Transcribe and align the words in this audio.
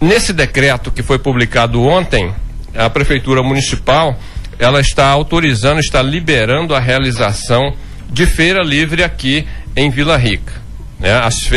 nesse 0.00 0.32
decreto 0.32 0.90
que 0.90 1.02
foi 1.02 1.18
publicado 1.18 1.82
ontem, 1.82 2.32
a 2.74 2.88
prefeitura 2.88 3.42
municipal 3.42 4.18
ela 4.58 4.80
está 4.80 5.06
autorizando, 5.08 5.80
está 5.80 6.02
liberando 6.02 6.74
a 6.74 6.80
realização 6.80 7.74
de 8.10 8.26
feira 8.26 8.62
livre 8.62 9.02
aqui 9.02 9.46
em 9.74 9.90
Vila 9.90 10.16
Rica. 10.16 10.52
Né? 10.98 11.10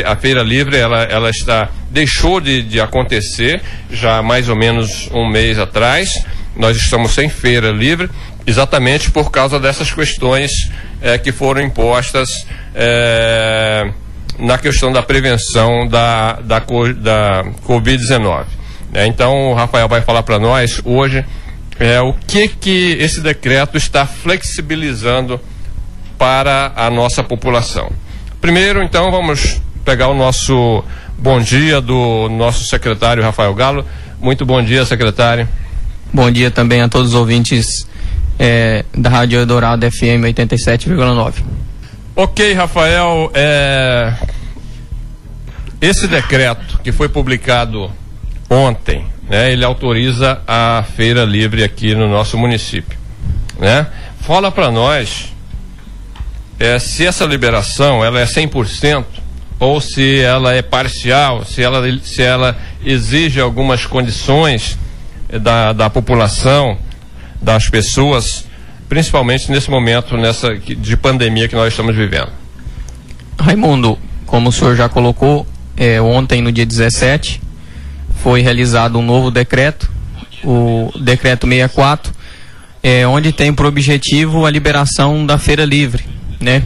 A, 0.06 0.16
feira 0.16 0.42
livre 0.42 0.78
ela, 0.78 1.04
ela 1.04 1.30
está 1.30 1.70
deixou 1.92 2.40
de, 2.40 2.64
de 2.64 2.80
acontecer 2.80 3.62
já 3.92 4.18
há 4.18 4.24
mais 4.24 4.48
ou 4.48 4.56
menos 4.56 5.10
um 5.12 5.30
mês 5.30 5.60
atrás. 5.60 6.26
Nós 6.56 6.78
estamos 6.78 7.14
sem 7.14 7.30
feira 7.30 7.72
livre 7.72 8.10
exatamente 8.48 9.12
por 9.12 9.32
causa 9.32 9.60
dessas 9.60 9.92
questões 9.92 10.72
é, 11.02 11.18
que 11.18 11.32
foram 11.32 11.62
impostas 11.62 12.46
é, 12.74 13.92
na 14.38 14.58
questão 14.58 14.92
da 14.92 15.02
prevenção 15.02 15.88
da, 15.88 16.34
da, 16.34 16.60
da 16.60 17.44
Covid-19. 17.68 18.46
É, 18.94 19.08
então, 19.08 19.52
o 19.52 19.54
Rafael 19.54 19.88
vai 19.88 20.02
falar 20.02 20.24
para 20.24 20.38
nós 20.38 20.82
hoje 20.86 21.26
é, 21.80 22.00
o 22.02 22.14
que, 22.14 22.48
que 22.48 22.98
esse 23.00 23.22
decreto 23.22 23.78
está 23.78 24.06
flexibilizando 24.06 25.40
para 26.18 26.72
a 26.76 26.90
nossa 26.90 27.24
população. 27.24 27.92
Primeiro, 28.40 28.84
então, 28.84 29.10
vamos 29.12 29.60
pegar 29.84 30.08
o 30.10 30.14
nosso 30.14 30.84
bom 31.18 31.40
dia 31.40 31.82
do 31.82 32.30
nosso 32.30 32.66
secretário 32.66 33.24
Rafael 33.24 33.54
Galo. 33.54 33.86
Muito 34.22 34.46
bom 34.46 34.62
dia, 34.64 34.86
secretário. 34.86 35.48
Bom 36.14 36.30
dia 36.30 36.52
também 36.52 36.82
a 36.82 36.88
todos 36.88 37.10
os 37.10 37.16
ouvintes 37.16 37.88
é, 38.38 38.86
da 38.96 39.10
Rádio 39.10 39.40
Eldorado 39.40 39.90
FM 39.90 40.22
87,9. 40.24 41.34
Ok, 42.16 42.54
Rafael. 42.54 43.32
É... 43.34 44.14
Esse 45.82 46.08
decreto 46.08 46.80
que 46.84 46.92
foi 46.92 47.10
publicado 47.10 47.92
ontem, 48.50 49.06
né, 49.28 49.52
ele 49.52 49.66
autoriza 49.66 50.40
a 50.48 50.86
feira 50.96 51.26
livre 51.26 51.64
aqui 51.64 51.96
no 51.96 52.08
nosso 52.08 52.38
município. 52.38 52.98
Né? 53.58 53.88
Fala 54.22 54.52
para 54.52 54.70
nós 54.70 55.34
é, 56.60 56.78
se 56.78 57.06
essa 57.06 57.26
liberação 57.26 58.06
ela 58.06 58.20
é 58.20 58.26
100% 58.26 59.04
ou 59.60 59.82
se 59.82 60.20
ela 60.20 60.54
é 60.54 60.62
parcial, 60.62 61.44
se 61.44 61.64
ela, 61.64 61.82
se 62.04 62.22
ela 62.22 62.56
exige 62.86 63.42
algumas 63.42 63.86
condições 63.86 64.78
da, 65.42 65.74
da 65.74 65.90
população, 65.90 66.78
das 67.42 67.70
pessoas, 67.70 68.46
principalmente 68.90 69.52
nesse 69.52 69.70
momento 69.70 70.18
nessa, 70.18 70.56
de 70.56 70.98
pandemia 70.98 71.48
que 71.48 71.56
nós 71.56 71.70
estamos 71.70 71.96
vivendo. 71.96 72.30
Raimundo, 73.40 73.98
como 74.26 74.50
o 74.50 74.52
senhor 74.52 74.76
já 74.76 74.88
colocou, 74.88 75.46
é, 75.76 76.02
ontem, 76.02 76.42
no 76.42 76.52
dia 76.52 76.66
17, 76.66 77.42
foi 78.16 78.42
realizado 78.42 78.98
um 78.98 79.02
novo 79.02 79.32
decreto, 79.32 79.90
o 80.44 80.92
decreto 81.00 81.48
64, 81.48 82.14
é, 82.82 83.08
onde 83.08 83.32
tem 83.32 83.54
por 83.54 83.66
objetivo 83.66 84.46
a 84.46 84.50
liberação 84.52 85.26
da 85.26 85.38
feira 85.38 85.66
livre, 85.66 86.06
né? 86.40 86.64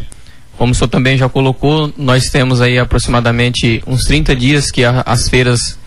Como 0.57 0.71
o 0.71 0.75
senhor 0.75 0.87
também 0.87 1.17
já 1.17 1.29
colocou, 1.29 1.93
nós 1.95 2.29
temos 2.29 2.61
aí 2.61 2.79
aproximadamente 2.79 3.83
uns 3.85 4.03
30 4.03 4.35
dias 4.35 4.71
que 4.71 4.83
a, 4.83 5.03
as 5.05 5.29
feiras 5.29 5.77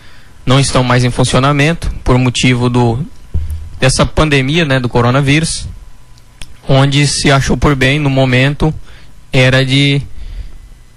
não 0.45 0.59
estão 0.59 0.83
mais 0.83 1.03
em 1.03 1.11
funcionamento 1.11 1.91
por 2.03 2.17
motivo 2.17 2.69
do 2.69 2.99
dessa 3.79 4.05
pandemia, 4.05 4.63
né, 4.63 4.79
do 4.79 4.87
coronavírus, 4.87 5.67
onde 6.67 7.07
se 7.07 7.31
achou 7.31 7.57
por 7.57 7.75
bem 7.75 7.99
no 7.99 8.09
momento 8.09 8.73
era 9.31 9.65
de 9.65 10.01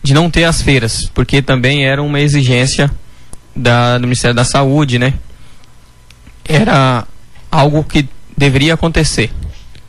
de 0.02 0.12
não 0.12 0.30
ter 0.30 0.44
as 0.44 0.60
feiras, 0.60 1.10
porque 1.14 1.40
também 1.40 1.86
era 1.86 2.02
uma 2.02 2.20
exigência 2.20 2.90
da, 3.56 3.96
do 3.96 4.02
Ministério 4.02 4.34
da 4.34 4.44
Saúde, 4.44 4.98
né? 4.98 5.14
Era 6.44 7.06
algo 7.50 7.82
que 7.82 8.06
deveria 8.36 8.74
acontecer 8.74 9.32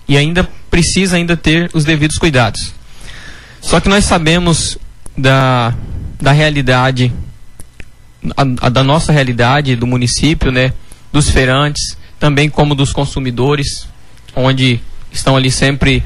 e 0.07 0.15
ainda 0.15 0.47
precisa 0.71 1.17
ainda 1.17 1.35
ter 1.35 1.69
os 1.73 1.83
devidos 1.83 2.17
cuidados. 2.17 2.73
Só 3.59 3.81
que 3.81 3.89
nós 3.89 4.05
sabemos 4.05 4.77
da, 5.17 5.73
da 6.21 6.31
realidade, 6.31 7.11
a, 8.38 8.67
a, 8.67 8.69
da 8.69 8.83
nossa 8.83 9.11
realidade 9.11 9.75
do 9.75 9.85
município, 9.85 10.50
né? 10.51 10.71
Dos 11.11 11.29
feirantes, 11.29 11.97
também 12.19 12.50
como 12.50 12.73
dos 12.73 12.94
consumidores, 12.94 13.88
onde 14.33 14.79
estão 15.17 15.35
ali 15.35 15.49
sempre 15.49 16.03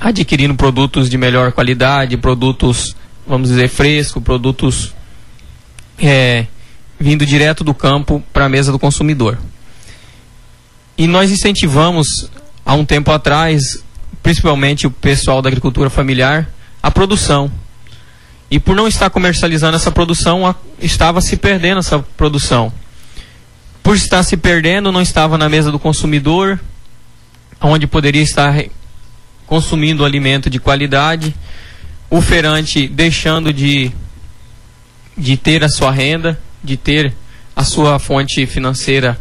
adquirindo 0.00 0.54
produtos 0.54 1.08
de 1.08 1.16
melhor 1.16 1.52
qualidade, 1.52 2.16
produtos 2.16 2.94
vamos 3.26 3.48
dizer, 3.48 3.68
fresco, 3.68 4.20
produtos 4.20 4.94
é, 5.98 6.46
vindo 6.98 7.26
direto 7.26 7.64
do 7.64 7.74
campo 7.74 8.22
para 8.32 8.46
a 8.46 8.48
mesa 8.48 8.70
do 8.70 8.78
consumidor. 8.78 9.38
E 10.96 11.06
nós 11.06 11.30
incentivamos, 11.30 12.30
há 12.64 12.74
um 12.74 12.84
tempo 12.84 13.10
atrás, 13.10 13.84
principalmente 14.22 14.86
o 14.86 14.90
pessoal 14.90 15.42
da 15.42 15.48
agricultura 15.48 15.90
familiar, 15.90 16.48
a 16.82 16.90
produção. 16.90 17.50
E 18.50 18.60
por 18.60 18.76
não 18.76 18.86
estar 18.86 19.10
comercializando 19.10 19.76
essa 19.76 19.90
produção, 19.90 20.46
a, 20.46 20.54
estava 20.80 21.20
se 21.20 21.36
perdendo 21.36 21.80
essa 21.80 21.98
produção. 22.16 22.72
Por 23.82 23.96
estar 23.96 24.22
se 24.22 24.36
perdendo, 24.36 24.92
não 24.92 25.02
estava 25.02 25.36
na 25.36 25.48
mesa 25.48 25.70
do 25.70 25.78
consumidor, 25.78 26.60
onde 27.60 27.86
poderia 27.86 28.22
estar 28.22 28.64
consumindo 29.46 30.04
alimento 30.04 30.50
de 30.50 30.58
qualidade 30.58 31.34
o 32.10 32.20
feirante 32.20 32.86
deixando 32.86 33.52
de, 33.52 33.90
de 35.16 35.36
ter 35.36 35.64
a 35.64 35.68
sua 35.68 35.90
renda, 35.90 36.38
de 36.62 36.76
ter 36.76 37.12
a 37.54 37.64
sua 37.64 37.98
fonte 37.98 38.46
financeira 38.46 39.18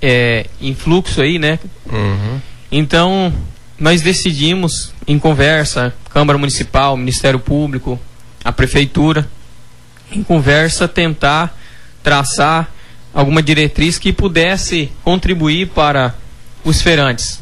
é, 0.00 0.46
em 0.60 0.74
fluxo 0.74 1.22
aí, 1.22 1.38
né? 1.38 1.58
Uhum. 1.90 2.40
Então, 2.70 3.32
nós 3.78 4.02
decidimos, 4.02 4.92
em 5.06 5.18
conversa, 5.18 5.94
Câmara 6.10 6.38
Municipal, 6.38 6.96
Ministério 6.96 7.38
Público, 7.38 7.98
a 8.44 8.52
Prefeitura, 8.52 9.28
em 10.10 10.22
conversa, 10.22 10.88
tentar 10.88 11.56
traçar 12.02 12.70
alguma 13.14 13.42
diretriz 13.42 13.98
que 13.98 14.12
pudesse 14.12 14.90
contribuir 15.04 15.68
para 15.68 16.14
os 16.64 16.82
feirantes. 16.82 17.40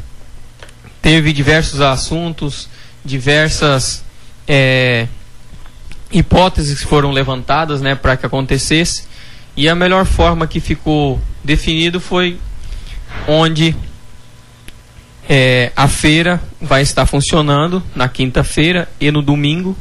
Teve 1.02 1.32
diversos 1.32 1.80
assuntos, 1.80 2.68
diversas 3.04 4.04
é, 4.46 5.06
hipóteses 6.12 6.80
que 6.80 6.86
foram 6.86 7.10
levantadas 7.10 7.80
né, 7.80 7.94
para 7.94 8.16
que 8.16 8.26
acontecesse. 8.26 9.04
E 9.56 9.68
a 9.68 9.74
melhor 9.74 10.04
forma 10.04 10.46
que 10.46 10.60
ficou 10.60 11.20
definido 11.42 12.00
foi 12.00 12.38
onde 13.26 13.74
é, 15.28 15.72
a 15.76 15.86
feira 15.86 16.42
vai 16.60 16.82
estar 16.82 17.06
funcionando 17.06 17.82
na 17.94 18.08
quinta-feira 18.08 18.88
e 19.00 19.10
no 19.10 19.22
domingo, 19.22 19.76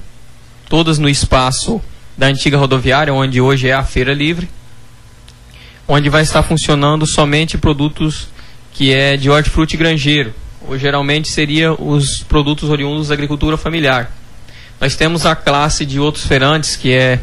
todas 0.67 0.99
no 0.99 1.09
espaço 1.09 1.81
da 2.17 2.27
antiga 2.27 2.57
rodoviária, 2.57 3.13
onde 3.13 3.41
hoje 3.41 3.67
é 3.67 3.73
a 3.73 3.83
Feira 3.83 4.13
Livre, 4.13 4.47
onde 5.87 6.09
vai 6.09 6.21
estar 6.21 6.43
funcionando 6.43 7.07
somente 7.07 7.57
produtos 7.57 8.27
que 8.73 8.93
é 8.93 9.17
de 9.17 9.29
hortifruti 9.29 9.75
granjeiro, 9.75 10.33
geralmente 10.77 11.27
seria 11.29 11.73
os 11.73 12.23
produtos 12.23 12.69
oriundos 12.69 13.07
da 13.07 13.13
agricultura 13.13 13.57
familiar. 13.57 14.11
Nós 14.79 14.95
temos 14.95 15.25
a 15.25 15.35
classe 15.35 15.85
de 15.85 15.99
outros 15.99 16.25
feirantes, 16.25 16.75
que 16.75 16.93
é 16.93 17.19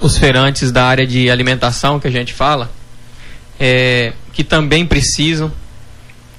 os 0.00 0.16
feirantes 0.18 0.70
da 0.70 0.84
área 0.84 1.06
de 1.06 1.30
alimentação, 1.30 1.98
que 1.98 2.06
a 2.06 2.10
gente 2.10 2.32
fala, 2.32 2.70
é, 3.58 4.12
que 4.32 4.44
também 4.44 4.86
precisam, 4.86 5.50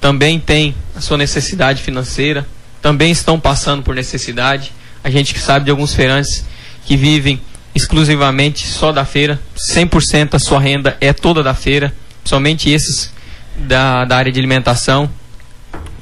também 0.00 0.38
têm 0.38 0.74
a 0.94 1.00
sua 1.00 1.16
necessidade 1.16 1.82
financeira, 1.82 2.46
também 2.80 3.10
estão 3.10 3.38
passando 3.40 3.82
por 3.82 3.94
necessidade. 3.94 4.72
A 5.02 5.10
gente 5.10 5.38
sabe 5.38 5.64
de 5.64 5.70
alguns 5.70 5.94
feirantes 5.94 6.44
que 6.84 6.96
vivem 6.96 7.40
exclusivamente 7.74 8.66
só 8.66 8.90
da 8.90 9.04
feira, 9.04 9.38
100% 9.70 10.34
a 10.34 10.38
sua 10.38 10.58
renda 10.58 10.96
é 11.00 11.12
toda 11.12 11.42
da 11.42 11.52
feira, 11.52 11.92
somente 12.24 12.70
esses 12.70 13.12
da, 13.56 14.04
da 14.04 14.16
área 14.16 14.32
de 14.32 14.38
alimentação. 14.38 15.10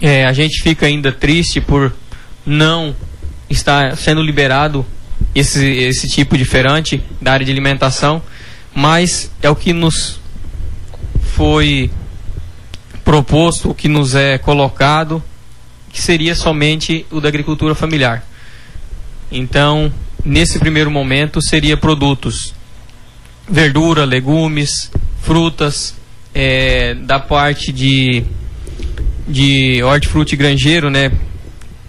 É, 0.00 0.24
a 0.24 0.32
gente 0.32 0.62
fica 0.62 0.86
ainda 0.86 1.12
triste 1.12 1.60
por 1.60 1.92
não 2.44 2.94
está 3.48 3.94
sendo 3.96 4.22
liberado 4.22 4.84
esse, 5.34 5.64
esse 5.64 6.08
tipo 6.08 6.36
de 6.36 6.44
feirante 6.44 7.02
da 7.20 7.32
área 7.32 7.46
de 7.46 7.52
alimentação, 7.52 8.22
mas 8.74 9.30
é 9.42 9.48
o 9.48 9.56
que 9.56 9.72
nos 9.72 10.20
foi 11.34 11.90
proposto, 13.04 13.70
o 13.70 13.74
que 13.74 13.88
nos 13.88 14.14
é 14.14 14.38
colocado, 14.38 15.22
que 15.92 16.00
seria 16.00 16.34
somente 16.34 17.06
o 17.10 17.20
da 17.20 17.28
agricultura 17.28 17.74
familiar. 17.74 18.24
Então, 19.30 19.92
nesse 20.24 20.58
primeiro 20.58 20.90
momento, 20.90 21.40
seria 21.42 21.76
produtos 21.76 22.54
verdura, 23.48 24.04
legumes, 24.04 24.90
frutas, 25.22 25.94
é, 26.34 26.94
da 26.94 27.20
parte 27.20 27.72
de, 27.72 28.24
de 29.26 29.82
hortifruti 29.82 30.36
granjeiro, 30.36 30.90
né? 30.90 31.10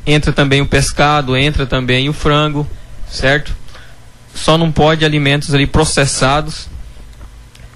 entra 0.06 0.32
também 0.32 0.62
o 0.62 0.68
pescado, 0.68 1.36
entra 1.36 1.66
também 1.66 2.08
o 2.08 2.14
frango, 2.14 2.68
certo? 3.10 3.56
Só 4.34 4.58
não 4.58 4.72
pode 4.72 5.04
alimentos 5.04 5.54
ali 5.54 5.66
processados 5.66 6.68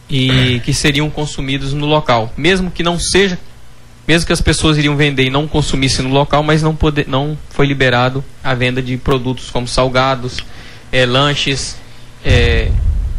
e 0.10 0.62
que 0.64 0.74
seriam 0.74 1.10
consumidos 1.10 1.74
no 1.74 1.86
local, 1.86 2.32
mesmo 2.38 2.70
que 2.70 2.84
não 2.84 3.00
seja, 3.00 3.40
mesmo 4.08 4.28
que 4.28 4.34
as 4.34 4.42
pessoas 4.42 4.78
iriam 4.78 4.96
vender 4.96 5.26
e 5.26 5.30
não 5.30 5.48
consumissem 5.48 6.06
no 6.06 6.14
local, 6.14 6.44
mas 6.44 6.62
não, 6.62 6.76
poder, 6.76 7.08
não 7.08 7.38
foi 7.50 7.66
liberado 7.66 8.24
a 8.44 8.54
venda 8.54 8.82
de 8.82 8.98
produtos 8.98 9.50
como 9.50 9.68
salgados, 9.68 10.40
é, 10.92 11.06
lanches, 11.06 11.78
é, 12.26 12.72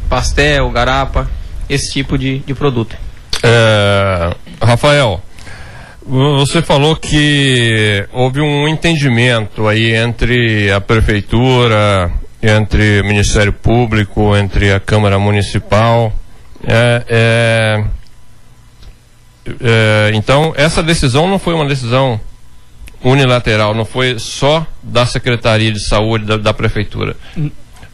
pastel, 0.09 0.71
garapa, 0.71 1.31
esse 1.69 1.93
tipo 1.93 2.19
de, 2.19 2.41
de 2.41 2.55
produto. 2.55 2.97
É, 3.43 4.37
Rafael, 4.61 5.23
você 6.11 6.61
falou 6.61 6.97
que 6.97 8.05
houve 8.13 8.41
um 8.41 8.67
entendimento 8.67 9.69
aí 9.69 9.95
entre 9.95 10.69
a 10.71 10.81
prefeitura, 10.81 12.13
entre 12.43 13.01
o 13.01 13.05
Ministério 13.05 13.53
Público, 13.53 14.37
entre 14.37 14.73
a 14.73 14.81
Câmara 14.81 15.21
Municipal. 15.21 16.13
É, 16.67 17.05
é, 17.09 17.85
é, 19.61 20.11
então, 20.15 20.53
essa 20.57 20.83
decisão 20.83 21.29
não 21.29 21.39
foi 21.39 21.55
uma 21.55 21.67
decisão 21.67 22.21
unilateral, 23.05 23.73
não 23.73 23.85
foi 23.85 24.19
só 24.19 24.67
da 24.83 25.07
Secretaria 25.07 25.71
de 25.71 25.87
Saúde 25.87 26.25
da, 26.25 26.37
da 26.37 26.53
Prefeitura. 26.53 27.17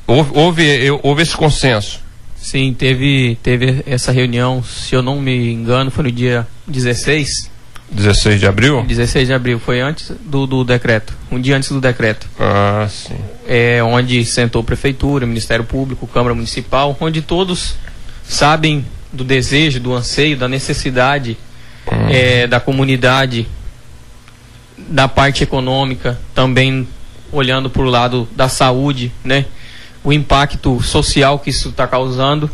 Houve, 0.06 0.30
houve, 0.32 0.90
houve 1.02 1.22
esse 1.22 1.36
consenso. 1.36 2.00
Sim, 2.34 2.72
teve, 2.72 3.36
teve 3.42 3.82
essa 3.86 4.10
reunião, 4.10 4.62
se 4.62 4.94
eu 4.94 5.02
não 5.02 5.20
me 5.20 5.52
engano, 5.52 5.90
foi 5.90 6.04
no 6.04 6.12
dia 6.12 6.46
16. 6.66 7.55
16 7.90 8.40
de 8.40 8.46
abril? 8.46 8.82
16 8.82 9.28
de 9.28 9.34
abril, 9.34 9.58
foi 9.58 9.80
antes 9.80 10.12
do, 10.24 10.46
do 10.46 10.64
decreto, 10.64 11.14
um 11.30 11.40
dia 11.40 11.56
antes 11.56 11.70
do 11.70 11.80
decreto. 11.80 12.28
Ah, 12.38 12.86
sim. 12.88 13.16
É 13.46 13.82
onde 13.82 14.24
sentou 14.24 14.62
Prefeitura, 14.64 15.26
Ministério 15.26 15.64
Público, 15.64 16.06
Câmara 16.06 16.34
Municipal, 16.34 16.96
onde 17.00 17.22
todos 17.22 17.76
sabem 18.24 18.84
do 19.12 19.22
desejo, 19.22 19.78
do 19.80 19.94
anseio, 19.94 20.36
da 20.36 20.48
necessidade 20.48 21.38
hum. 21.90 22.08
é, 22.10 22.46
da 22.46 22.58
comunidade, 22.58 23.46
da 24.76 25.06
parte 25.08 25.44
econômica, 25.44 26.18
também 26.34 26.86
olhando 27.32 27.70
para 27.70 27.82
o 27.82 27.90
lado 27.90 28.28
da 28.34 28.48
saúde, 28.48 29.12
né? 29.24 29.46
o 30.06 30.12
impacto 30.12 30.80
social 30.80 31.36
que 31.40 31.50
isso 31.50 31.70
está 31.70 31.84
causando. 31.84 32.48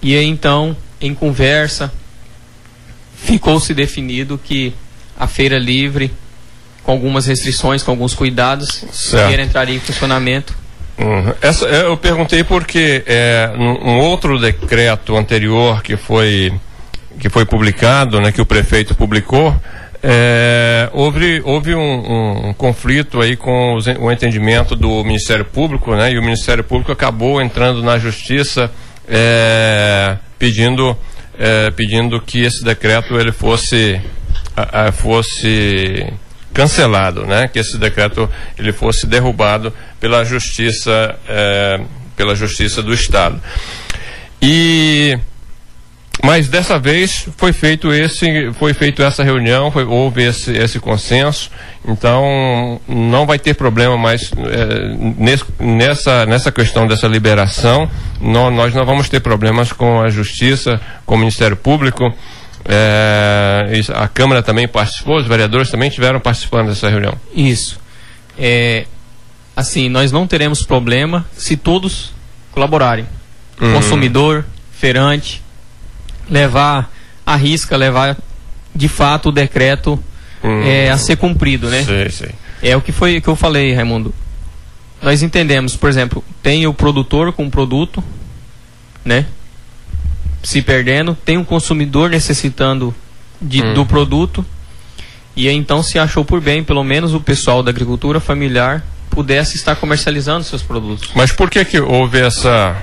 E 0.00 0.16
aí, 0.16 0.26
então, 0.26 0.76
em 1.00 1.12
conversa, 1.12 1.92
ficou-se 3.24 3.72
definido 3.72 4.38
que 4.42 4.74
a 5.18 5.26
feira 5.26 5.58
livre, 5.58 6.12
com 6.82 6.92
algumas 6.92 7.26
restrições, 7.26 7.82
com 7.82 7.90
alguns 7.90 8.14
cuidados, 8.14 8.84
entraria 9.42 9.76
em 9.76 9.80
funcionamento. 9.80 10.54
Uhum. 10.98 11.32
Essa, 11.40 11.64
eu 11.66 11.96
perguntei 11.96 12.44
porque 12.44 13.02
é, 13.06 13.50
um 13.56 13.98
outro 13.98 14.38
decreto 14.38 15.16
anterior 15.16 15.82
que 15.82 15.96
foi, 15.96 16.52
que 17.18 17.28
foi 17.28 17.44
publicado, 17.44 18.20
né, 18.20 18.30
que 18.30 18.40
o 18.40 18.46
prefeito 18.46 18.94
publicou, 18.94 19.54
é, 20.06 20.90
houve 20.92 21.40
houve 21.44 21.74
um, 21.74 21.80
um, 21.80 22.48
um, 22.48 22.52
conflito 22.52 23.22
aí 23.22 23.36
com 23.36 23.74
os, 23.74 23.86
o 23.86 24.12
entendimento 24.12 24.76
do 24.76 25.02
Ministério 25.02 25.46
Público, 25.46 25.96
né? 25.96 26.12
E 26.12 26.18
o 26.18 26.22
Ministério 26.22 26.62
Público 26.62 26.92
acabou 26.92 27.40
entrando 27.40 27.82
na 27.82 27.96
Justiça 27.98 28.70
é, 29.08 30.18
pedindo 30.38 30.94
é, 31.38 31.70
pedindo 31.70 32.20
que 32.20 32.42
esse 32.42 32.64
decreto 32.64 33.18
ele 33.18 33.32
fosse 33.32 34.00
a, 34.56 34.86
a, 34.86 34.92
fosse 34.92 36.12
cancelado, 36.52 37.26
né? 37.26 37.48
Que 37.48 37.58
esse 37.58 37.76
decreto 37.78 38.30
ele 38.58 38.72
fosse 38.72 39.06
derrubado 39.06 39.72
pela 40.00 40.24
Justiça 40.24 41.16
é, 41.28 41.80
pela 42.16 42.34
Justiça 42.34 42.82
do 42.82 42.94
Estado. 42.94 43.40
E 44.40 45.18
mas 46.22 46.48
dessa 46.48 46.78
vez 46.78 47.28
foi 47.36 47.52
feito 47.52 47.92
esse, 47.92 48.52
foi 48.54 48.72
feito 48.72 49.02
essa 49.02 49.22
reunião, 49.22 49.70
foi, 49.70 49.84
houve 49.84 50.22
esse, 50.22 50.52
esse 50.52 50.78
consenso, 50.78 51.50
então 51.86 52.80
não 52.88 53.26
vai 53.26 53.38
ter 53.38 53.54
problema 53.54 53.96
mais 53.96 54.30
é, 54.32 54.96
nesse, 55.18 55.44
nessa, 55.58 56.24
nessa 56.26 56.52
questão 56.52 56.86
dessa 56.86 57.06
liberação. 57.06 57.90
Não, 58.20 58.50
nós 58.50 58.74
não 58.74 58.86
vamos 58.86 59.08
ter 59.08 59.20
problemas 59.20 59.72
com 59.72 60.00
a 60.00 60.08
Justiça, 60.08 60.80
com 61.04 61.14
o 61.14 61.18
Ministério 61.18 61.56
Público. 61.56 62.12
É, 62.66 63.64
a 63.94 64.08
Câmara 64.08 64.42
também 64.42 64.66
participou, 64.66 65.18
os 65.18 65.26
vereadores 65.26 65.70
também 65.70 65.90
tiveram 65.90 66.20
participando 66.20 66.68
dessa 66.68 66.88
reunião. 66.88 67.14
Isso. 67.34 67.78
É, 68.38 68.86
assim, 69.54 69.90
nós 69.90 70.10
não 70.10 70.26
teremos 70.26 70.62
problema 70.62 71.26
se 71.36 71.56
todos 71.56 72.12
colaborarem. 72.50 73.06
Uhum. 73.60 73.74
Consumidor, 73.74 74.44
feirante, 74.72 75.43
levar 76.28 76.92
a 77.26 77.36
risca, 77.36 77.76
levar 77.76 78.16
de 78.74 78.88
fato 78.88 79.28
o 79.28 79.32
decreto 79.32 79.98
hum. 80.42 80.62
é, 80.62 80.90
a 80.90 80.98
ser 80.98 81.16
cumprido, 81.16 81.68
né? 81.68 81.82
Sim, 81.84 82.26
sim. 82.26 82.32
É 82.62 82.76
o 82.76 82.80
que 82.80 82.92
foi 82.92 83.20
que 83.20 83.28
eu 83.28 83.36
falei, 83.36 83.74
Raimundo. 83.74 84.14
Nós 85.02 85.22
entendemos, 85.22 85.76
por 85.76 85.88
exemplo, 85.88 86.24
tem 86.42 86.66
o 86.66 86.72
produtor 86.72 87.32
com 87.32 87.46
o 87.46 87.50
produto, 87.50 88.02
né? 89.04 89.26
Se 90.42 90.62
perdendo, 90.62 91.16
tem 91.24 91.36
um 91.36 91.44
consumidor 91.44 92.10
necessitando 92.10 92.94
de, 93.40 93.62
hum. 93.62 93.74
do 93.74 93.86
produto, 93.86 94.44
e 95.36 95.48
então 95.48 95.82
se 95.82 95.98
achou 95.98 96.24
por 96.24 96.40
bem, 96.40 96.62
pelo 96.62 96.84
menos 96.84 97.12
o 97.12 97.20
pessoal 97.20 97.62
da 97.62 97.70
agricultura 97.70 98.20
familiar 98.20 98.84
pudesse 99.10 99.56
estar 99.56 99.76
comercializando 99.76 100.44
seus 100.44 100.62
produtos. 100.62 101.10
Mas 101.14 101.32
por 101.32 101.50
que 101.50 101.64
que 101.64 101.80
houve 101.80 102.20
essa 102.20 102.76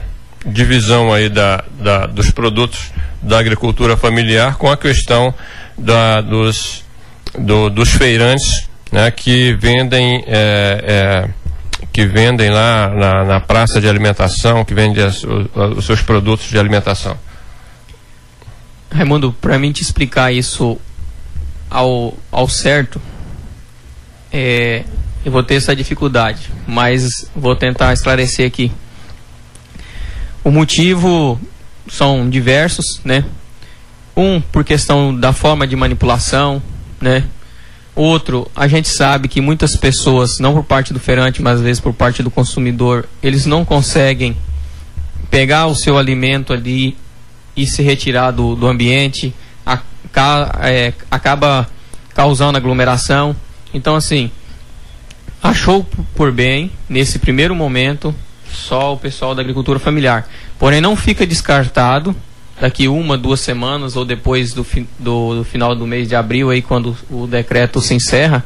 divisão 0.46 1.14
aí 1.14 1.30
da, 1.30 1.64
da 1.80 2.06
dos 2.08 2.32
produtos 2.32 2.92
da 3.22 3.40
agricultura 3.40 3.96
familiar 3.96 4.56
com 4.56 4.70
a 4.70 4.78
questão 4.78 5.34
da, 5.78 6.22
dos, 6.22 6.84
do, 7.38 7.70
dos 7.70 7.90
feirantes 7.90 8.68
né, 8.92 9.10
que 9.12 9.54
vendem 9.54 10.24
é, 10.28 10.84
é, 11.28 11.30
que 11.92 12.06
vendem 12.06 12.50
lá 12.50 12.90
na, 12.90 13.26
na, 13.26 13.40
praça 13.40 13.82
de 13.82 13.88
alimentação, 13.88 14.64
que 14.64 14.74
vendem 14.74 15.04
as, 15.04 15.24
os, 15.24 15.78
os, 15.78 15.86
seus 15.86 16.02
produtos 16.02 16.48
de 16.48 16.58
alimentação. 16.58 17.18
Raimundo, 18.90 19.34
para 19.34 19.58
mim 19.60 19.72
te 19.72 19.82
explicar 19.82 20.32
isso 20.32 20.80
ao, 21.70 22.18
ao 22.32 22.48
certo, 22.48 23.02
é, 24.32 24.84
eu 25.26 25.32
vou 25.32 25.44
ter 25.44 25.56
essa 25.56 25.76
dificuldade, 25.76 26.50
mas 26.68 27.30
vou 27.36 27.56
tentar 27.56 27.94
esclarecer 27.94 28.46
aqui. 28.48 28.72
O 30.44 30.52
motivo 30.52 31.40
são 31.90 32.30
diversos, 32.30 33.02
né? 33.04 33.26
Um 34.16 34.42
por 34.42 34.64
questão 34.64 35.16
da 35.16 35.34
forma 35.34 35.66
de 35.66 35.76
manipulação, 35.76 36.62
né? 37.00 37.24
Outro, 37.96 38.50
a 38.56 38.68
gente 38.68 38.88
sabe 38.88 39.28
que 39.28 39.42
muitas 39.42 39.76
pessoas, 39.76 40.40
não 40.40 40.54
por 40.54 40.64
parte 40.64 40.94
do 40.94 41.00
feirante, 41.00 41.42
mas 41.42 41.58
às 41.58 41.62
vezes 41.62 41.80
por 41.80 41.94
parte 41.94 42.24
do 42.24 42.32
consumidor, 42.32 43.08
eles 43.22 43.46
não 43.46 43.66
conseguem 43.66 44.36
pegar 45.30 45.68
o 45.68 45.76
seu 45.76 45.98
alimento 45.98 46.54
ali 46.54 46.98
e 47.56 47.66
se 47.66 47.82
retirar 47.82 48.32
do, 48.32 48.56
do 48.56 48.68
ambiente, 48.68 49.34
é, 50.62 50.94
acaba 51.10 51.68
causando 52.14 52.58
aglomeração. 52.58 53.36
Então, 53.74 53.96
assim, 53.96 54.32
achou 55.42 55.86
por 56.16 56.32
bem, 56.32 56.72
nesse 56.88 57.20
primeiro 57.20 57.56
momento, 57.56 58.14
só 58.52 58.94
o 58.94 58.98
pessoal 58.98 59.34
da 59.34 59.42
agricultura 59.42 59.80
familiar. 59.80 60.28
Porém, 60.62 60.80
não 60.80 60.96
fica 60.96 61.26
descartado 61.26 62.16
daqui 62.62 62.88
uma, 62.88 63.18
duas 63.18 63.40
semanas 63.40 63.96
ou 63.96 64.06
depois 64.06 64.54
do, 64.54 64.64
fi, 64.64 64.88
do, 65.00 65.38
do, 65.38 65.44
final 65.44 65.76
do 65.76 65.88
mês 65.88 66.08
de 66.08 66.16
abril, 66.16 66.52
aí 66.52 66.62
quando 66.62 66.96
o 67.10 67.26
decreto 67.26 67.82
se 67.82 67.96
encerra, 67.96 68.46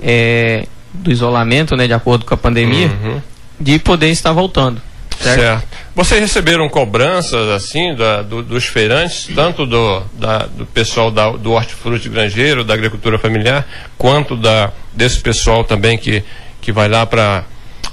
é, 0.00 0.68
do 0.92 1.10
isolamento, 1.10 1.74
né, 1.74 1.88
de 1.88 1.92
acordo 1.92 2.24
com 2.24 2.34
a 2.34 2.36
pandemia, 2.36 2.86
uhum. 2.86 3.20
de 3.58 3.80
poder 3.80 4.10
estar 4.10 4.30
voltando. 4.30 4.80
Certo? 5.18 5.40
certo. 5.40 5.66
Vocês 5.92 6.20
receberam 6.20 6.68
cobranças 6.68 7.48
assim 7.48 7.96
da, 7.96 8.22
do, 8.22 8.40
dos 8.40 8.66
feirantes, 8.66 9.28
tanto 9.34 9.66
do, 9.66 10.04
da, 10.12 10.46
do 10.46 10.64
pessoal 10.66 11.10
da, 11.10 11.30
do 11.30 11.50
hortifruti 11.50 12.08
granjeiro, 12.08 12.62
da 12.62 12.74
agricultura 12.74 13.18
familiar, 13.18 13.66
quanto 13.98 14.36
da, 14.36 14.70
desse 14.92 15.18
pessoal 15.18 15.64
também 15.64 15.98
que, 15.98 16.22
que 16.60 16.70
vai 16.70 16.88
lá 16.88 17.04
para 17.04 17.44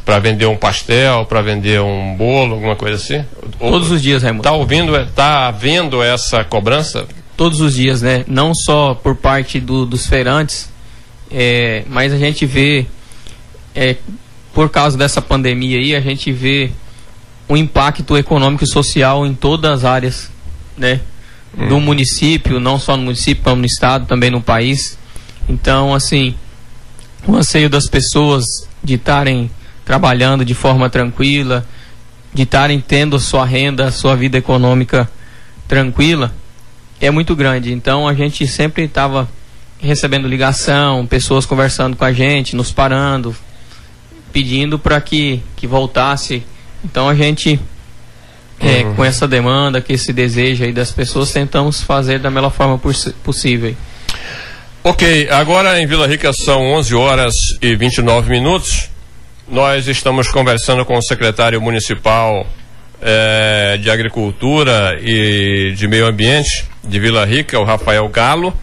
para 0.06 0.20
vender 0.20 0.46
um 0.46 0.58
pastel, 0.58 1.26
para 1.26 1.42
vender 1.42 1.80
um 1.82 2.16
bolo, 2.16 2.56
alguma 2.56 2.76
coisa 2.76 2.96
assim? 2.96 3.26
Todos 3.60 3.92
os 3.92 4.02
dias, 4.02 4.24
Raimundo. 4.24 4.42
Está 4.42 4.52
ouvindo, 4.54 5.06
tá 5.16 5.48
havendo 5.48 6.02
essa 6.02 6.44
cobrança? 6.44 7.08
Todos 7.38 7.62
os 7.62 7.76
dias, 7.76 8.02
né? 8.02 8.24
Não 8.28 8.54
só 8.54 8.94
por 8.94 9.16
parte 9.16 9.60
do, 9.60 9.86
dos 9.86 10.08
feirantes, 10.08 10.70
é, 11.30 11.84
mas 11.88 12.12
a 12.12 12.18
gente 12.18 12.46
vê, 12.46 12.86
é, 13.76 13.96
por 14.54 14.70
causa 14.70 14.98
dessa 14.98 15.22
pandemia 15.22 15.78
aí, 15.78 15.96
a 15.96 16.02
gente 16.02 16.32
vê 16.32 16.72
o 17.48 17.56
impacto 17.56 18.18
econômico 18.18 18.64
e 18.64 18.68
social 18.68 19.26
em 19.26 19.34
todas 19.34 19.72
as 19.72 19.86
áreas, 19.86 20.32
né? 20.78 21.02
Do 21.68 21.76
hum. 21.76 21.82
município, 21.82 22.60
não 22.60 22.80
só 22.80 22.96
no 22.96 23.04
município, 23.04 23.44
como 23.44 23.58
no 23.58 23.66
estado, 23.66 24.06
também 24.06 24.30
no 24.30 24.42
país. 24.42 24.98
Então, 25.50 25.94
assim, 25.94 26.34
o 27.28 27.36
anseio 27.36 27.70
das 27.70 27.88
pessoas 27.88 28.46
de 28.84 28.96
estarem 28.96 29.52
trabalhando 29.86 30.46
de 30.46 30.54
forma 30.54 30.90
tranquila, 30.90 31.66
de 32.34 32.44
estarem 32.44 32.80
tendo 32.80 33.20
sua 33.20 33.46
renda, 33.46 33.92
sua 33.92 34.16
vida 34.16 34.38
econômica 34.38 35.10
tranquila 35.68 36.34
é 37.02 37.10
muito 37.10 37.36
grande. 37.36 37.74
Então 37.74 38.08
a 38.08 38.14
gente 38.14 38.48
sempre 38.48 38.84
estava 38.84 39.28
recebendo 39.80 40.28
ligação, 40.28 41.06
pessoas 41.08 41.46
conversando 41.46 41.98
com 41.98 42.06
a 42.06 42.14
gente, 42.14 42.56
nos 42.56 42.72
parando, 42.72 43.36
pedindo 44.32 44.78
para 44.78 45.02
que, 45.02 45.42
que 45.56 45.66
voltasse. 45.66 46.44
Então 46.86 47.10
a 47.10 47.16
gente, 47.16 47.60
é, 48.60 48.84
uhum. 48.84 48.96
com 48.96 49.04
essa 49.04 49.28
demanda, 49.28 49.82
que 49.82 49.94
esse 49.94 50.14
desejo 50.14 50.64
aí 50.64 50.72
das 50.72 50.92
pessoas, 50.92 51.32
tentamos 51.32 51.82
fazer 51.82 52.20
da 52.20 52.30
melhor 52.30 52.52
forma 52.52 52.80
possível. 53.24 53.76
Ok, 54.84 55.28
agora 55.30 55.80
em 55.80 55.88
Vila 55.88 56.08
Rica 56.08 56.32
são 56.34 56.62
11 56.74 56.96
horas 56.96 57.36
e 57.62 57.76
29 57.76 58.30
minutos. 58.30 58.90
Nós 59.52 59.86
estamos 59.90 60.30
conversando 60.30 60.86
com 60.86 60.96
o 60.98 61.02
secretário 61.02 61.60
municipal 61.60 62.48
é, 63.02 63.78
de 63.82 63.92
Agricultura 63.92 64.98
e 65.02 65.74
de 65.76 65.90
Meio 65.90 66.08
Ambiente 66.08 66.70
de 66.82 66.98
Vila 67.02 67.26
Rica, 67.26 67.60
o 67.60 67.66
Rafael 67.66 68.08
Galo. 68.08 68.58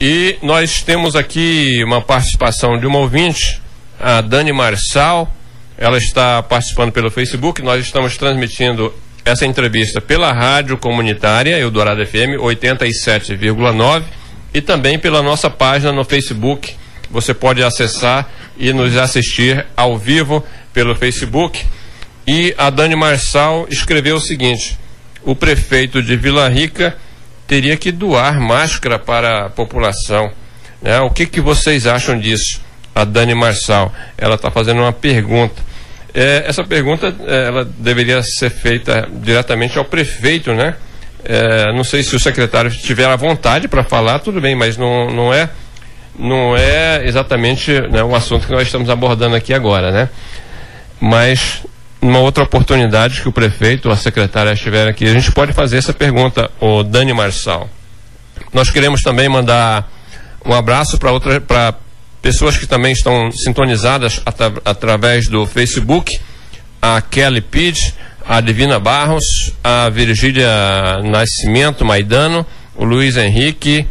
E 0.00 0.38
nós 0.42 0.80
temos 0.80 1.14
aqui 1.14 1.84
uma 1.84 2.00
participação 2.00 2.78
de 2.78 2.86
uma 2.86 3.00
ouvinte, 3.00 3.60
a 4.00 4.22
Dani 4.22 4.50
Marçal. 4.50 5.30
Ela 5.76 5.98
está 5.98 6.42
participando 6.42 6.90
pelo 6.90 7.10
Facebook. 7.10 7.60
Nós 7.60 7.84
estamos 7.84 8.16
transmitindo 8.16 8.94
essa 9.26 9.44
entrevista 9.44 10.00
pela 10.00 10.32
rádio 10.32 10.78
comunitária 10.78 11.58
Eldorado 11.58 12.00
FM 12.06 12.40
87,9 12.40 14.04
e 14.54 14.62
também 14.62 14.98
pela 14.98 15.22
nossa 15.22 15.50
página 15.50 15.92
no 15.92 16.02
Facebook. 16.02 16.74
Você 17.10 17.34
pode 17.34 17.62
acessar 17.62 18.26
e 18.58 18.72
nos 18.72 18.96
assistir 18.96 19.64
ao 19.76 19.96
vivo 19.96 20.44
pelo 20.72 20.94
Facebook. 20.94 21.64
E 22.26 22.54
a 22.58 22.68
Dani 22.68 22.96
Marçal 22.96 23.66
escreveu 23.70 24.16
o 24.16 24.20
seguinte: 24.20 24.78
o 25.22 25.34
prefeito 25.34 26.02
de 26.02 26.16
Vila 26.16 26.48
Rica 26.48 26.96
teria 27.46 27.76
que 27.76 27.90
doar 27.90 28.38
máscara 28.40 28.98
para 28.98 29.46
a 29.46 29.50
população. 29.50 30.30
Né? 30.82 31.00
O 31.00 31.10
que, 31.10 31.24
que 31.26 31.40
vocês 31.40 31.86
acham 31.86 32.18
disso? 32.18 32.60
A 32.94 33.04
Dani 33.04 33.34
Marçal, 33.34 33.94
ela 34.16 34.34
está 34.34 34.50
fazendo 34.50 34.80
uma 34.80 34.92
pergunta. 34.92 35.62
É, 36.12 36.44
essa 36.46 36.64
pergunta 36.64 37.14
é, 37.26 37.46
ela 37.46 37.64
deveria 37.64 38.22
ser 38.22 38.50
feita 38.50 39.08
diretamente 39.22 39.78
ao 39.78 39.84
prefeito, 39.84 40.52
né? 40.52 40.74
É, 41.24 41.72
não 41.72 41.84
sei 41.84 42.02
se 42.02 42.14
o 42.16 42.20
secretário 42.20 42.70
tiver 42.70 43.06
a 43.06 43.16
vontade 43.16 43.68
para 43.68 43.84
falar, 43.84 44.18
tudo 44.18 44.40
bem, 44.40 44.54
mas 44.54 44.76
não, 44.76 45.10
não 45.10 45.32
é 45.32 45.48
não 46.18 46.56
é 46.56 47.06
exatamente 47.06 47.80
né, 47.88 48.02
o 48.02 48.14
assunto 48.14 48.46
que 48.46 48.52
nós 48.52 48.62
estamos 48.62 48.90
abordando 48.90 49.36
aqui 49.36 49.54
agora, 49.54 49.92
né? 49.92 50.08
Mas 51.00 51.62
numa 52.00 52.18
outra 52.18 52.44
oportunidade 52.44 53.20
que 53.20 53.28
o 53.28 53.32
prefeito 53.32 53.86
ou 53.86 53.92
a 53.92 53.96
secretária 53.96 54.52
estiver 54.52 54.88
aqui, 54.88 55.04
a 55.04 55.12
gente 55.12 55.30
pode 55.32 55.52
fazer 55.52 55.78
essa 55.78 55.92
pergunta, 55.92 56.50
o 56.60 56.82
Dani 56.82 57.12
Marçal. 57.12 57.68
Nós 58.52 58.70
queremos 58.70 59.02
também 59.02 59.28
mandar 59.28 59.90
um 60.44 60.52
abraço 60.52 60.98
para 60.98 61.12
outra 61.12 61.40
para 61.40 61.74
pessoas 62.22 62.56
que 62.56 62.66
também 62.66 62.92
estão 62.92 63.30
sintonizadas 63.30 64.20
atra, 64.24 64.52
através 64.64 65.28
do 65.28 65.46
Facebook, 65.46 66.20
a 66.80 67.00
Kelly 67.00 67.40
Pitt, 67.40 67.94
a 68.26 68.40
Divina 68.40 68.78
Barros, 68.78 69.52
a 69.62 69.88
Virgília 69.88 70.48
Nascimento 71.02 71.84
Maidano, 71.84 72.46
o 72.76 72.84
Luiz 72.84 73.16
Henrique, 73.16 73.86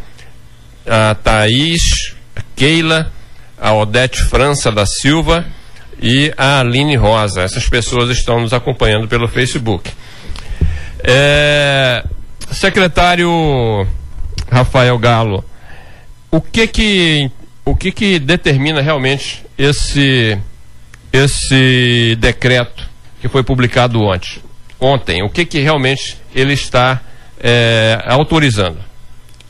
a 0.86 1.14
Thaís, 1.14 2.14
Keila, 2.58 3.12
a 3.56 3.72
Odete 3.72 4.20
França 4.20 4.72
da 4.72 4.84
Silva, 4.84 5.46
e 6.02 6.32
a 6.36 6.58
Aline 6.58 6.96
Rosa. 6.96 7.42
Essas 7.42 7.68
pessoas 7.68 8.10
estão 8.10 8.40
nos 8.40 8.52
acompanhando 8.52 9.06
pelo 9.06 9.28
Facebook. 9.28 9.90
É, 11.04 12.04
secretário 12.50 13.86
Rafael 14.50 14.98
Galo, 14.98 15.44
o 16.32 16.40
que 16.40 16.66
que 16.66 17.30
o 17.64 17.76
que 17.76 17.92
que 17.92 18.18
determina 18.18 18.80
realmente 18.80 19.44
esse 19.56 20.36
esse 21.12 22.16
decreto 22.18 22.88
que 23.20 23.28
foi 23.28 23.44
publicado 23.44 24.00
ontem? 24.00 24.42
Ontem, 24.80 25.22
o 25.22 25.30
que 25.30 25.44
que 25.44 25.60
realmente 25.60 26.18
ele 26.34 26.52
está 26.52 27.00
é, 27.40 28.02
autorizando? 28.06 28.78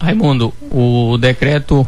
Raimundo, 0.00 0.54
o 0.70 1.16
decreto 1.18 1.86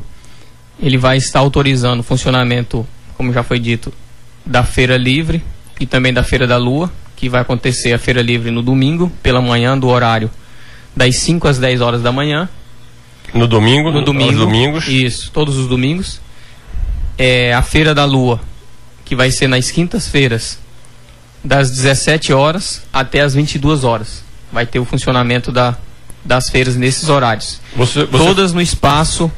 ele 0.83 0.99
vai 0.99 1.17
estar 1.17 1.41
autorizando 1.41 2.01
o 2.01 2.05
funcionamento, 2.05 2.87
como 3.17 3.33
já 3.33 3.43
foi 3.43 3.59
dito, 3.59 3.93
da 4.45 4.63
Feira 4.63 4.97
Livre 4.97 5.43
e 5.79 5.87
também 5.87 6.13
da 6.13 6.23
Feira 6.23 6.47
da 6.47 6.57
Lua, 6.57 6.91
que 7.17 7.29
vai 7.29 7.43
acontecer 7.43 7.93
a 7.93 7.99
Feira 7.99 8.23
Livre 8.23 8.51
no 8.51 8.63
domingo, 8.63 9.13
pela 9.23 9.41
manhã, 9.41 9.79
do 9.79 9.89
horário 9.89 10.31
das 10.95 11.17
5 11.17 11.49
às 11.49 11.59
10 11.59 11.81
horas 11.81 12.03
da 12.03 12.13
manhã. 12.13 12.49
No 13.33 13.47
domingo? 13.47 13.91
No 13.91 14.03
domingo. 14.03 14.39
domingos? 14.39 14.89
Isso, 14.89 15.31
todos 15.31 15.57
os 15.57 15.69
domingos. 15.69 16.21
É 17.17 17.53
a 17.53 17.63
Feira 17.63 17.95
da 17.95 18.05
Lua, 18.05 18.41
que 19.05 19.15
vai 19.15 19.31
ser 19.31 19.47
nas 19.47 19.71
quintas-feiras, 19.71 20.59
das 21.45 21.71
17 21.71 22.33
horas 22.33 22.83
até 22.93 23.21
as 23.21 23.35
22 23.35 23.85
horas. 23.85 24.25
Vai 24.53 24.67
ter 24.67 24.79
o 24.79 24.85
funcionamento 24.85 25.53
da, 25.53 25.77
das 26.25 26.49
feiras 26.51 26.77
nesses 26.77 27.09
horários. 27.09 27.61
Você, 27.77 28.05
você... 28.05 28.25
Todas 28.25 28.53
no 28.53 28.61
espaço 28.61 29.31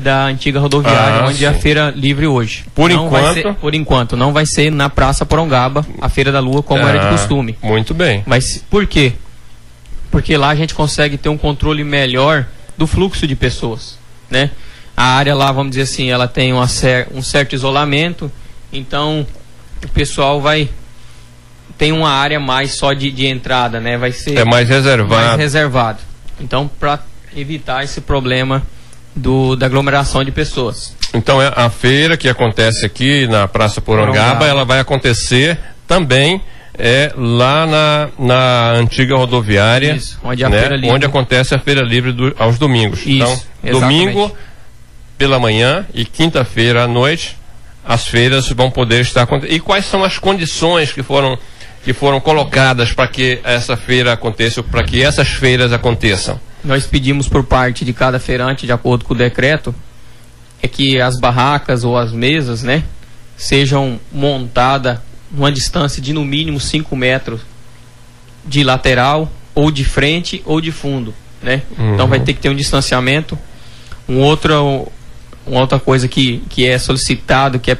da 0.00 0.24
antiga 0.24 0.58
rodoviária, 0.58 1.22
ah, 1.22 1.26
onde 1.28 1.38
sim. 1.38 1.44
é 1.44 1.48
a 1.48 1.54
feira 1.54 1.92
livre 1.94 2.26
hoje. 2.26 2.64
Por 2.74 2.90
não 2.90 3.06
enquanto? 3.06 3.34
Ser, 3.34 3.54
por 3.54 3.74
enquanto, 3.74 4.16
não 4.16 4.32
vai 4.32 4.46
ser 4.46 4.70
na 4.72 4.90
Praça 4.90 5.24
Porongaba, 5.24 5.86
a 6.00 6.08
Feira 6.08 6.32
da 6.32 6.40
Lua, 6.40 6.62
como 6.62 6.84
ah, 6.84 6.88
era 6.88 6.98
de 6.98 7.06
ah, 7.06 7.10
costume. 7.10 7.56
Muito 7.62 7.94
bem. 7.94 8.22
Mas 8.26 8.64
por 8.68 8.86
quê? 8.86 9.12
Porque 10.10 10.36
lá 10.36 10.48
a 10.48 10.54
gente 10.54 10.74
consegue 10.74 11.16
ter 11.16 11.28
um 11.28 11.38
controle 11.38 11.84
melhor 11.84 12.46
do 12.76 12.86
fluxo 12.86 13.26
de 13.26 13.36
pessoas, 13.36 13.98
né? 14.28 14.50
A 14.96 15.04
área 15.04 15.34
lá, 15.34 15.52
vamos 15.52 15.70
dizer 15.70 15.82
assim, 15.82 16.10
ela 16.10 16.26
tem 16.26 16.52
uma 16.52 16.66
um 17.14 17.22
certo 17.22 17.54
isolamento, 17.54 18.30
então 18.72 19.26
o 19.84 19.88
pessoal 19.88 20.40
vai 20.40 20.68
tem 21.78 21.92
uma 21.92 22.10
área 22.10 22.38
mais 22.38 22.72
só 22.72 22.92
de, 22.92 23.10
de 23.10 23.26
entrada, 23.26 23.80
né? 23.80 23.96
Vai 23.96 24.12
ser 24.12 24.36
é 24.36 24.44
mais 24.44 24.68
reservado. 24.68 25.08
Mais 25.08 25.38
reservado. 25.38 25.98
Então, 26.38 26.68
para 26.78 26.98
evitar 27.34 27.84
esse 27.84 28.00
problema 28.00 28.62
do, 29.14 29.56
da 29.56 29.66
aglomeração 29.66 30.24
de 30.24 30.30
pessoas. 30.30 30.94
Então 31.12 31.42
é 31.42 31.52
a 31.54 31.68
feira 31.68 32.16
que 32.16 32.28
acontece 32.28 32.86
aqui 32.86 33.26
na 33.26 33.48
Praça 33.48 33.80
Porongaba, 33.80 34.46
ela 34.46 34.64
vai 34.64 34.80
acontecer 34.80 35.58
também 35.86 36.40
é 36.78 37.12
lá 37.16 37.66
na, 37.66 38.08
na 38.18 38.70
antiga 38.72 39.14
rodoviária, 39.16 39.94
Isso, 39.94 40.18
onde, 40.22 40.42
né, 40.48 40.68
onde 40.90 41.04
acontece 41.04 41.54
a 41.54 41.58
feira 41.58 41.82
livre 41.82 42.12
do, 42.12 42.34
aos 42.38 42.58
domingos. 42.58 43.00
Isso, 43.00 43.08
então, 43.12 43.40
exatamente. 43.62 43.80
domingo 43.80 44.36
pela 45.18 45.38
manhã 45.38 45.86
e 45.92 46.04
quinta-feira 46.06 46.84
à 46.84 46.88
noite, 46.88 47.36
as 47.84 48.06
feiras 48.06 48.48
vão 48.48 48.70
poder 48.70 49.00
estar 49.00 49.22
acontecendo. 49.22 49.54
E 49.54 49.60
quais 49.60 49.84
são 49.84 50.02
as 50.02 50.18
condições 50.18 50.92
que 50.92 51.02
foram 51.02 51.38
que 51.82 51.94
foram 51.94 52.20
colocadas 52.20 52.92
para 52.92 53.08
que 53.08 53.40
essa 53.42 53.74
feira 53.74 54.12
aconteça, 54.12 54.62
para 54.62 54.84
que 54.84 55.02
essas 55.02 55.28
feiras 55.28 55.72
aconteçam? 55.72 56.38
Nós 56.64 56.86
pedimos 56.86 57.28
por 57.28 57.44
parte 57.44 57.84
de 57.84 57.92
cada 57.92 58.18
feirante, 58.18 58.66
de 58.66 58.72
acordo 58.72 59.04
com 59.04 59.14
o 59.14 59.16
decreto, 59.16 59.74
é 60.62 60.68
que 60.68 61.00
as 61.00 61.18
barracas 61.18 61.84
ou 61.84 61.96
as 61.96 62.12
mesas, 62.12 62.62
né, 62.62 62.84
sejam 63.36 63.98
montadas 64.12 64.98
numa 65.30 65.50
distância 65.50 66.02
de 66.02 66.12
no 66.12 66.24
mínimo 66.24 66.60
5 66.60 66.94
metros 66.96 67.40
de 68.44 68.64
lateral, 68.64 69.30
ou 69.54 69.70
de 69.70 69.84
frente, 69.84 70.42
ou 70.44 70.60
de 70.60 70.72
fundo, 70.72 71.14
né? 71.42 71.62
Uhum. 71.78 71.94
Então 71.94 72.06
vai 72.06 72.20
ter 72.20 72.34
que 72.34 72.40
ter 72.40 72.48
um 72.48 72.54
distanciamento. 72.54 73.38
Um 74.08 74.18
outro, 74.20 74.90
uma 75.46 75.60
outra 75.60 75.78
coisa 75.78 76.08
que, 76.08 76.42
que 76.48 76.66
é 76.66 76.78
solicitado, 76.78 77.58
que 77.58 77.72
é 77.72 77.78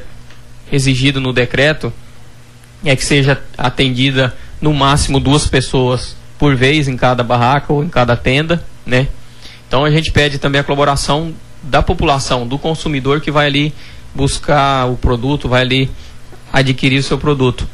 exigido 0.71 1.19
no 1.19 1.33
decreto, 1.33 1.91
é 2.85 2.95
que 2.95 3.03
seja 3.03 3.41
atendida 3.57 4.35
no 4.61 4.73
máximo 4.73 5.19
duas 5.19 5.47
pessoas 5.47 6.15
por 6.37 6.55
vez 6.55 6.87
em 6.87 6.95
cada 6.95 7.23
barraca 7.23 7.73
ou 7.73 7.83
em 7.83 7.89
cada 7.89 8.15
tenda, 8.15 8.63
né? 8.85 9.07
Então 9.67 9.85
a 9.85 9.91
gente 9.91 10.11
pede 10.11 10.37
também 10.37 10.59
a 10.59 10.63
colaboração 10.63 11.33
da 11.63 11.81
população, 11.81 12.47
do 12.47 12.57
consumidor 12.57 13.21
que 13.21 13.31
vai 13.31 13.47
ali 13.47 13.73
buscar 14.13 14.89
o 14.89 14.97
produto, 14.97 15.47
vai 15.47 15.61
ali 15.61 15.89
adquirir 16.51 16.99
o 16.99 17.03
seu 17.03 17.17
produto. 17.17 17.67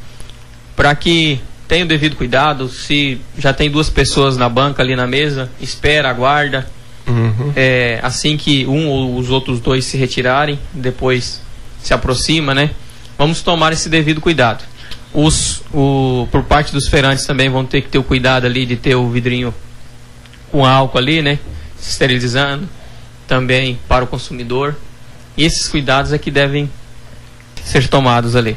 Para 0.75 0.93
que 0.93 1.41
tenha 1.67 1.85
o 1.85 1.87
devido 1.87 2.15
cuidado, 2.15 2.69
se 2.69 3.19
já 3.37 3.51
tem 3.51 3.69
duas 3.69 3.89
pessoas 3.89 4.37
na 4.37 4.47
banca 4.47 4.81
ali 4.81 4.95
na 4.95 5.07
mesa, 5.07 5.49
espera, 5.59 6.09
aguarda. 6.09 6.67
Uhum. 7.07 7.53
É, 7.55 7.99
assim 8.03 8.35
que 8.37 8.65
um 8.67 8.87
ou 8.87 9.17
os 9.17 9.31
outros 9.31 9.59
dois 9.59 9.85
se 9.85 9.97
retirarem, 9.97 10.59
depois 10.73 11.41
se 11.81 11.93
aproxima, 11.93 12.53
né? 12.53 12.71
Vamos 13.17 13.41
tomar 13.41 13.73
esse 13.73 13.89
devido 13.89 14.21
cuidado. 14.21 14.63
Os, 15.13 15.63
o, 15.73 16.27
por 16.31 16.43
parte 16.43 16.71
dos 16.71 16.87
feirantes 16.87 17.25
também 17.25 17.49
vão 17.49 17.65
ter 17.65 17.81
que 17.81 17.87
ter 17.87 17.97
o 17.97 18.03
cuidado 18.03 18.45
ali 18.45 18.65
de 18.65 18.75
ter 18.75 18.95
o 18.95 19.09
vidrinho 19.09 19.53
com 20.51 20.65
álcool 20.65 20.97
ali, 20.97 21.21
né? 21.21 21.39
Se 21.77 21.91
esterilizando. 21.91 22.67
Também 23.27 23.77
para 23.87 24.03
o 24.03 24.07
consumidor. 24.07 24.75
E 25.35 25.43
esses 25.43 25.67
cuidados 25.67 26.13
é 26.13 26.17
que 26.17 26.31
devem 26.31 26.69
ser 27.63 27.87
tomados 27.87 28.35
ali. 28.35 28.55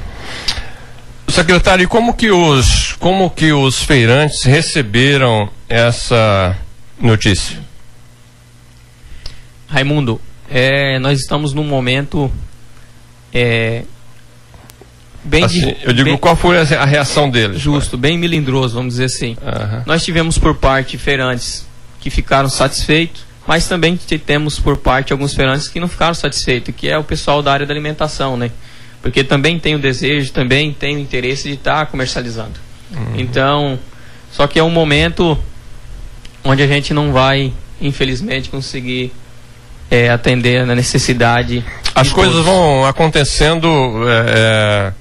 Secretário, 1.28 1.88
como 1.88 2.14
que 2.14 2.30
os 2.30 2.92
como 2.98 3.30
que 3.30 3.52
os 3.52 3.82
feirantes 3.82 4.42
receberam 4.44 5.48
essa 5.68 6.56
notícia. 7.00 7.58
Raimundo, 9.68 10.20
é, 10.50 10.98
nós 10.98 11.20
estamos 11.20 11.52
num 11.52 11.64
momento 11.64 12.30
é, 13.32 13.84
bem 15.22 15.44
assim, 15.44 15.60
de, 15.60 15.76
eu 15.82 15.92
digo 15.92 16.10
bem, 16.10 16.16
qual 16.16 16.34
foi 16.34 16.58
a 16.58 16.84
reação 16.84 17.30
deles 17.30 17.60
justo 17.60 17.96
bem 17.96 18.18
melindroso 18.18 18.74
vamos 18.74 18.94
dizer 18.94 19.04
assim 19.04 19.36
uhum. 19.40 19.82
nós 19.86 20.02
tivemos 20.02 20.38
por 20.38 20.56
parte 20.56 20.98
feirantes 20.98 21.66
que 22.00 22.10
ficaram 22.10 22.48
satisfeitos 22.48 23.28
mas 23.46 23.66
também 23.66 23.96
temos 23.96 24.58
por 24.58 24.76
parte 24.76 25.12
alguns 25.12 25.34
feirantes 25.34 25.68
que 25.68 25.80
não 25.80 25.88
ficaram 25.88 26.14
satisfeitos 26.14 26.74
que 26.74 26.88
é 26.88 26.98
o 26.98 27.04
pessoal 27.04 27.42
da 27.42 27.52
área 27.52 27.66
da 27.66 27.72
alimentação 27.72 28.36
né 28.36 28.50
porque 29.02 29.24
também 29.24 29.58
tem 29.58 29.74
o 29.74 29.78
desejo 29.78 30.32
também 30.32 30.72
tem 30.72 30.96
o 30.96 30.98
interesse 30.98 31.48
de 31.48 31.54
estar 31.54 31.80
tá 31.80 31.86
comercializando 31.86 32.58
uhum. 32.92 33.14
então 33.16 33.78
só 34.32 34.46
que 34.46 34.58
é 34.58 34.62
um 34.62 34.70
momento 34.70 35.38
onde 36.44 36.62
a 36.62 36.66
gente 36.66 36.94
não 36.94 37.12
vai 37.12 37.52
infelizmente 37.80 38.48
conseguir 38.48 39.12
é, 39.90 40.08
atender 40.08 40.64
na 40.64 40.74
necessidade. 40.74 41.64
As 41.94 42.12
coisas 42.12 42.34
todos. 42.34 42.46
vão 42.46 42.86
acontecendo, 42.86 43.68
é, 44.08 44.92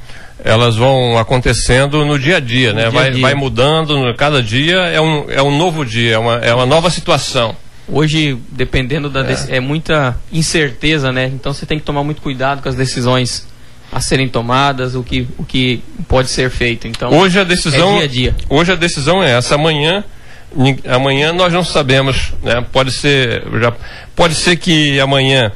elas 0.44 0.76
vão 0.76 1.18
acontecendo 1.18 2.06
no 2.06 2.18
dia 2.18 2.38
a 2.38 2.40
dia, 2.40 2.74
né? 2.74 2.84
Dia 2.84 2.92
vai, 2.92 3.12
dia. 3.12 3.22
vai 3.22 3.34
mudando, 3.36 4.14
cada 4.16 4.42
dia 4.42 4.78
é 4.78 5.02
um, 5.02 5.30
é 5.30 5.42
um 5.42 5.56
novo 5.58 5.86
dia, 5.86 6.14
é 6.14 6.18
uma, 6.18 6.36
é 6.38 6.54
uma 6.54 6.66
nova 6.66 6.90
situação. 6.90 7.56
Hoje, 7.88 8.38
dependendo 8.52 9.10
da. 9.10 9.22
É. 9.30 9.58
é 9.58 9.60
muita 9.60 10.16
incerteza, 10.32 11.12
né? 11.12 11.26
Então 11.26 11.54
você 11.54 11.66
tem 11.66 11.80
que 11.80 11.86
tomar 11.86 12.04
muito 12.04 12.22
cuidado 12.22 12.62
com 12.62 12.70
as 12.70 12.76
decisões 12.76 13.48
a 13.92 14.00
serem 14.00 14.30
tomadas, 14.30 14.94
o 14.94 15.02
que, 15.02 15.28
o 15.38 15.44
que 15.44 15.82
pode 16.08 16.30
ser 16.30 16.52
feito. 16.52 16.88
Então, 16.88 17.12
hoje 17.12 17.40
a 17.40 17.44
decisão, 17.44 17.96
é 17.96 17.98
dia 17.98 18.04
a 18.04 18.08
dia. 18.08 18.36
Hoje 18.48 18.72
a 18.72 18.76
decisão 18.76 19.24
é 19.24 19.32
essa. 19.32 19.56
Amanhã 19.56 20.04
amanhã 20.88 21.32
nós 21.34 21.54
não 21.54 21.64
sabemos, 21.64 22.34
né? 22.42 22.66
Pode 22.72 22.92
ser, 22.92 23.44
já, 23.62 23.74
pode 24.16 24.36
ser 24.36 24.56
que 24.56 25.00
amanhã 25.00 25.52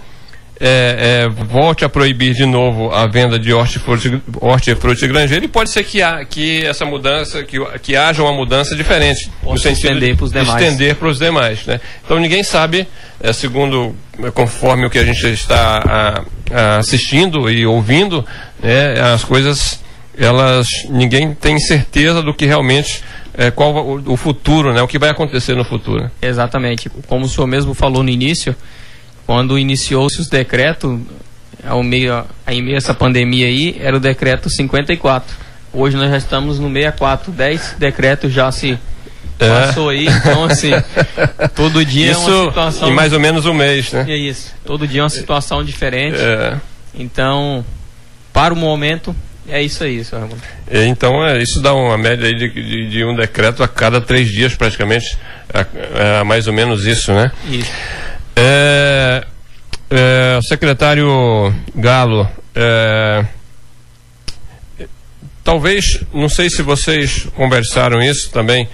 é, 0.66 1.26
é, 1.26 1.28
volte 1.28 1.84
a 1.84 1.90
proibir 1.90 2.34
de 2.34 2.46
novo 2.46 2.90
a 2.90 3.06
venda 3.06 3.38
de 3.38 3.52
hortifruti, 3.52 4.22
hortifruti 4.40 5.06
granjeiro 5.08 5.44
e 5.44 5.48
pode 5.50 5.70
ser 5.70 5.84
que, 5.84 6.02
há, 6.02 6.24
que 6.24 6.64
essa 6.66 6.86
mudança, 6.86 7.44
que, 7.44 7.60
que 7.80 7.98
haja 7.98 8.24
uma 8.24 8.32
mudança 8.32 8.74
diferente 8.74 9.30
no 9.44 9.58
sentido 9.58 9.92
estender 9.92 10.16
de, 10.16 10.30
de 10.30 10.40
estender 10.40 10.96
para 10.96 11.10
os 11.10 11.20
demais. 11.20 11.66
Né? 11.66 11.82
Então 12.06 12.18
ninguém 12.18 12.44
sabe, 12.44 12.88
é, 13.20 13.34
segundo, 13.34 13.94
conforme 14.34 14.86
o 14.86 14.90
que 14.90 14.98
a 14.98 15.04
gente 15.04 15.28
está 15.28 15.84
a, 15.86 16.24
a 16.58 16.78
assistindo 16.78 17.50
e 17.50 17.66
ouvindo, 17.66 18.26
né, 18.62 19.02
as 19.14 19.26
coisas, 19.26 19.84
elas, 20.18 20.66
ninguém 20.90 21.34
tem 21.34 21.60
certeza 21.60 22.22
do 22.22 22.34
que 22.34 22.46
realmente 22.46 23.04
é, 23.34 23.52
qual 23.52 23.76
o, 23.76 24.14
o, 24.14 24.16
futuro, 24.16 24.74
né? 24.74 24.82
O 24.82 24.88
que 24.88 24.98
vai 24.98 25.10
acontecer 25.10 25.56
no 25.56 25.66
futuro. 25.66 26.10
Exatamente. 26.22 26.90
Como 27.08 27.26
o 27.26 27.28
senhor 27.28 27.48
mesmo 27.48 27.74
falou 27.74 28.02
no 28.02 28.10
início, 28.10 28.56
quando 29.26 29.58
iniciou-se 29.58 30.20
os 30.20 30.28
decretos, 30.28 31.00
ao 31.64 31.82
meio, 31.82 32.24
em 32.48 32.62
meio 32.62 32.76
a 32.76 32.78
essa 32.78 32.94
pandemia 32.94 33.48
aí, 33.48 33.78
era 33.80 33.96
o 33.96 34.00
decreto 34.00 34.50
54. 34.50 35.36
Hoje 35.72 35.98
nós 35.98 36.10
já 36.10 36.18
estamos 36.18 36.60
no 36.60 36.68
64. 36.68 37.32
10 37.32 37.76
decretos 37.80 38.32
já 38.32 38.52
se 38.52 38.78
é. 39.40 39.50
passou 39.50 39.90
aí, 39.90 40.08
então 40.08 40.46
assim, 40.46 40.72
todo 41.56 41.84
dia 41.84 42.12
isso 42.12 42.30
é 42.30 42.34
uma 42.34 42.48
situação. 42.50 42.90
Em 42.90 42.94
mais 42.94 43.14
ou 43.14 43.20
menos 43.20 43.46
um 43.46 43.54
mês, 43.54 43.92
né? 43.92 44.06
É 44.08 44.16
isso. 44.16 44.54
Todo 44.64 44.88
dia 44.88 45.02
é 45.02 45.04
uma 45.04 45.10
situação 45.10 45.64
diferente. 45.64 46.18
É. 46.18 46.58
Então, 46.94 47.66
para 48.32 48.54
o 48.54 48.58
momento, 48.58 49.16
é 49.48 49.62
isso 49.62 49.84
aí, 49.84 50.04
senhor 50.04 50.22
Raimundo. 50.22 50.42
É, 50.70 50.86
então, 50.86 51.26
é, 51.26 51.42
isso 51.42 51.60
dá 51.62 51.74
uma 51.74 51.98
média 51.98 52.34
de, 52.34 52.50
de, 52.50 52.90
de, 52.90 53.06
um 53.06 53.16
decreto 53.16 53.64
a 53.64 53.68
cada 53.68 54.00
três 54.00 54.30
dias, 54.30 54.56
praticamente, 54.56 55.18
é, 55.54 56.20
é 56.20 56.24
mais 56.24 56.48
ou 56.48 56.54
menos 56.54 56.86
isso, 56.86 57.12
né? 57.14 57.32
Isso. 57.50 57.72
É, 58.36 59.26
é, 59.90 60.40
secretário 60.42 61.54
Galo, 61.76 62.28
é, 62.56 63.26
talvez, 65.44 66.02
não 66.14 66.30
sei 66.30 66.50
se 66.50 66.62
vocês 66.62 67.28
conversaram 67.36 68.02
isso 68.02 68.32
também, 68.32 68.68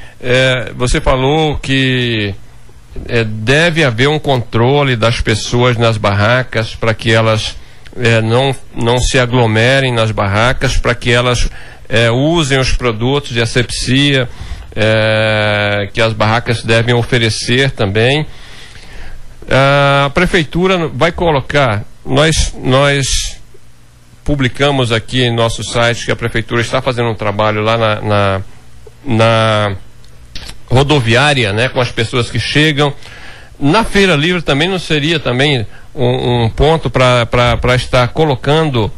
você 0.75 1.01
falou 1.01 1.57
que 1.57 2.33
deve 3.27 3.83
haver 3.83 4.07
um 4.07 4.19
controle 4.19 4.95
das 4.95 5.19
pessoas 5.19 5.77
nas 5.77 5.97
barracas 5.97 6.75
para 6.75 6.93
que 6.93 7.11
elas 7.11 7.55
é, 7.97 8.21
não, 8.21 8.55
não 8.75 8.97
se 8.99 9.19
aglomerem 9.19 9.93
nas 9.93 10.11
barracas, 10.11 10.77
para 10.77 10.95
que 10.95 11.11
elas 11.11 11.49
é, 11.87 12.09
usem 12.09 12.59
os 12.59 12.71
produtos 12.71 13.31
de 13.31 13.41
asepsia 13.41 14.29
é, 14.75 15.89
que 15.91 16.01
as 16.01 16.13
barracas 16.13 16.63
devem 16.63 16.93
oferecer 16.93 17.71
também. 17.71 18.25
A 19.51 20.11
prefeitura 20.11 20.87
vai 20.89 21.11
colocar, 21.11 21.83
nós, 22.05 22.53
nós 22.63 23.37
publicamos 24.23 24.91
aqui 24.91 25.23
em 25.23 25.35
nosso 25.35 25.63
site 25.63 26.05
que 26.05 26.11
a 26.11 26.15
prefeitura 26.15 26.61
está 26.61 26.83
fazendo 26.83 27.09
um 27.09 27.15
trabalho 27.15 27.61
lá 27.63 27.75
na, 27.75 28.01
na, 28.01 28.41
na 29.03 29.75
rodoviária, 30.69 31.51
né, 31.51 31.67
com 31.67 31.81
as 31.81 31.91
pessoas 31.91 32.29
que 32.29 32.39
chegam. 32.39 32.93
Na 33.59 33.83
Feira 33.83 34.15
Livre 34.15 34.43
também 34.43 34.69
não 34.69 34.77
seria 34.77 35.19
também 35.19 35.65
um, 35.95 36.43
um 36.43 36.49
ponto 36.51 36.91
para 36.91 37.75
estar 37.75 38.07
colocando 38.09 38.91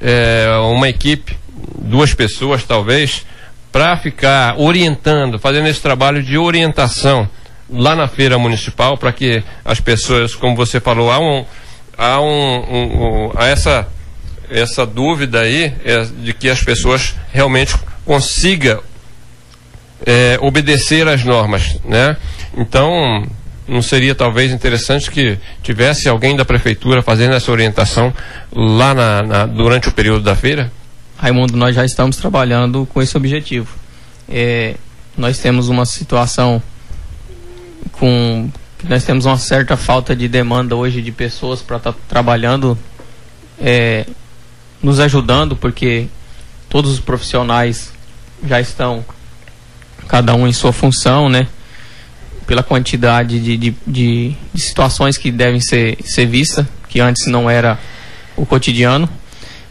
é, 0.00 0.46
uma 0.70 0.88
equipe, 0.88 1.36
duas 1.76 2.14
pessoas 2.14 2.62
talvez, 2.62 3.26
para 3.72 3.96
ficar 3.96 4.54
orientando, 4.60 5.40
fazendo 5.40 5.66
esse 5.66 5.82
trabalho 5.82 6.22
de 6.22 6.38
orientação 6.38 7.28
lá 7.70 7.94
na 7.94 8.08
feira 8.08 8.38
municipal, 8.38 8.96
para 8.96 9.12
que 9.12 9.42
as 9.64 9.80
pessoas, 9.80 10.34
como 10.34 10.56
você 10.56 10.80
falou, 10.80 11.10
há, 11.10 11.18
um, 11.18 11.44
há, 11.96 12.20
um, 12.20 12.26
um, 12.26 13.32
há 13.36 13.46
essa, 13.46 13.86
essa 14.50 14.86
dúvida 14.86 15.40
aí 15.40 15.74
é, 15.84 16.04
de 16.04 16.32
que 16.32 16.48
as 16.48 16.62
pessoas 16.62 17.14
realmente 17.32 17.74
consigam 18.04 18.80
é, 20.06 20.38
obedecer 20.40 21.06
às 21.06 21.24
normas, 21.24 21.78
né? 21.84 22.16
Então, 22.56 23.26
não 23.66 23.82
seria 23.82 24.14
talvez 24.14 24.50
interessante 24.50 25.10
que 25.10 25.38
tivesse 25.62 26.08
alguém 26.08 26.34
da 26.34 26.44
prefeitura 26.44 27.02
fazendo 27.02 27.34
essa 27.34 27.52
orientação 27.52 28.12
lá 28.50 28.94
na, 28.94 29.22
na, 29.22 29.46
durante 29.46 29.88
o 29.88 29.92
período 29.92 30.22
da 30.22 30.34
feira? 30.34 30.72
Raimundo, 31.18 31.56
nós 31.56 31.74
já 31.74 31.84
estamos 31.84 32.16
trabalhando 32.16 32.86
com 32.86 33.02
esse 33.02 33.16
objetivo. 33.16 33.68
É, 34.28 34.76
nós 35.16 35.38
temos 35.38 35.68
uma 35.68 35.84
situação 35.84 36.62
com 37.98 38.50
nós 38.84 39.04
temos 39.04 39.26
uma 39.26 39.36
certa 39.36 39.76
falta 39.76 40.14
de 40.14 40.28
demanda 40.28 40.76
hoje 40.76 41.02
de 41.02 41.10
pessoas 41.10 41.60
para 41.60 41.78
estar 41.78 41.92
tá 41.92 41.98
trabalhando, 42.08 42.78
é, 43.60 44.06
nos 44.80 45.00
ajudando, 45.00 45.56
porque 45.56 46.06
todos 46.68 46.92
os 46.92 47.00
profissionais 47.00 47.92
já 48.46 48.60
estão 48.60 49.04
cada 50.06 50.34
um 50.34 50.46
em 50.46 50.52
sua 50.52 50.72
função, 50.72 51.28
né? 51.28 51.48
pela 52.46 52.62
quantidade 52.62 53.40
de, 53.40 53.56
de, 53.58 53.74
de, 53.86 54.36
de 54.54 54.60
situações 54.60 55.18
que 55.18 55.30
devem 55.30 55.60
ser, 55.60 55.98
ser 56.02 56.24
vistas, 56.24 56.64
que 56.88 56.98
antes 56.98 57.26
não 57.26 57.50
era 57.50 57.78
o 58.36 58.46
cotidiano, 58.46 59.06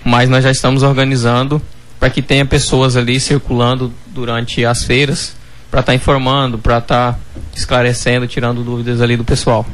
mas 0.03 0.29
nós 0.29 0.43
já 0.43 0.51
estamos 0.51 0.83
organizando 0.83 1.59
para 1.99 2.11
que 2.11 2.21
tenha 2.21 2.45
pessoas 2.45 2.95
ali 2.95 3.19
circulando 3.19 3.91
durante 4.13 4.63
as 4.63 4.83
feiras 4.83 5.36
para 5.69 5.81
estar 5.81 5.91
tá 5.91 5.95
informando, 5.95 6.57
para 6.57 6.77
estar 6.77 7.13
tá 7.13 7.19
esclarecendo, 7.55 8.27
tirando 8.27 8.63
dúvidas 8.63 9.01
ali 9.01 9.17
do 9.17 9.23
pessoal. 9.23 9.65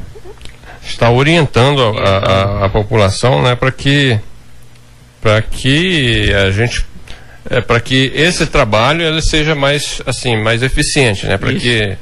Está 0.82 1.10
orientando 1.10 1.80
a, 1.80 2.18
a, 2.18 2.64
a 2.66 2.68
população, 2.68 3.42
né, 3.42 3.54
para 3.54 3.72
que 3.72 4.18
para 5.20 5.40
que 5.40 6.30
a 6.34 6.50
gente 6.50 6.84
é, 7.48 7.60
para 7.60 7.80
que 7.80 8.12
esse 8.14 8.46
trabalho 8.46 9.02
ele 9.02 9.22
seja 9.22 9.54
mais 9.54 10.02
assim 10.04 10.36
mais 10.36 10.62
eficiente, 10.62 11.26
né, 11.26 11.38
para 11.38 11.54
que 11.54 11.96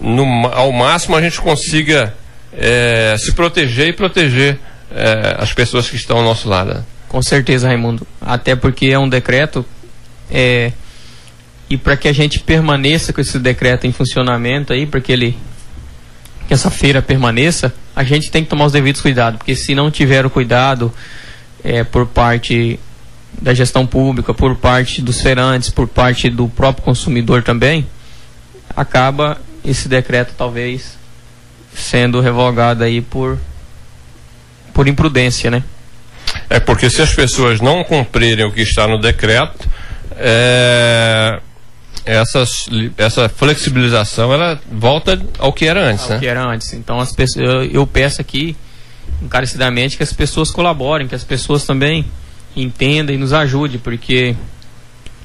no, 0.00 0.46
ao 0.48 0.72
máximo 0.72 1.16
a 1.16 1.22
gente 1.22 1.40
consiga 1.40 2.12
é, 2.52 3.16
se 3.18 3.32
proteger 3.32 3.88
e 3.88 3.92
proteger 3.92 4.58
é, 4.92 5.36
as 5.38 5.52
pessoas 5.52 5.88
que 5.88 5.96
estão 5.96 6.18
ao 6.18 6.24
nosso 6.24 6.48
lado. 6.48 6.84
Com 7.08 7.22
certeza, 7.22 7.68
Raimundo. 7.68 8.06
Até 8.20 8.56
porque 8.56 8.86
é 8.86 8.98
um 8.98 9.08
decreto 9.08 9.64
é, 10.30 10.72
e 11.68 11.76
para 11.76 11.96
que 11.96 12.08
a 12.08 12.12
gente 12.12 12.40
permaneça 12.40 13.12
com 13.12 13.20
esse 13.20 13.38
decreto 13.38 13.86
em 13.86 13.92
funcionamento 13.92 14.72
aí, 14.72 14.86
para 14.86 15.00
que 15.00 15.12
ele 15.12 15.36
que 16.46 16.52
essa 16.52 16.70
feira 16.70 17.00
permaneça, 17.00 17.72
a 17.96 18.04
gente 18.04 18.30
tem 18.30 18.44
que 18.44 18.50
tomar 18.50 18.66
os 18.66 18.72
devidos 18.72 19.00
cuidados, 19.00 19.38
porque 19.38 19.56
se 19.56 19.74
não 19.74 19.90
tiver 19.90 20.26
o 20.26 20.30
cuidado 20.30 20.92
é, 21.62 21.82
por 21.82 22.06
parte 22.06 22.78
da 23.40 23.54
gestão 23.54 23.86
pública, 23.86 24.34
por 24.34 24.54
parte 24.56 25.00
dos 25.00 25.20
feirantes, 25.20 25.70
por 25.70 25.88
parte 25.88 26.28
do 26.28 26.46
próprio 26.48 26.84
consumidor 26.84 27.42
também, 27.42 27.86
acaba 28.76 29.38
esse 29.64 29.88
decreto 29.88 30.34
talvez 30.36 30.98
sendo 31.74 32.20
revogado 32.20 32.84
aí 32.84 33.00
por 33.00 33.38
por 34.72 34.88
imprudência, 34.88 35.50
né? 35.50 35.62
É 36.50 36.58
porque 36.58 36.90
se 36.90 37.00
as 37.00 37.14
pessoas 37.14 37.60
não 37.60 37.84
cumprirem 37.84 38.44
o 38.44 38.50
que 38.50 38.62
está 38.62 38.88
no 38.88 38.98
decreto, 39.00 39.68
é, 40.16 41.40
essas, 42.04 42.66
essa 42.96 43.28
flexibilização 43.28 44.32
ela 44.32 44.60
volta 44.70 45.20
ao 45.38 45.52
que 45.52 45.66
era 45.66 45.82
antes, 45.82 46.04
ao 46.04 46.10
né? 46.10 46.18
que 46.18 46.26
era 46.26 46.44
antes. 46.44 46.72
Então 46.72 47.00
as 47.00 47.12
pessoas, 47.12 47.46
eu, 47.46 47.64
eu 47.64 47.86
peço 47.86 48.20
aqui 48.20 48.56
encarecidamente 49.22 49.96
que 49.96 50.02
as 50.02 50.12
pessoas 50.12 50.50
colaborem, 50.50 51.08
que 51.08 51.14
as 51.14 51.24
pessoas 51.24 51.64
também 51.64 52.04
entendam 52.56 53.14
e 53.14 53.18
nos 53.18 53.32
ajudem, 53.32 53.78
porque 53.78 54.36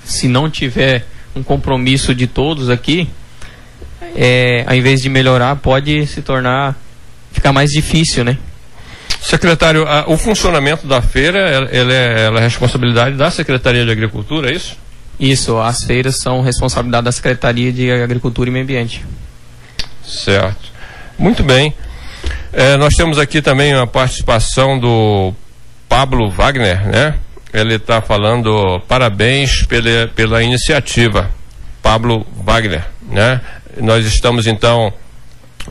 se 0.03 0.27
não 0.27 0.49
tiver 0.49 1.05
um 1.36 1.43
compromisso 1.43 2.15
de 2.15 2.27
todos 2.27 2.69
aqui, 2.69 3.10
é, 4.15 4.63
ao 4.67 4.75
invés 4.75 5.01
de 5.01 5.10
melhorar, 5.10 5.55
pode 5.58 6.08
se 6.08 6.21
tornar 6.21 6.75
ficar 7.32 7.53
mais 7.53 7.71
difícil, 7.71 8.23
né? 8.23 8.38
Secretário, 9.21 9.88
a, 9.88 10.05
o 10.08 10.17
funcionamento 10.17 10.88
da 10.88 11.01
feira 11.01 11.38
ela, 11.39 11.69
ela 11.69 11.93
é, 11.93 12.25
ela 12.25 12.39
é 12.39 12.43
responsabilidade 12.43 13.15
da 13.15 13.29
Secretaria 13.29 13.86
de 13.86 13.91
Agricultura, 13.91 14.49
é 14.49 14.55
isso? 14.55 14.77
Isso, 15.19 15.58
as 15.58 15.84
feiras 15.84 16.17
são 16.17 16.41
responsabilidade 16.41 17.05
da 17.05 17.12
Secretaria 17.12 17.73
de 17.73 17.91
Agricultura 17.91 18.49
e 18.49 18.53
Meio 18.53 18.63
Ambiente. 18.63 19.05
Certo. 20.03 20.71
Muito 21.17 21.43
bem. 21.43 21.73
É, 22.53 22.77
nós 22.77 22.95
temos 22.95 23.19
aqui 23.19 23.41
também 23.41 23.73
a 23.73 23.86
participação 23.86 24.79
do 24.79 25.34
Pablo 25.88 26.29
Wagner, 26.29 26.88
né? 26.88 27.15
Ele 27.53 27.75
está 27.75 28.01
falando 28.01 28.79
parabéns 28.88 29.65
pela, 29.65 30.08
pela 30.08 30.41
iniciativa. 30.41 31.29
Pablo 31.82 32.25
Wagner, 32.43 32.86
né? 33.10 33.41
Nós 33.82 34.05
estamos 34.05 34.47
então 34.47 34.93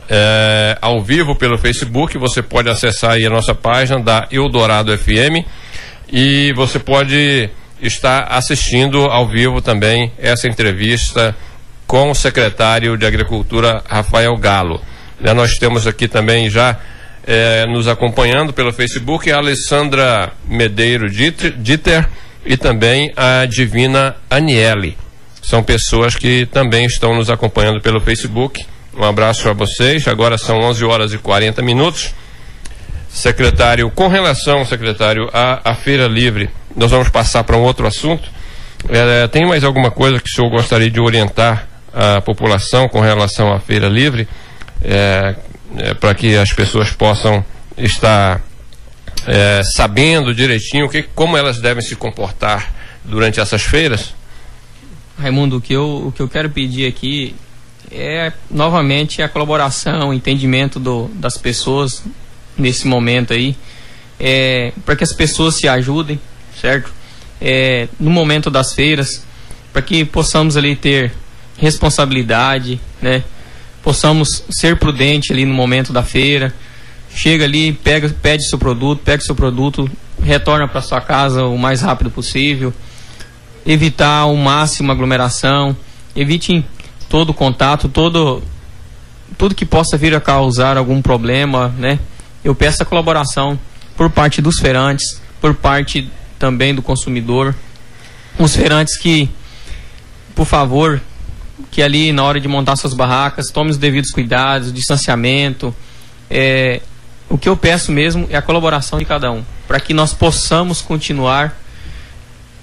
é, 0.09 0.77
ao 0.81 1.01
vivo 1.01 1.35
pelo 1.35 1.57
Facebook. 1.57 2.17
Você 2.17 2.41
pode 2.41 2.69
acessar 2.69 3.11
aí 3.11 3.25
a 3.25 3.29
nossa 3.29 3.55
página 3.55 3.99
da 3.99 4.27
Eldorado 4.31 4.95
FM 4.97 5.45
e 6.11 6.53
você 6.53 6.79
pode 6.79 7.49
estar 7.81 8.27
assistindo 8.29 9.05
ao 9.05 9.27
vivo 9.27 9.61
também 9.61 10.11
essa 10.17 10.47
entrevista 10.47 11.35
com 11.87 12.11
o 12.11 12.15
secretário 12.15 12.97
de 12.97 13.05
Agricultura 13.05 13.83
Rafael 13.87 14.35
Galo. 14.37 14.81
Né, 15.19 15.33
nós 15.33 15.57
temos 15.57 15.87
aqui 15.87 16.07
também 16.07 16.49
já 16.49 16.77
é, 17.25 17.65
nos 17.65 17.87
acompanhando 17.87 18.53
pelo 18.53 18.71
Facebook 18.71 19.31
a 19.31 19.37
Alessandra 19.37 20.31
Medeiro 20.47 21.09
Dieter 21.09 22.07
e 22.45 22.57
também 22.57 23.11
a 23.15 23.45
Divina 23.45 24.15
Aniele. 24.29 24.97
São 25.41 25.63
pessoas 25.63 26.15
que 26.15 26.45
também 26.45 26.85
estão 26.85 27.15
nos 27.15 27.29
acompanhando 27.29 27.81
pelo 27.81 27.99
Facebook. 27.99 28.65
Um 28.95 29.03
abraço 29.03 29.49
a 29.49 29.53
vocês. 29.53 30.07
Agora 30.07 30.37
são 30.37 30.59
11 30.59 30.85
horas 30.85 31.13
e 31.13 31.17
40 31.17 31.61
minutos. 31.61 32.13
Secretário, 33.09 33.89
com 33.89 34.07
relação, 34.07 34.63
secretário, 34.63 35.29
à, 35.33 35.71
à 35.71 35.73
Feira 35.73 36.07
Livre, 36.07 36.49
nós 36.75 36.91
vamos 36.91 37.09
passar 37.09 37.43
para 37.43 37.57
um 37.57 37.61
outro 37.61 37.87
assunto. 37.87 38.29
É, 38.87 39.27
tem 39.27 39.45
mais 39.45 39.63
alguma 39.63 39.91
coisa 39.91 40.19
que 40.19 40.29
o 40.29 40.33
senhor 40.33 40.49
gostaria 40.49 40.89
de 40.89 40.99
orientar 40.99 41.67
a 41.93 42.21
população 42.21 42.87
com 42.87 43.01
relação 43.01 43.51
à 43.51 43.59
Feira 43.59 43.87
Livre? 43.87 44.27
É, 44.81 45.35
é, 45.77 45.93
para 45.93 46.15
que 46.15 46.35
as 46.35 46.51
pessoas 46.53 46.91
possam 46.91 47.43
estar 47.77 48.41
é, 49.27 49.61
sabendo 49.63 50.33
direitinho 50.33 50.89
que, 50.89 51.03
como 51.03 51.37
elas 51.37 51.59
devem 51.59 51.83
se 51.83 51.95
comportar 51.95 52.73
durante 53.03 53.39
essas 53.39 53.61
feiras? 53.61 54.13
Raimundo, 55.17 55.57
o 55.57 55.61
que 55.61 55.73
eu, 55.73 56.07
o 56.07 56.11
que 56.11 56.21
eu 56.21 56.29
quero 56.29 56.49
pedir 56.49 56.87
aqui 56.87 57.35
é 57.91 58.31
novamente 58.49 59.21
a 59.21 59.27
colaboração, 59.27 60.09
o 60.09 60.13
entendimento 60.13 60.79
do, 60.79 61.07
das 61.15 61.37
pessoas 61.37 62.03
nesse 62.57 62.87
momento 62.87 63.33
aí, 63.33 63.55
é, 64.19 64.71
para 64.85 64.95
que 64.95 65.03
as 65.03 65.13
pessoas 65.13 65.55
se 65.55 65.67
ajudem, 65.67 66.19
certo? 66.59 66.91
É, 67.41 67.87
no 67.99 68.09
momento 68.09 68.49
das 68.49 68.73
feiras, 68.73 69.23
para 69.71 69.81
que 69.81 70.03
possamos 70.03 70.57
ali 70.57 70.75
ter 70.75 71.11
responsabilidade, 71.57 72.79
né? 73.01 73.23
Possamos 73.83 74.43
ser 74.49 74.77
prudente 74.77 75.31
ali 75.31 75.45
no 75.45 75.53
momento 75.53 75.93
da 75.93 76.03
feira. 76.03 76.53
Chega 77.13 77.45
ali, 77.45 77.73
pega, 77.73 78.09
pede 78.09 78.47
seu 78.47 78.57
produto, 78.57 79.01
pega 79.03 79.21
seu 79.21 79.35
produto, 79.35 79.89
retorna 80.21 80.67
para 80.67 80.81
sua 80.81 81.01
casa 81.01 81.45
o 81.45 81.57
mais 81.57 81.81
rápido 81.81 82.11
possível. 82.11 82.73
Evitar 83.65 84.21
ao 84.21 84.35
máximo 84.35 84.91
aglomeração, 84.91 85.75
evite 86.15 86.65
todo 87.07 87.33
contato, 87.33 87.87
todo 87.87 88.43
tudo 89.37 89.55
que 89.55 89.65
possa 89.65 89.97
vir 89.97 90.13
a 90.15 90.19
causar 90.19 90.77
algum 90.77 91.01
problema, 91.01 91.73
né? 91.77 91.99
Eu 92.43 92.53
peço 92.53 92.83
a 92.83 92.85
colaboração 92.85 93.59
por 93.95 94.09
parte 94.09 94.41
dos 94.41 94.59
feirantes, 94.59 95.21
por 95.39 95.53
parte 95.53 96.09
também 96.39 96.73
do 96.73 96.81
consumidor. 96.81 97.53
Os 98.39 98.55
feirantes 98.55 98.97
que, 98.97 99.29
por 100.33 100.45
favor, 100.45 101.01
que 101.69 101.83
ali 101.83 102.11
na 102.11 102.23
hora 102.23 102.39
de 102.39 102.47
montar 102.47 102.77
suas 102.77 102.93
barracas, 102.93 103.51
tome 103.51 103.69
os 103.69 103.77
devidos 103.77 104.11
cuidados, 104.11 104.73
distanciamento. 104.73 105.75
É, 106.31 106.81
o 107.29 107.37
que 107.37 107.49
eu 107.49 107.57
peço 107.57 107.91
mesmo 107.91 108.25
é 108.31 108.37
a 108.37 108.41
colaboração 108.41 108.97
de 108.97 109.05
cada 109.05 109.31
um, 109.31 109.43
para 109.67 109.79
que 109.79 109.93
nós 109.93 110.13
possamos 110.13 110.81
continuar 110.81 111.55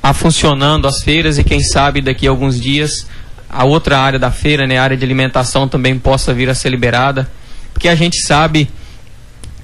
a 0.03 0.15
funcionando 0.15 0.89
as 0.89 1.03
feiras 1.03 1.37
e 1.39 1.45
quem 1.45 1.63
sabe 1.63 2.01
daqui 2.01 2.27
a 2.27 2.31
alguns 2.31 2.61
dias 2.61 3.07
a 3.49 3.65
outra 3.65 3.99
área 3.99 4.19
da 4.19 4.31
feira, 4.31 4.67
né, 4.67 4.79
a 4.79 4.83
área 4.83 4.97
de 4.97 5.05
alimentação 5.05 5.69
também 5.69 5.99
possa 5.99 6.35
vir 6.35 6.51
a 6.51 6.55
ser 6.55 6.69
liberada, 6.69 7.31
porque 7.73 7.89
a 7.89 7.95
gente 7.95 8.21
sabe 8.21 8.69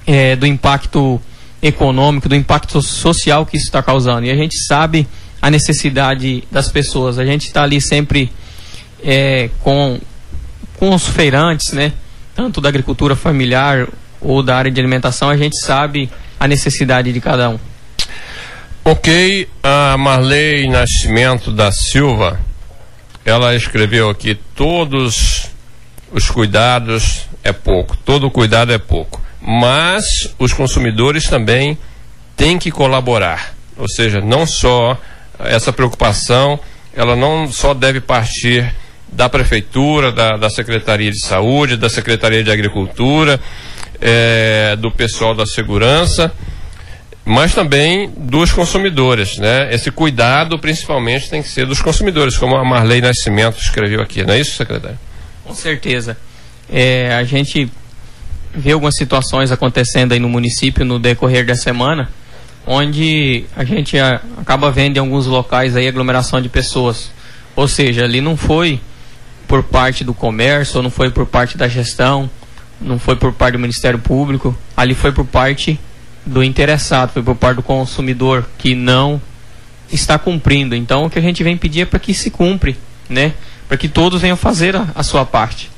é, 0.05 0.35
do 0.35 0.45
impacto 0.45 1.21
econômico, 1.63 2.27
do 2.27 2.35
impacto 2.35 2.81
social 2.81 3.45
que 3.45 3.55
isso 3.55 3.67
está 3.67 3.81
causando. 3.81 4.25
E 4.25 4.29
a 4.29 4.35
gente 4.35 4.55
sabe 4.67 5.07
a 5.41 5.49
necessidade 5.49 6.43
das 6.51 6.69
pessoas. 6.69 7.17
A 7.17 7.25
gente 7.25 7.47
está 7.47 7.63
ali 7.63 7.79
sempre 7.79 8.29
é, 9.01 9.49
com, 9.61 9.99
com 10.77 10.93
os 10.93 11.07
feirantes, 11.07 11.71
né? 11.71 11.93
Tanto 12.35 12.59
da 12.59 12.67
agricultura 12.67 13.15
familiar 13.15 13.87
ou 14.19 14.43
da 14.43 14.57
área 14.57 14.69
de 14.71 14.79
alimentação, 14.79 15.29
a 15.29 15.37
gente 15.37 15.57
sabe 15.57 16.09
a 16.37 16.47
necessidade 16.47 17.13
de 17.13 17.21
cada 17.21 17.49
um. 17.49 17.59
Ok, 18.83 19.47
a 19.61 19.95
Marley 19.97 20.67
Nascimento 20.67 21.51
da 21.51 21.71
Silva, 21.71 22.39
ela 23.23 23.55
escreveu 23.55 24.09
aqui: 24.09 24.35
todos 24.55 25.45
os 26.11 26.29
cuidados 26.29 27.21
é 27.41 27.53
pouco, 27.53 27.95
todo 27.95 28.29
cuidado 28.29 28.73
é 28.73 28.77
pouco 28.77 29.23
mas 29.45 30.33
os 30.39 30.53
consumidores 30.53 31.25
também 31.25 31.77
têm 32.37 32.57
que 32.57 32.71
colaborar. 32.71 33.53
Ou 33.77 33.89
seja, 33.89 34.21
não 34.21 34.45
só 34.45 34.97
essa 35.39 35.73
preocupação, 35.73 36.57
ela 36.95 37.15
não 37.15 37.51
só 37.51 37.73
deve 37.73 37.99
partir 37.99 38.73
da 39.11 39.27
prefeitura, 39.27 40.11
da, 40.11 40.37
da 40.37 40.49
Secretaria 40.49 41.11
de 41.11 41.19
Saúde, 41.19 41.75
da 41.75 41.89
Secretaria 41.89 42.43
de 42.43 42.49
Agricultura, 42.49 43.39
é, 43.99 44.75
do 44.77 44.89
pessoal 44.89 45.35
da 45.35 45.45
segurança, 45.45 46.31
mas 47.25 47.53
também 47.53 48.09
dos 48.17 48.51
consumidores, 48.51 49.37
né? 49.37 49.73
Esse 49.73 49.91
cuidado, 49.91 50.57
principalmente, 50.57 51.29
tem 51.29 51.43
que 51.43 51.49
ser 51.49 51.65
dos 51.65 51.81
consumidores, 51.81 52.37
como 52.37 52.55
a 52.55 52.63
Marley 52.63 53.01
Nascimento 53.01 53.59
escreveu 53.59 54.01
aqui, 54.01 54.23
não 54.23 54.33
é 54.33 54.39
isso, 54.39 54.55
secretário? 54.55 54.99
Com 55.43 55.53
certeza. 55.53 56.17
É, 56.71 57.13
a 57.13 57.23
gente 57.23 57.69
vê 58.53 58.71
algumas 58.71 58.95
situações 58.95 59.51
acontecendo 59.51 60.11
aí 60.11 60.19
no 60.19 60.29
município 60.29 60.85
no 60.85 60.99
decorrer 60.99 61.45
da 61.45 61.55
semana, 61.55 62.09
onde 62.65 63.45
a 63.55 63.63
gente 63.63 63.97
a, 63.97 64.21
acaba 64.37 64.71
vendo 64.71 64.97
em 64.97 64.99
alguns 64.99 65.25
locais 65.25 65.75
aí 65.75 65.87
aglomeração 65.87 66.41
de 66.41 66.49
pessoas. 66.49 67.11
Ou 67.55 67.67
seja, 67.67 68.03
ali 68.03 68.21
não 68.21 68.37
foi 68.37 68.79
por 69.47 69.63
parte 69.63 70.03
do 70.03 70.13
comércio, 70.13 70.81
não 70.81 70.89
foi 70.89 71.09
por 71.09 71.25
parte 71.25 71.57
da 71.57 71.67
gestão, 71.67 72.29
não 72.79 72.97
foi 72.99 73.15
por 73.15 73.33
parte 73.33 73.53
do 73.53 73.59
Ministério 73.59 73.99
Público, 73.99 74.55
ali 74.75 74.93
foi 74.93 75.11
por 75.11 75.25
parte 75.25 75.79
do 76.25 76.43
interessado, 76.43 77.11
foi 77.11 77.23
por 77.23 77.35
parte 77.35 77.57
do 77.57 77.63
consumidor 77.63 78.45
que 78.57 78.75
não 78.75 79.21
está 79.91 80.17
cumprindo. 80.17 80.75
Então 80.75 81.05
o 81.05 81.09
que 81.09 81.19
a 81.19 81.21
gente 81.21 81.43
vem 81.43 81.57
pedir 81.57 81.81
é 81.81 81.85
para 81.85 81.99
que 81.99 82.13
se 82.13 82.29
cumpre, 82.31 82.77
né? 83.09 83.33
Para 83.67 83.77
que 83.77 83.87
todos 83.87 84.21
venham 84.21 84.37
fazer 84.37 84.75
a, 84.75 84.87
a 84.95 85.03
sua 85.03 85.25
parte. 85.25 85.72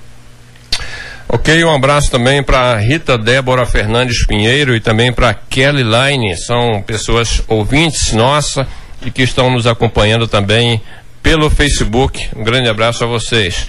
Ok, 1.28 1.64
um 1.64 1.74
abraço 1.74 2.12
também 2.12 2.44
para 2.44 2.78
Rita 2.78 3.18
Débora 3.18 3.66
Fernandes 3.66 4.24
Pinheiro 4.28 4.76
e 4.76 4.80
também 4.80 5.12
para 5.12 5.34
Kelly 5.34 5.82
Line, 5.84 6.38
são 6.38 6.84
pessoas 6.84 7.42
ouvintes 7.48 8.14
nossa 8.14 8.68
e 9.04 9.10
que 9.10 9.24
estão 9.24 9.50
nos 9.50 9.66
acompanhando 9.66 10.28
também 10.28 10.80
pelo 11.24 11.50
Facebook. 11.50 12.30
Um 12.36 12.44
grande 12.44 12.70
abraço 12.70 13.04
a 13.04 13.08
vocês. 13.08 13.68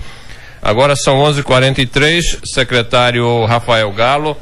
Agora 0.61 0.95
são 0.95 1.16
11:43, 1.16 2.40
secretário 2.45 3.47
Rafael 3.47 3.90
Galo. 3.90 4.37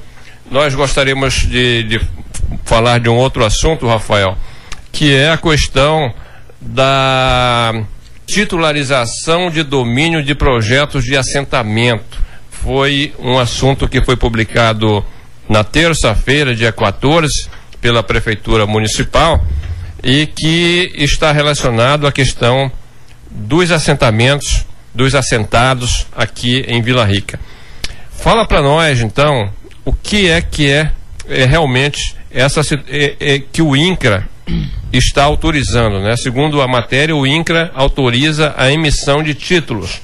Nós 0.51 0.75
gostaríamos 0.75 1.35
de, 1.47 1.85
de 1.85 2.01
falar 2.65 2.99
de 2.99 3.09
um 3.09 3.17
outro 3.17 3.45
assunto, 3.45 3.87
Rafael, 3.87 4.37
que 4.91 5.15
é 5.15 5.31
a 5.31 5.39
questão 5.39 6.13
da 6.61 7.73
titularização 8.27 9.51
de 9.51 9.63
domínio 9.63 10.21
de 10.21 10.35
projetos 10.35 11.05
de 11.05 11.17
assentamento 11.17 12.24
foi 12.65 13.13
um 13.19 13.39
assunto 13.39 13.87
que 13.87 14.03
foi 14.03 14.17
publicado 14.17 15.05
na 15.47 15.63
terça-feira, 15.63 16.57
dia 16.57 16.73
14, 16.73 17.47
pela 17.79 18.03
Prefeitura 18.03 18.67
Municipal 18.67 19.45
e 20.03 20.27
que 20.27 20.91
está 20.97 21.31
relacionado 21.31 22.07
à 22.07 22.13
questão 22.13 22.73
dos 23.31 23.71
assentamentos 23.71 24.65
dos 24.95 25.15
assentados 25.15 26.07
aqui 26.17 26.65
em 26.67 26.81
Vila 26.81 27.05
Rica. 27.05 27.39
Fala 28.11 28.47
para 28.47 28.63
nós, 28.63 29.01
então, 29.01 29.53
o 29.85 29.93
que 29.93 30.31
é 30.31 30.41
que 30.41 30.71
é, 30.71 30.91
é 31.29 31.45
realmente 31.45 32.17
essa 32.31 32.63
é, 32.89 33.17
é, 33.21 33.39
que 33.41 33.61
o 33.61 33.77
INCRA 33.77 34.27
está 34.91 35.25
autorizando, 35.25 36.01
né? 36.01 36.17
Segundo 36.17 36.63
a 36.63 36.69
matéria, 36.69 37.15
o 37.15 37.27
INCRA 37.27 37.71
autoriza 37.75 38.55
a 38.57 38.73
emissão 38.73 39.23
de 39.23 39.35
títulos. 39.35 40.01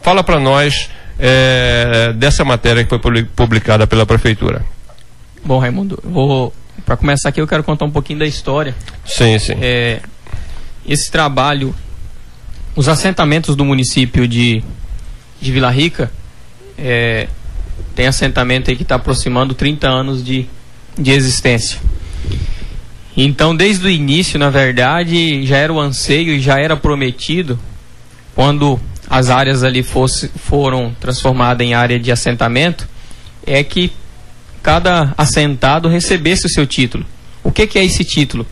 Fala 0.00 0.22
para 0.22 0.38
nós 0.38 0.88
é, 1.18 2.12
dessa 2.14 2.44
matéria 2.44 2.84
que 2.84 2.90
foi 2.90 3.24
publicada 3.24 3.86
pela 3.86 4.06
prefeitura. 4.06 4.64
Bom, 5.44 5.58
Raimundo, 5.58 5.98
vou 6.04 6.52
para 6.84 6.96
começar 6.96 7.28
aqui 7.28 7.40
eu 7.40 7.46
quero 7.46 7.62
contar 7.62 7.84
um 7.84 7.90
pouquinho 7.90 8.18
da 8.18 8.26
história. 8.26 8.74
Sim, 9.04 9.38
sim. 9.38 9.54
É, 9.60 10.00
esse 10.86 11.10
trabalho, 11.10 11.74
os 12.74 12.88
assentamentos 12.88 13.54
do 13.54 13.64
município 13.64 14.26
de, 14.26 14.62
de 15.40 15.52
Vila 15.52 15.70
Rica, 15.70 16.10
é, 16.78 17.28
tem 17.94 18.06
assentamento 18.06 18.70
aí 18.70 18.76
que 18.76 18.84
está 18.84 18.94
aproximando 18.94 19.54
30 19.54 19.88
anos 19.88 20.24
de, 20.24 20.46
de 20.96 21.10
existência. 21.10 21.78
Então, 23.16 23.54
desde 23.54 23.84
o 23.84 23.90
início, 23.90 24.38
na 24.38 24.48
verdade, 24.48 25.44
já 25.44 25.56
era 25.56 25.72
o 25.72 25.80
anseio 25.80 26.32
e 26.32 26.40
já 26.40 26.58
era 26.60 26.76
prometido, 26.76 27.58
quando 28.34 28.80
as 29.08 29.30
áreas 29.30 29.62
ali 29.62 29.82
fosse, 29.82 30.28
foram 30.28 30.94
transformadas 31.00 31.66
em 31.66 31.74
área 31.74 31.98
de 31.98 32.12
assentamento, 32.12 32.86
é 33.46 33.64
que 33.64 33.90
cada 34.62 35.14
assentado 35.16 35.88
recebesse 35.88 36.46
o 36.46 36.48
seu 36.48 36.66
título. 36.66 37.06
O 37.42 37.50
que, 37.50 37.66
que 37.66 37.78
é 37.78 37.84
esse 37.84 38.04
título? 38.04 38.46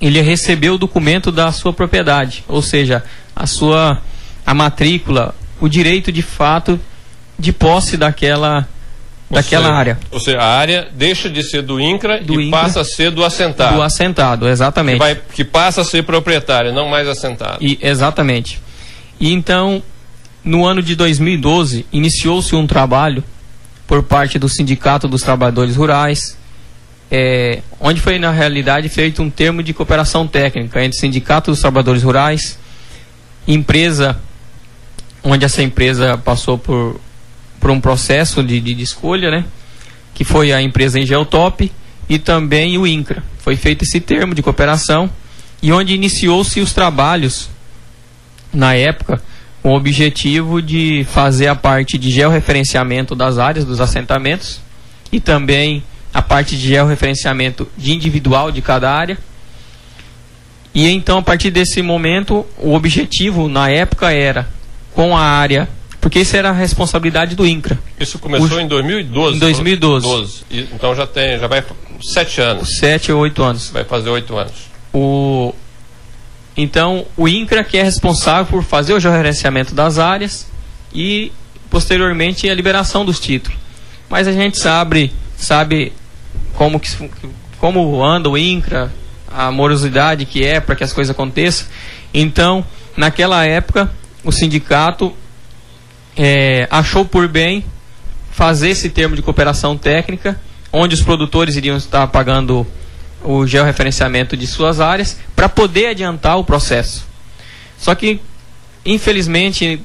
Ele 0.00 0.20
recebeu 0.20 0.74
o 0.74 0.78
documento 0.78 1.32
da 1.32 1.50
sua 1.52 1.72
propriedade, 1.72 2.44
ou 2.48 2.60
seja, 2.60 3.02
a 3.34 3.46
sua 3.46 4.02
a 4.44 4.52
matrícula, 4.52 5.34
o 5.60 5.68
direito 5.68 6.10
de 6.10 6.20
fato 6.20 6.78
de 7.38 7.52
posse 7.52 7.96
daquela 7.96 8.68
daquela 9.30 9.64
seja, 9.64 9.74
área. 9.74 9.98
Ou 10.10 10.20
seja, 10.20 10.38
a 10.38 10.58
área 10.58 10.88
deixa 10.92 11.30
de 11.30 11.42
ser 11.42 11.62
do 11.62 11.80
INCRA 11.80 12.20
do 12.20 12.38
e 12.38 12.48
INCRA, 12.48 12.60
passa 12.60 12.80
a 12.82 12.84
ser 12.84 13.10
do 13.10 13.24
assentado. 13.24 13.76
Do 13.76 13.82
assentado, 13.82 14.48
exatamente. 14.48 14.94
Que, 14.94 14.98
vai, 14.98 15.14
que 15.14 15.44
passa 15.44 15.80
a 15.80 15.84
ser 15.84 16.02
proprietário, 16.02 16.72
não 16.74 16.88
mais 16.88 17.08
assentado. 17.08 17.58
E, 17.60 17.78
exatamente. 17.80 18.60
E 19.22 19.32
então, 19.32 19.82
no 20.44 20.66
ano 20.66 20.82
de 20.82 20.94
2012, 20.96 21.86
iniciou-se 21.92 22.54
um 22.56 22.66
trabalho 22.66 23.22
por 23.86 24.02
parte 24.02 24.38
do 24.38 24.48
Sindicato 24.48 25.08
dos 25.08 25.22
Trabalhadores 25.22 25.76
Rurais, 25.76 26.36
é, 27.10 27.62
onde 27.78 28.00
foi, 28.00 28.18
na 28.18 28.32
realidade, 28.32 28.88
feito 28.88 29.22
um 29.22 29.30
termo 29.30 29.62
de 29.62 29.72
cooperação 29.72 30.26
técnica 30.26 30.84
entre 30.84 30.98
Sindicato 30.98 31.50
dos 31.52 31.60
Trabalhadores 31.60 32.02
Rurais, 32.02 32.58
empresa, 33.48 34.20
onde 35.22 35.44
essa 35.44 35.62
empresa 35.62 36.18
passou 36.18 36.58
por 36.58 37.00
por 37.62 37.70
um 37.70 37.80
processo 37.80 38.42
de, 38.42 38.58
de, 38.58 38.74
de 38.74 38.82
escolha, 38.82 39.30
né? 39.30 39.44
Que 40.12 40.24
foi 40.24 40.52
a 40.52 40.60
empresa 40.60 40.98
Engeltop 40.98 41.70
e 42.08 42.18
também 42.18 42.76
o 42.76 42.84
INCRA. 42.84 43.22
Foi 43.38 43.54
feito 43.54 43.84
esse 43.84 44.00
termo 44.00 44.34
de 44.34 44.42
cooperação 44.42 45.08
e 45.62 45.70
onde 45.70 45.94
iniciou-se 45.94 46.60
os 46.60 46.72
trabalhos 46.72 47.48
na 48.52 48.74
época 48.74 49.22
com 49.62 49.70
o 49.70 49.76
objetivo 49.76 50.60
de 50.60 51.04
fazer 51.04 51.46
a 51.46 51.54
parte 51.54 51.96
de 51.96 52.10
georreferenciamento 52.10 53.14
das 53.14 53.38
áreas 53.38 53.64
dos 53.64 53.80
assentamentos 53.80 54.60
e 55.12 55.20
também 55.20 55.84
a 56.12 56.20
parte 56.20 56.56
de 56.56 56.68
georreferenciamento 56.68 57.68
de 57.76 57.92
individual 57.92 58.50
de 58.50 58.60
cada 58.60 58.90
área. 58.90 59.16
E 60.74 60.88
então, 60.88 61.18
a 61.18 61.22
partir 61.22 61.50
desse 61.50 61.80
momento, 61.80 62.44
o 62.58 62.74
objetivo 62.74 63.48
na 63.48 63.70
época 63.70 64.10
era, 64.10 64.48
com 64.94 65.16
a 65.16 65.22
área 65.22 65.68
porque 66.02 66.18
isso 66.18 66.36
era 66.36 66.50
a 66.50 66.52
responsabilidade 66.52 67.36
do 67.36 67.46
INCRA. 67.46 67.78
Isso 67.98 68.18
começou 68.18 68.58
o, 68.58 68.60
em 68.60 68.66
2012? 68.66 69.36
Em 69.36 69.38
2012. 69.38 70.04
12. 70.04 70.44
Então 70.74 70.96
já 70.96 71.06
tem, 71.06 71.38
já 71.38 71.46
vai 71.46 71.62
sete 72.02 72.40
anos. 72.40 72.76
Sete 72.76 73.12
ou 73.12 73.20
oito 73.20 73.40
anos. 73.40 73.70
Vai 73.70 73.84
fazer 73.84 74.10
oito 74.10 74.36
anos. 74.36 74.52
O, 74.92 75.54
então, 76.56 77.06
o 77.16 77.28
INCRA 77.28 77.64
que 77.64 77.78
é 77.78 77.82
responsável 77.82 78.46
por 78.46 78.62
fazer 78.62 78.92
o 78.92 79.00
gerenciamento 79.00 79.74
das 79.74 79.98
áreas 79.98 80.46
e, 80.94 81.32
posteriormente, 81.70 82.48
a 82.48 82.54
liberação 82.54 83.04
dos 83.04 83.18
títulos. 83.18 83.58
Mas 84.08 84.28
a 84.28 84.32
gente 84.32 84.58
sabe, 84.58 85.12
sabe 85.36 85.92
como, 86.54 86.78
que, 86.78 86.90
como 87.58 88.04
anda 88.04 88.28
o 88.28 88.36
INCRA, 88.36 88.92
a 89.30 89.50
morosidade 89.50 90.26
que 90.26 90.44
é 90.44 90.60
para 90.60 90.76
que 90.76 90.84
as 90.84 90.92
coisas 90.92 91.10
aconteçam. 91.10 91.66
Então, 92.12 92.64
naquela 92.94 93.44
época, 93.46 93.90
o 94.22 94.30
sindicato 94.30 95.14
é, 96.14 96.68
achou 96.70 97.04
por 97.04 97.26
bem 97.28 97.64
fazer 98.30 98.70
esse 98.70 98.90
termo 98.90 99.16
de 99.16 99.22
cooperação 99.22 99.76
técnica, 99.76 100.38
onde 100.70 100.94
os 100.94 101.02
produtores 101.02 101.56
iriam 101.56 101.76
estar 101.76 102.06
pagando 102.08 102.66
o 103.24 103.46
georreferenciamento 103.46 104.36
de 104.36 104.46
suas 104.46 104.80
áreas, 104.80 105.18
para 105.34 105.48
poder 105.48 105.86
adiantar 105.86 106.38
o 106.38 106.44
processo. 106.44 107.06
Só 107.78 107.94
que, 107.94 108.20
infelizmente, 108.84 109.80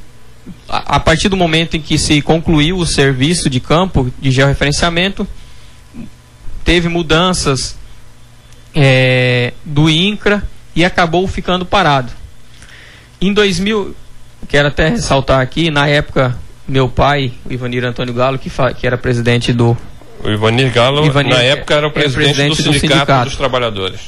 a, 0.67 0.99
partir 0.99 1.29
do 1.29 1.37
momento 1.37 1.77
em 1.77 1.81
que 1.81 1.97
se 1.97 2.21
concluiu 2.21 2.77
o 2.77 2.85
serviço 2.85 3.49
de 3.49 3.59
campo 3.59 4.11
de 4.19 4.31
georreferenciamento, 4.31 5.27
teve 6.63 6.89
mudanças 6.89 7.77
é, 8.75 9.53
do 9.63 9.89
INCRA 9.89 10.43
e 10.75 10.85
acabou 10.85 11.27
ficando 11.27 11.65
parado. 11.65 12.11
Em 13.19 13.33
2000, 13.33 13.95
Quero 14.47 14.69
até 14.69 14.87
ressaltar 14.87 15.41
aqui, 15.41 15.69
na 15.69 15.87
época, 15.87 16.37
meu 16.67 16.87
pai, 16.87 17.33
o 17.45 17.51
Ivanir 17.51 17.83
Antônio 17.83 18.13
Galo, 18.13 18.39
que, 18.39 18.49
que 18.77 18.87
era 18.87 18.97
presidente 18.97 19.51
do. 19.51 19.77
O 20.23 20.29
Ivanir 20.29 20.71
Galo, 20.71 21.05
Ivanir, 21.05 21.33
na 21.33 21.41
época, 21.41 21.75
era 21.75 21.87
o 21.87 21.91
presidente, 21.91 22.25
presidente 22.25 22.63
do, 22.63 22.73
sindicato 22.73 22.87
do, 22.87 22.89
sindicato 22.89 23.29
dos 23.29 23.37
Trabalhadores. 23.37 24.01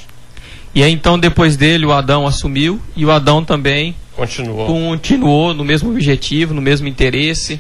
E 0.74 0.84
aí, 0.84 0.92
então, 0.92 1.18
depois 1.18 1.56
dele, 1.56 1.86
o 1.86 1.92
Adão 1.92 2.28
assumiu 2.28 2.82
e 2.96 3.06
o 3.06 3.12
Adão 3.12 3.44
também 3.44 3.96
continuou, 4.16 4.66
continuou 4.68 5.54
no 5.54 5.64
mesmo 5.64 5.90
objetivo, 5.90 6.54
no 6.54 6.62
mesmo 6.62 6.88
interesse. 6.88 7.60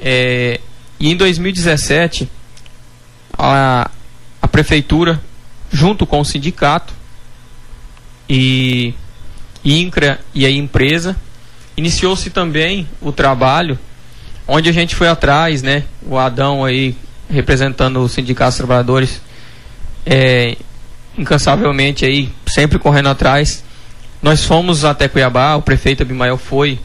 É, 0.00 0.60
e 0.98 1.10
em 1.10 1.16
2017, 1.16 2.28
a, 3.38 3.90
a 4.40 4.48
prefeitura, 4.48 5.20
junto 5.70 6.06
com 6.06 6.20
o 6.20 6.24
sindicato, 6.24 6.92
e 8.28 8.94
INCRA 9.64 10.20
e 10.34 10.46
a 10.46 10.50
empresa, 10.50 11.16
Iniciou-se 11.76 12.28
também 12.30 12.86
o 13.00 13.10
trabalho 13.12 13.78
onde 14.46 14.68
a 14.68 14.72
gente 14.72 14.94
foi 14.94 15.08
atrás, 15.08 15.62
né? 15.62 15.84
O 16.02 16.18
Adão 16.18 16.64
aí 16.64 16.94
representando 17.28 18.00
o 18.00 18.08
Sindicato 18.08 18.50
dos 18.50 18.56
Trabalhadores 18.58 19.20
é, 20.04 20.56
incansavelmente 21.16 22.04
aí, 22.04 22.30
sempre 22.46 22.78
correndo 22.78 23.08
atrás. 23.08 23.64
Nós 24.22 24.44
fomos 24.44 24.84
até 24.84 25.08
Cuiabá, 25.08 25.56
o 25.56 25.62
prefeito 25.62 26.02
Abimael 26.02 26.38
foi 26.38 26.78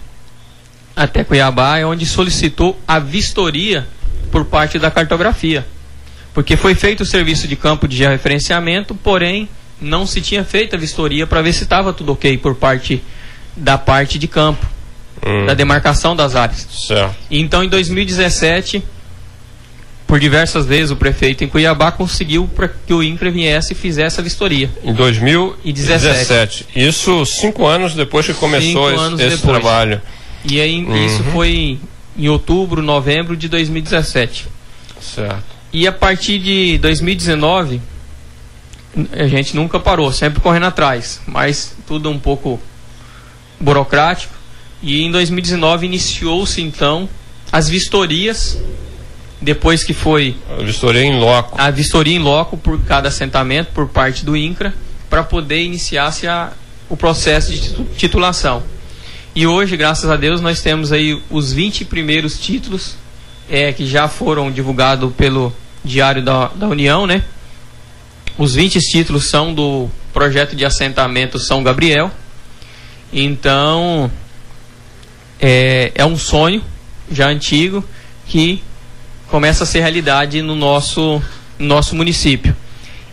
até 0.96 1.24
Cuiabá, 1.24 1.80
onde 1.86 2.06
solicitou 2.06 2.80
a 2.88 3.00
vistoria 3.00 3.88
por 4.32 4.46
parte 4.46 4.80
da 4.80 4.90
cartografia. 4.90 5.66
Porque 6.34 6.58
foi 6.58 6.76
feito 6.76 7.02
o 7.02 7.06
serviço 7.06 7.48
de 7.48 7.56
campo 7.56 7.88
de 7.88 7.96
georreferenciamento, 7.98 8.96
porém 8.96 9.48
não 9.80 10.06
se 10.08 10.22
tinha 10.22 10.44
feito 10.44 10.76
a 10.76 10.80
vistoria 10.80 11.28
para 11.28 11.42
ver 11.42 11.54
se 11.54 11.64
estava 11.64 11.94
tudo 11.94 12.14
ok 12.14 12.38
por 12.38 12.56
parte 12.56 13.02
da 13.56 13.78
parte 13.78 14.18
de 14.20 14.28
campo 14.28 14.66
hum. 15.26 15.46
da 15.46 15.54
demarcação 15.54 16.16
das 16.16 16.36
áreas. 16.36 16.68
Certo. 16.88 17.16
Então, 17.30 17.64
em 17.64 17.70
2017, 17.70 18.84
por 20.08 20.20
diversas 20.20 20.66
vezes, 20.66 20.90
o 20.90 20.96
prefeito 20.96 21.44
em 21.44 21.50
Cuiabá 21.50 21.92
conseguiu 21.92 22.48
para 22.48 22.70
que 22.70 22.94
o 22.94 23.04
INCRA 23.04 23.30
viesse 23.30 23.74
e 23.74 23.76
fizesse 23.76 24.20
a 24.20 24.24
vistoria. 24.24 24.70
Em 24.82 24.94
2017. 24.94 26.68
Isso 26.74 27.26
cinco 27.26 27.68
anos 27.68 27.94
depois 27.94 28.26
que 28.26 28.34
começou 28.34 28.90
esse, 28.90 29.22
esse 29.22 29.42
trabalho. 29.42 30.02
E 30.46 30.62
aí, 30.62 30.82
uhum. 30.82 31.06
isso 31.06 31.24
foi 31.26 31.78
em 32.18 32.30
outubro, 32.30 32.82
novembro 32.82 33.36
de 33.36 33.50
2017. 33.50 34.46
Certo. 35.02 35.44
E 35.74 35.86
a 35.86 35.92
partir 35.92 36.40
de 36.40 36.78
2019, 36.78 37.82
a 39.12 39.28
gente 39.28 39.56
nunca 39.56 39.78
parou, 39.80 40.12
sempre 40.14 40.40
correndo 40.40 40.68
atrás, 40.68 41.20
mas 41.28 41.76
tudo 41.86 42.10
um 42.10 42.18
pouco 42.18 42.60
burocrático. 43.60 44.34
E 44.82 45.02
em 45.02 45.12
2019 45.12 45.86
iniciou-se 45.86 46.62
então 46.62 47.10
as 47.52 47.68
vistorias, 47.68 48.58
depois 49.42 49.84
que 49.84 49.94
foi. 49.94 50.36
A 50.58 50.64
vistoria 50.64 51.04
em 51.04 51.20
loco. 51.20 51.60
A 51.60 51.70
vistoria 51.72 52.16
em 52.16 52.20
loco 52.20 52.58
por 52.58 52.80
cada 52.82 53.10
assentamento, 53.10 53.72
por 53.74 53.88
parte 53.88 54.26
do 54.26 54.36
INCRA, 54.36 54.74
para 55.10 55.24
poder 55.24 55.64
iniciar-se 55.64 56.26
o 56.90 56.98
processo 56.98 57.52
de 57.52 57.84
titulação. 57.96 58.64
E 59.36 59.46
hoje, 59.46 59.78
graças 59.78 60.10
a 60.10 60.16
Deus, 60.16 60.42
nós 60.42 60.62
temos 60.62 60.92
aí 60.92 61.22
os 61.30 61.54
20 61.54 61.86
primeiros 61.86 62.40
títulos 62.40 62.96
é, 63.50 63.72
que 63.72 63.86
já 63.86 64.08
foram 64.08 64.52
divulgados 64.52 65.14
pelo 65.14 65.54
Diário 65.84 66.24
da, 66.24 66.48
da 66.48 66.68
União, 66.68 67.06
né? 67.06 67.24
Os 68.38 68.56
20 68.56 68.80
títulos 68.80 69.30
são 69.30 69.54
do 69.54 69.90
projeto 70.12 70.56
de 70.56 70.66
assentamento 70.66 71.40
São 71.40 71.64
Gabriel. 71.64 72.12
Então, 73.14 74.12
é, 75.40 75.92
é 75.96 76.06
um 76.06 76.18
sonho 76.18 76.64
já 77.12 77.28
antigo 77.28 77.84
que 78.28 78.62
começa 79.30 79.64
a 79.64 79.68
ser 79.68 79.82
realidade 79.82 80.42
no 80.42 80.56
nosso, 80.56 81.22
nosso 81.60 81.96
município. 81.96 82.56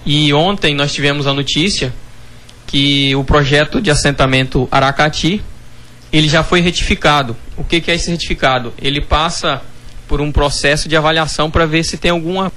E 0.07 0.33
ontem 0.33 0.75
nós 0.75 0.93
tivemos 0.93 1.27
a 1.27 1.33
notícia 1.33 1.93
que 2.67 3.15
o 3.17 3.25
projeto 3.25 3.81
de 3.81 3.91
assentamento 3.91 4.69
Aracati 4.71 5.43
ele 6.13 6.29
já 6.29 6.45
foi 6.45 6.61
retificado. 6.61 7.37
O 7.57 7.65
que, 7.65 7.81
que 7.81 7.91
é 7.91 7.95
esse 7.95 8.11
retificado? 8.11 8.73
Ele 8.81 9.01
passa 9.01 9.63
por 10.07 10.21
um 10.21 10.31
processo 10.31 10.89
de 10.89 10.97
avaliação 10.97 11.51
para 11.51 11.67
ver 11.67 11.83
se 11.85 11.97
tem 11.97 12.11
alguma 12.11 12.53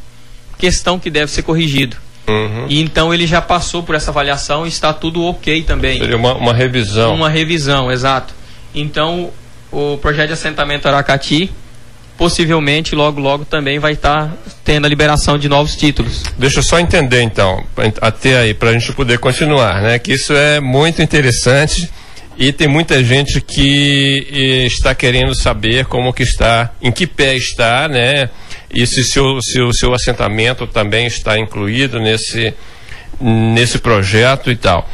questão 0.58 1.00
que 1.00 1.10
deve 1.10 1.32
ser 1.32 1.42
corrigido. 1.42 1.98
Uhum. 2.28 2.66
E 2.68 2.82
então 2.82 3.14
ele 3.14 3.26
já 3.26 3.42
passou 3.42 3.82
por 3.82 3.96
essa 3.96 4.12
avaliação 4.12 4.66
e 4.66 4.70
está 4.70 4.94
tudo 4.94 5.24
ok 5.24 5.64
também. 5.64 5.98
Seria 6.00 6.18
uma, 6.18 6.36
uma 6.36 6.54
revisão. 6.54 7.16
Uma 7.16 7.30
revisão, 7.30 7.92
exato. 7.92 8.34
Então 8.76 9.32
o 9.72 9.98
projeto 9.98 10.28
de 10.28 10.34
assentamento 10.34 10.88
Aracati 10.88 11.52
possivelmente 12.18 12.96
logo 12.96 13.20
logo 13.20 13.46
também 13.46 13.80
vai 13.80 13.94
estar 13.94 14.28
tá 14.28 14.34
tendo 14.64 14.86
a 14.86 14.90
liberação 14.90 15.38
de 15.38 15.48
novos 15.48 15.76
títulos. 15.76 16.24
Deixa 16.38 16.60
eu 16.60 16.64
só 16.64 16.80
entender 16.80 17.22
então, 17.22 17.64
até 18.02 18.40
aí 18.40 18.54
para 18.54 18.70
a 18.70 18.74
gente 18.74 18.92
poder 18.94 19.20
continuar, 19.20 19.82
né? 19.82 20.00
Que 20.00 20.14
isso 20.14 20.34
é 20.34 20.60
muito 20.60 21.02
interessante 21.02 21.90
e 22.38 22.52
tem 22.52 22.68
muita 22.68 23.04
gente 23.04 23.42
que 23.42 24.66
está 24.66 24.94
querendo 24.94 25.34
saber 25.34 25.86
como 25.86 26.14
que 26.14 26.24
está, 26.24 26.72
em 26.82 26.92
que 26.92 27.08
pé 27.08 27.36
está, 27.36 27.88
né? 27.88 28.30
E 28.74 28.86
se, 28.86 29.04
se, 29.04 29.20
o, 29.20 29.42
se 29.42 29.62
o 29.62 29.72
seu 29.72 29.94
assentamento 29.94 30.68
também 30.68 31.08
está 31.08 31.40
incluído 31.40 32.00
nesse 32.00 32.54
nesse 33.20 33.80
projeto 33.80 34.52
e 34.52 34.56
tal. 34.56 34.88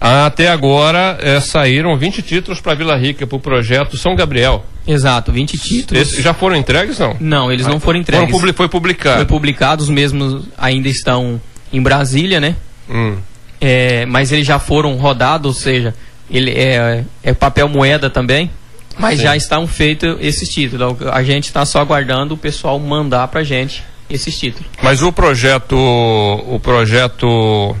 Até 0.00 0.48
agora 0.48 1.18
é, 1.20 1.40
saíram 1.40 1.96
20 1.96 2.22
títulos 2.22 2.60
para 2.60 2.74
Vila 2.74 2.96
Rica 2.96 3.26
para 3.26 3.36
o 3.36 3.40
projeto 3.40 3.96
São 3.96 4.14
Gabriel. 4.14 4.64
Exato, 4.88 5.30
20 5.30 5.58
títulos. 5.58 6.02
Esses 6.02 6.24
já 6.24 6.32
foram 6.32 6.56
entregues, 6.56 6.98
não? 6.98 7.14
Não, 7.20 7.52
eles 7.52 7.66
ah, 7.66 7.68
não 7.68 7.78
foram 7.78 8.00
entregues. 8.00 8.30
Foram, 8.30 8.54
foi 8.54 8.68
publicado. 8.68 9.16
Foi 9.16 9.26
publicado, 9.26 9.82
os 9.82 9.90
mesmos 9.90 10.46
ainda 10.56 10.88
estão 10.88 11.38
em 11.70 11.82
Brasília, 11.82 12.40
né? 12.40 12.56
Hum. 12.88 13.18
É, 13.60 14.06
mas 14.06 14.32
eles 14.32 14.46
já 14.46 14.58
foram 14.58 14.96
rodados, 14.96 15.46
ou 15.46 15.52
seja, 15.52 15.94
ele 16.30 16.52
é, 16.52 17.04
é 17.22 17.34
papel 17.34 17.68
moeda 17.68 18.08
também, 18.08 18.50
mas 18.98 19.18
Sim. 19.18 19.24
já 19.24 19.36
estão 19.36 19.66
feitos 19.66 20.16
esses 20.20 20.48
títulos. 20.48 20.96
A 21.12 21.22
gente 21.22 21.44
está 21.44 21.66
só 21.66 21.80
aguardando 21.80 22.34
o 22.34 22.38
pessoal 22.38 22.78
mandar 22.78 23.28
para 23.28 23.44
gente 23.44 23.84
esses 24.08 24.38
títulos. 24.38 24.66
Mas 24.82 25.02
o 25.02 25.12
projeto, 25.12 25.76
o 25.76 26.58
projeto 26.60 27.76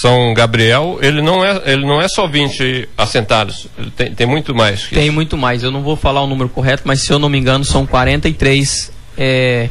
são 0.00 0.34
Gabriel, 0.34 0.98
ele 1.00 1.22
não 1.22 1.44
é, 1.44 1.62
ele 1.66 1.86
não 1.86 2.00
é 2.00 2.08
só 2.08 2.26
20 2.26 2.88
assentados, 2.96 3.68
tem, 3.94 4.12
tem 4.12 4.26
muito 4.26 4.52
mais. 4.52 4.88
Tem 4.88 5.04
isso. 5.04 5.12
muito 5.12 5.36
mais. 5.36 5.62
Eu 5.62 5.70
não 5.70 5.82
vou 5.82 5.94
falar 5.94 6.20
o 6.20 6.26
número 6.26 6.48
correto, 6.48 6.82
mas 6.84 7.02
se 7.02 7.12
eu 7.12 7.18
não 7.18 7.28
me 7.28 7.38
engano, 7.38 7.64
são 7.64 7.86
43 7.86 8.90
é, 9.16 9.68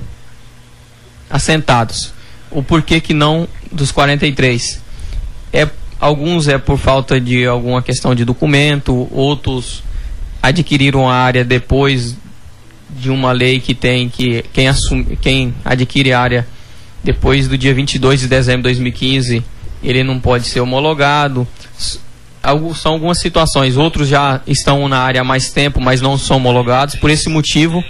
assentados. 1.30 2.14
O 2.50 2.64
porquê 2.64 3.02
que 3.02 3.14
não 3.14 3.50
dos 3.70 3.92
43? 3.92 4.82
É, 5.52 5.68
alguns 6.00 6.48
é 6.48 6.58
por 6.58 6.78
falta 6.78 7.20
de 7.20 7.46
alguma 7.46 7.82
questão 7.82 8.16
de 8.16 8.24
documento, 8.24 9.10
outros 9.12 9.84
adquiriram 10.42 11.10
a 11.10 11.16
área 11.16 11.44
depois 11.44 12.16
de 12.90 13.12
uma 13.12 13.34
lei 13.34 13.60
que 13.60 13.76
tem 13.76 14.08
que 14.08 14.46
quem, 14.54 14.70
assume, 14.70 15.18
quem 15.18 15.54
adquire 15.66 16.14
a 16.14 16.22
área 16.22 16.48
depois 17.04 17.50
do 17.50 17.58
dia 17.58 17.74
22 17.74 18.22
de 18.22 18.28
dezembro 18.30 18.62
de 18.62 18.76
2015 18.76 19.44
ele 19.84 20.04
não 20.04 20.20
pode 20.20 20.48
ser 20.48 20.60
homologado. 20.60 21.48
São 22.76 22.94
algumas 22.94 23.20
situações. 23.20 23.76
Outros 23.78 24.08
já 24.08 24.42
estão 24.48 24.88
na 24.88 25.00
área 25.00 25.22
há 25.22 25.24
mais 25.24 25.52
tempo, 25.52 25.82
mas 25.82 26.02
não 26.02 26.18
são 26.18 26.38
homologados. 26.38 26.96
Por 26.96 27.10
esse 27.10 27.30
motivo, 27.30 27.84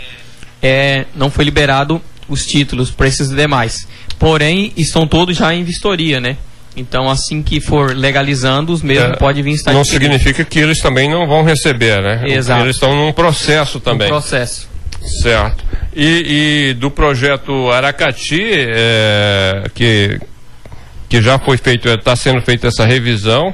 é, 0.61 1.05
não 1.15 1.29
foi 1.29 1.45
liberado 1.45 2.01
os 2.27 2.45
títulos 2.45 2.91
para 2.91 3.07
esses 3.07 3.29
demais. 3.29 3.87
Porém, 4.17 4.73
estão 4.75 5.07
todos 5.07 5.37
já 5.37 5.53
em 5.53 5.63
vistoria, 5.63 6.19
né? 6.19 6.37
Então, 6.75 7.09
assim 7.09 7.41
que 7.41 7.59
for 7.59 7.95
legalizando, 7.95 8.71
os 8.71 8.83
mesmos 8.83 9.13
é, 9.13 9.15
pode 9.15 9.41
vir 9.41 9.53
estar 9.53 9.73
Não 9.73 9.83
significa 9.83 10.45
que 10.45 10.59
eles 10.59 10.79
também 10.79 11.09
não 11.09 11.27
vão 11.27 11.43
receber, 11.43 12.01
né? 12.01 12.23
Exato. 12.27 12.63
Eles 12.63 12.75
estão 12.75 12.95
num 12.95 13.11
processo 13.11 13.79
também. 13.79 14.07
Um 14.07 14.11
processo. 14.11 14.69
Certo. 15.01 15.63
E, 15.95 16.69
e 16.69 16.73
do 16.75 16.91
projeto 16.91 17.71
Aracati, 17.71 18.43
é, 18.53 19.63
que 19.73 20.19
que 21.09 21.21
já 21.21 21.39
foi 21.39 21.57
feito, 21.57 21.87
está 21.87 22.15
sendo 22.15 22.41
feita 22.41 22.67
essa 22.67 22.85
revisão. 22.85 23.53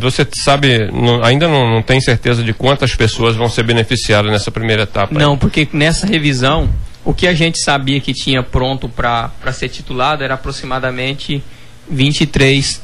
Você 0.00 0.26
sabe, 0.42 0.90
não, 0.90 1.22
ainda 1.22 1.46
não, 1.46 1.68
não, 1.68 1.82
tem 1.82 2.00
certeza 2.00 2.42
de 2.42 2.54
quantas 2.54 2.94
pessoas 2.94 3.36
vão 3.36 3.48
ser 3.48 3.64
beneficiadas 3.64 4.30
nessa 4.30 4.50
primeira 4.50 4.84
etapa? 4.84 5.14
Não, 5.14 5.32
aí. 5.32 5.38
porque 5.38 5.68
nessa 5.72 6.06
revisão, 6.06 6.70
o 7.04 7.12
que 7.12 7.26
a 7.26 7.34
gente 7.34 7.58
sabia 7.58 8.00
que 8.00 8.14
tinha 8.14 8.42
pronto 8.42 8.88
para 8.88 9.30
ser 9.52 9.68
titulado 9.68 10.24
era 10.24 10.34
aproximadamente 10.34 11.42
23, 11.90 12.80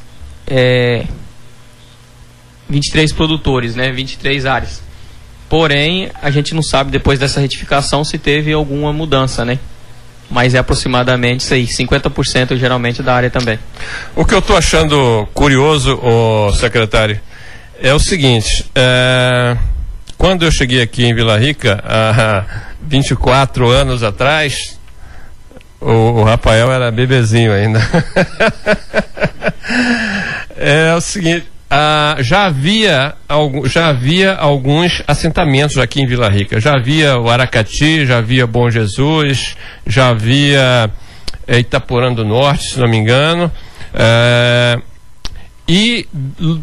é, 0.46 1.06
23 2.68 3.12
produtores, 3.12 3.74
né, 3.74 3.90
23 3.90 4.44
áreas. 4.44 4.82
Porém, 5.48 6.10
a 6.22 6.30
gente 6.30 6.54
não 6.54 6.62
sabe 6.62 6.90
depois 6.90 7.18
dessa 7.18 7.40
retificação 7.40 8.04
se 8.04 8.18
teve 8.18 8.52
alguma 8.52 8.92
mudança, 8.92 9.44
né? 9.44 9.58
Mas 10.30 10.54
é 10.54 10.58
aproximadamente 10.58 11.40
isso 11.40 11.54
aí, 11.54 11.66
50% 11.66 12.56
geralmente 12.56 13.02
da 13.02 13.14
área 13.14 13.30
também. 13.30 13.58
O 14.14 14.24
que 14.24 14.34
eu 14.34 14.38
estou 14.38 14.56
achando 14.56 15.28
curioso, 15.34 15.98
o 16.02 16.52
secretário, 16.52 17.20
é 17.82 17.92
o 17.92 17.98
seguinte, 17.98 18.64
é, 18.74 19.56
quando 20.16 20.44
eu 20.44 20.52
cheguei 20.52 20.82
aqui 20.82 21.04
em 21.04 21.14
Vila 21.14 21.38
Rica, 21.38 21.82
há 21.84 22.44
24 22.82 23.68
anos 23.68 24.02
atrás, 24.02 24.78
o, 25.80 25.90
o 25.90 26.24
Rafael 26.24 26.70
era 26.70 26.90
bebezinho 26.90 27.52
ainda. 27.52 27.80
é 30.56 30.94
o 30.94 31.00
seguinte, 31.00 31.46
ah, 31.70 32.16
já 32.18 32.46
havia 32.46 33.14
já 33.66 33.90
havia 33.90 34.34
alguns 34.34 35.04
assentamentos 35.06 35.78
aqui 35.78 36.02
em 36.02 36.06
Vila 36.06 36.28
Rica. 36.28 36.60
Já 36.60 36.74
havia 36.74 37.16
o 37.16 37.30
Aracati, 37.30 38.04
já 38.04 38.18
havia 38.18 38.44
Bom 38.44 38.68
Jesus, 38.68 39.56
já 39.86 40.08
havia 40.08 40.90
é, 41.46 41.58
Itaporã 41.60 42.12
do 42.12 42.24
Norte, 42.24 42.72
se 42.72 42.80
não 42.80 42.88
me 42.88 42.96
engano. 42.96 43.50
É, 43.94 44.80
e 45.68 46.08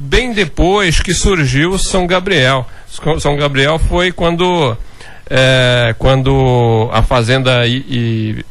bem 0.02 0.34
depois 0.34 1.00
que 1.00 1.14
surgiu 1.14 1.78
São 1.78 2.06
Gabriel. 2.06 2.68
São 3.20 3.38
Gabriel 3.38 3.80
foi 3.80 4.12
quando 4.12 4.76
é, 5.30 5.96
quando 5.98 6.90
a 6.92 7.02
fazenda 7.02 7.66
I, 7.66 7.78
I, 7.78 8.46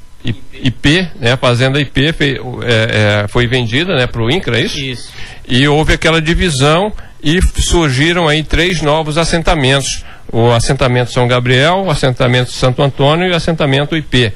IP, 0.53 1.09
né, 1.21 1.33
a 1.33 1.37
fazenda 1.37 1.81
IP 1.81 2.13
foi, 2.13 2.41
é, 2.65 3.23
é, 3.25 3.29
foi 3.29 3.47
vendida 3.47 3.95
né, 3.95 4.07
para 4.07 4.23
o 4.23 4.31
INCRA, 4.31 4.59
é 4.59 4.65
isso? 4.65 4.79
Isso 4.79 5.13
e 5.49 5.67
houve 5.69 5.95
aquela 5.95 6.21
divisão 6.21 6.93
e 7.23 7.41
surgiram 7.61 8.29
aí 8.29 8.43
três 8.43 8.83
novos 8.83 9.17
assentamentos: 9.17 10.05
o 10.33 10.51
assentamento 10.51 11.13
São 11.13 11.29
Gabriel, 11.29 11.85
o 11.87 11.91
assentamento 11.91 12.51
Santo 12.53 12.83
Antônio 12.83 13.29
e 13.29 13.31
o 13.31 13.37
assentamento 13.37 13.97
IP. 13.97 14.33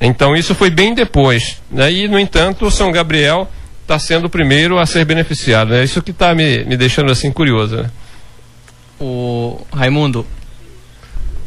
Então 0.00 0.36
isso 0.36 0.54
foi 0.54 0.70
bem 0.70 0.94
depois. 0.94 1.60
Né? 1.70 1.92
E, 1.92 2.08
no 2.08 2.18
entanto, 2.18 2.66
o 2.66 2.70
São 2.70 2.92
Gabriel 2.92 3.50
está 3.82 3.98
sendo 3.98 4.26
o 4.26 4.30
primeiro 4.30 4.78
a 4.78 4.86
ser 4.86 5.04
beneficiado. 5.04 5.74
É 5.74 5.78
né? 5.78 5.84
isso 5.84 6.00
que 6.00 6.12
está 6.12 6.34
me, 6.34 6.64
me 6.64 6.76
deixando 6.76 7.10
assim 7.10 7.32
curioso. 7.32 7.78
Né? 7.78 7.90
O 9.00 9.60
Raimundo, 9.72 10.24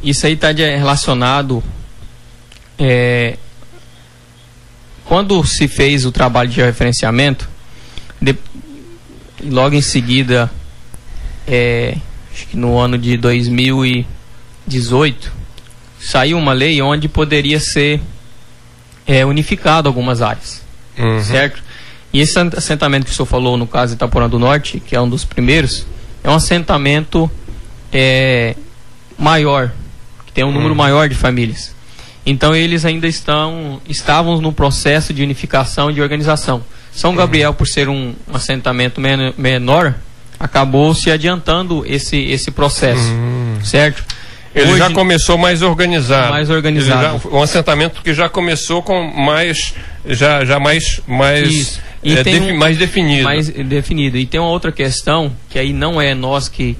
isso 0.03 0.25
aí 0.25 0.33
está 0.33 0.51
relacionado. 0.51 1.63
É, 2.77 3.37
quando 5.11 5.43
se 5.43 5.67
fez 5.67 6.05
o 6.05 6.11
trabalho 6.11 6.47
de 6.47 6.61
referenciamento, 6.61 7.49
de, 8.21 8.33
logo 9.43 9.75
em 9.75 9.81
seguida, 9.81 10.49
é, 11.45 11.97
acho 12.33 12.47
que 12.47 12.55
no 12.55 12.77
ano 12.77 12.97
de 12.97 13.17
2018, 13.17 15.29
saiu 15.99 16.37
uma 16.37 16.53
lei 16.53 16.81
onde 16.81 17.09
poderia 17.09 17.59
ser 17.59 17.99
é, 19.05 19.25
unificado 19.25 19.89
algumas 19.89 20.21
áreas, 20.21 20.63
uhum. 20.97 21.21
certo? 21.21 21.61
E 22.13 22.21
esse 22.21 22.39
assentamento 22.39 23.05
que 23.05 23.11
o 23.11 23.13
senhor 23.13 23.25
falou, 23.25 23.57
no 23.57 23.67
caso 23.67 23.91
de 23.91 23.97
Itaporã 23.97 24.29
do 24.29 24.39
Norte, 24.39 24.79
que 24.79 24.95
é 24.95 25.01
um 25.01 25.09
dos 25.09 25.25
primeiros, 25.25 25.85
é 26.23 26.29
um 26.29 26.35
assentamento 26.35 27.29
é, 27.91 28.55
maior, 29.19 29.73
que 30.25 30.31
tem 30.31 30.45
um 30.45 30.53
número 30.53 30.69
uhum. 30.69 30.75
maior 30.75 31.09
de 31.09 31.15
famílias. 31.15 31.75
Então 32.25 32.55
eles 32.55 32.85
ainda 32.85 33.07
estão, 33.07 33.81
estavam 33.87 34.39
no 34.39 34.51
processo 34.51 35.13
de 35.13 35.23
unificação 35.23 35.89
e 35.89 35.93
de 35.93 36.01
organização. 36.01 36.63
São 36.93 37.15
Gabriel, 37.15 37.53
por 37.53 37.67
ser 37.67 37.89
um 37.89 38.13
assentamento 38.33 39.01
menor, 39.37 39.95
acabou 40.39 40.93
se 40.93 41.09
adiantando 41.09 41.83
esse, 41.85 42.17
esse 42.17 42.51
processo, 42.51 43.11
hum. 43.11 43.57
certo? 43.63 44.03
Ele 44.53 44.71
Hoje, 44.71 44.79
já 44.79 44.89
começou 44.91 45.37
mais 45.37 45.61
organizado. 45.61 46.31
Mais 46.31 46.49
organizado. 46.49 47.21
Já, 47.23 47.29
um 47.29 47.41
assentamento 47.41 48.01
que 48.01 48.13
já 48.13 48.27
começou 48.27 48.83
com 48.83 49.01
mais, 49.01 49.73
já, 50.05 50.43
já 50.43 50.59
mais, 50.59 50.99
mais, 51.07 51.79
é, 52.03 52.21
defi, 52.21 52.51
um, 52.51 52.57
mais 52.57 52.77
definido. 52.77 53.23
Mais 53.23 53.47
definido. 53.47 54.17
E 54.17 54.25
tem 54.25 54.41
uma 54.41 54.49
outra 54.49 54.71
questão 54.71 55.31
que 55.49 55.57
aí 55.57 55.71
não 55.71 56.01
é 56.01 56.13
nós 56.13 56.49
que 56.49 56.77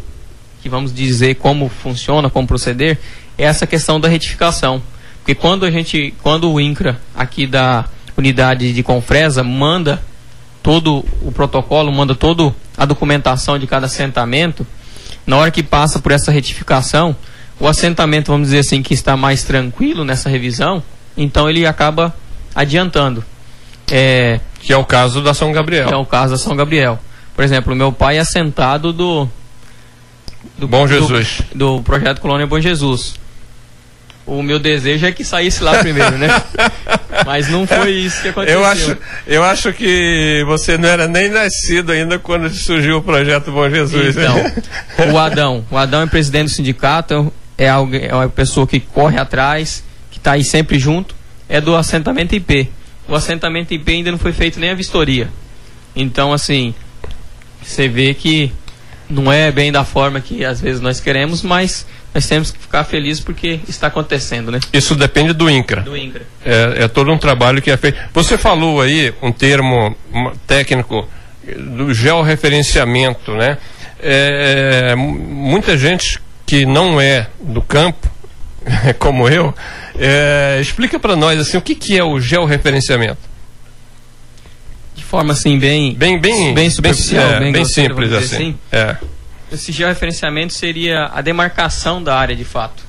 que 0.62 0.70
vamos 0.70 0.94
dizer 0.94 1.36
como 1.36 1.70
funciona, 1.70 2.30
como 2.30 2.48
proceder, 2.48 2.98
é 3.38 3.44
essa 3.46 3.66
questão 3.66 4.00
da 4.00 4.08
retificação. 4.08 4.82
Porque 5.22 5.36
quando 5.36 5.66
a 5.66 5.72
gente, 5.72 6.14
quando 6.22 6.52
o 6.52 6.60
INCRA 6.60 7.00
aqui 7.16 7.46
da 7.46 7.86
unidade 8.18 8.74
de 8.74 8.84
Confresa 8.84 9.44
manda 9.44 10.02
todo 10.62 11.06
o 11.22 11.32
protocolo, 11.32 11.92
manda 11.92 12.16
toda 12.16 12.54
a 12.78 12.86
documentação 12.86 13.58
de 13.58 13.68
cada 13.68 13.86
assentamento, 13.86 14.66
na 15.26 15.38
hora 15.38 15.52
que 15.52 15.64
passa 15.64 16.00
por 16.00 16.12
essa 16.12 16.32
retificação, 16.32 17.16
o 17.60 17.68
assentamento, 17.68 18.32
vamos 18.32 18.48
dizer 18.48 18.60
assim, 18.60 18.82
que 18.82 18.94
está 18.94 19.16
mais 19.16 19.44
tranquilo 19.44 20.04
nessa 20.04 20.30
revisão, 20.30 20.84
então 21.16 21.50
ele 21.50 21.66
acaba 21.66 22.16
adiantando. 22.56 23.24
É, 23.92 24.40
que 24.60 24.74
é 24.74 24.78
o 24.78 24.86
caso 24.86 25.22
da 25.22 25.34
São 25.34 25.52
Gabriel. 25.52 25.88
Que 25.88 25.94
é 25.94 25.98
o 25.98 26.06
caso 26.06 26.34
da 26.34 26.38
São 26.38 26.56
Gabriel. 26.56 27.00
Por 27.36 27.44
exemplo, 27.44 27.76
meu 27.76 27.92
pai 27.92 28.18
é 28.18 28.20
assentado 28.20 28.92
do. 28.92 29.28
do 30.58 30.68
Bom 30.68 30.88
Jesus. 30.88 31.42
Do, 31.54 31.78
do 31.78 31.84
projeto 31.84 32.20
Colônia 32.20 32.48
Bom 32.48 32.60
Jesus. 32.60 33.16
O 34.32 34.42
meu 34.42 34.60
desejo 34.60 35.06
é 35.06 35.12
que 35.12 35.26
saísse 35.26 35.62
lá 35.62 35.80
primeiro, 35.80 36.18
né? 36.18 36.30
Mas 37.28 37.50
não 37.50 37.68
foi 37.68 37.92
isso 37.92 38.22
que 38.22 38.30
aconteceu. 38.30 38.62
Eu 38.62 38.66
acho, 38.66 38.98
eu 39.28 39.44
acho 39.44 39.74
que 39.74 40.42
você 40.48 40.78
não 40.78 40.88
era 40.88 41.06
nem 41.06 41.28
nascido 41.28 41.92
ainda 41.92 42.18
quando 42.18 42.50
surgiu 42.50 43.00
o 43.00 43.02
projeto 43.02 43.52
Bom 43.52 43.70
Jesus. 43.70 44.16
Então, 44.16 44.38
o 45.12 45.18
Adão. 45.18 45.66
O 45.70 45.76
Adão 45.76 46.02
é 46.02 46.06
presidente 46.06 46.46
do 46.46 46.52
sindicato, 46.52 47.32
é, 47.58 47.68
alguém, 47.68 48.06
é 48.06 48.16
uma 48.16 48.30
pessoa 48.30 48.66
que 48.66 48.80
corre 48.80 49.20
atrás, 49.20 49.84
que 50.10 50.18
está 50.18 50.32
aí 50.32 50.46
sempre 50.46 50.80
junto, 50.80 51.14
é 51.50 51.60
do 51.60 51.76
assentamento 51.76 52.34
IP. 52.34 52.70
O 53.10 53.16
assentamento 53.16 53.74
IP 53.74 53.92
ainda 53.92 54.12
não 54.12 54.18
foi 54.18 54.32
feito 54.32 54.62
nem 54.62 54.70
a 54.70 54.74
vistoria. 54.74 55.30
Então, 55.94 56.32
assim, 56.32 56.74
você 57.62 57.90
vê 57.90 58.14
que 58.14 58.50
não 59.10 59.30
é 59.30 59.52
bem 59.52 59.74
da 59.74 59.84
forma 59.84 60.22
que 60.22 60.46
às 60.46 60.62
vezes 60.62 60.80
nós 60.80 61.02
queremos, 61.02 61.42
mas 61.42 61.86
nós 62.14 62.28
temos 62.28 62.52
que 62.52 62.60
ficar 62.60 62.84
felizes 62.84 63.24
porque 63.24 63.62
está 63.68 63.88
acontecendo, 63.88 64.52
né? 64.52 64.60
Isso 64.74 64.96
depende 64.96 65.34
do 65.34 65.50
INCRA. 65.50 65.82
Do 65.82 65.96
INCRA. 65.96 66.24
É, 66.46 66.84
é 66.84 66.88
todo 66.88 67.12
um 67.12 67.18
trabalho 67.18 67.62
que 67.62 67.72
é 67.72 67.78
feito. 67.78 67.98
Você 68.14 68.38
falou 68.38 68.82
aí 68.82 69.14
um 69.22 69.32
termo 69.32 69.96
técnico 70.46 71.08
do 71.58 71.94
georreferenciamento, 71.94 73.34
né? 73.34 73.58
É, 74.00 74.94
muita 74.96 75.78
gente 75.78 76.20
que 76.46 76.66
não 76.66 77.00
é 77.00 77.28
do 77.40 77.62
campo, 77.62 78.10
como 79.00 79.30
eu, 79.30 79.54
é, 79.98 80.60
explica 80.60 81.00
para 81.00 81.16
nós 81.16 81.40
assim 81.40 81.58
o 81.58 81.62
que, 81.62 81.76
que 81.76 81.98
é 81.98 82.04
o 82.04 82.20
georreferenciamento 82.20 83.32
de 84.96 85.04
forma 85.04 85.34
assim 85.34 85.58
bem 85.58 85.94
bem 85.96 86.20
bem 86.20 86.54
bem 86.54 86.70
superficial, 86.70 87.28
bem, 87.28 87.36
é, 87.36 87.40
bem, 87.40 87.52
bem 87.54 87.66
simples 87.66 88.12
assim. 88.12 88.36
assim. 88.36 88.58
É. 88.72 88.98
Esse 89.52 89.72
georreferenciamento 89.72 90.54
seria 90.54 91.10
a 91.14 91.22
demarcação 91.22 92.02
da 92.02 92.16
área 92.16 92.36
de 92.36 92.46
fato. 92.46 92.84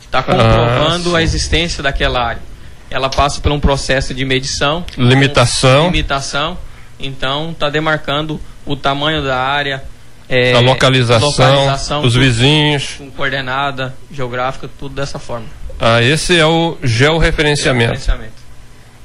Está 0.00 0.22
comprovando 0.22 1.14
ah, 1.14 1.18
a 1.18 1.22
existência 1.22 1.82
daquela 1.82 2.20
área. 2.20 2.42
Ela 2.90 3.08
passa 3.08 3.40
por 3.40 3.52
um 3.52 3.60
processo 3.60 4.12
de 4.12 4.24
medição, 4.24 4.84
limitação, 4.96 5.86
limitação. 5.86 6.58
Então 6.98 7.50
está 7.52 7.70
demarcando 7.70 8.40
o 8.66 8.74
tamanho 8.74 9.22
da 9.22 9.38
área, 9.38 9.84
é, 10.28 10.52
a 10.54 10.60
localização, 10.60 11.28
localização 11.28 12.02
os 12.02 12.14
tudo, 12.14 12.22
vizinhos, 12.22 12.94
com 12.98 13.10
coordenada 13.10 13.94
geográfica, 14.10 14.68
tudo 14.78 14.94
dessa 14.94 15.18
forma. 15.18 15.46
Ah, 15.78 16.02
esse 16.02 16.36
é 16.36 16.44
o 16.44 16.76
georreferenciamento. 16.82 17.94
georreferenciamento. 17.94 18.40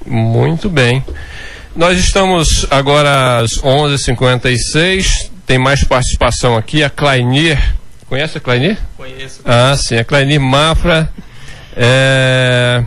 Muito 0.06 0.70
bem. 0.70 1.04
Nós 1.76 2.00
estamos 2.00 2.66
agora 2.70 3.40
às 3.40 3.60
11h56. 3.60 5.35
Tem 5.46 5.58
mais 5.58 5.84
participação 5.84 6.58
aqui. 6.58 6.84
A 6.84 6.90
Clainir. 6.90 7.76
Conhece 8.08 8.38
a 8.38 8.42
Clainir? 8.42 8.78
Conheço. 8.98 9.42
Ah, 9.46 9.76
sim. 9.78 9.98
A 9.98 10.04
Clainir 10.04 10.40
Mafra. 10.40 11.10
É... 11.76 12.84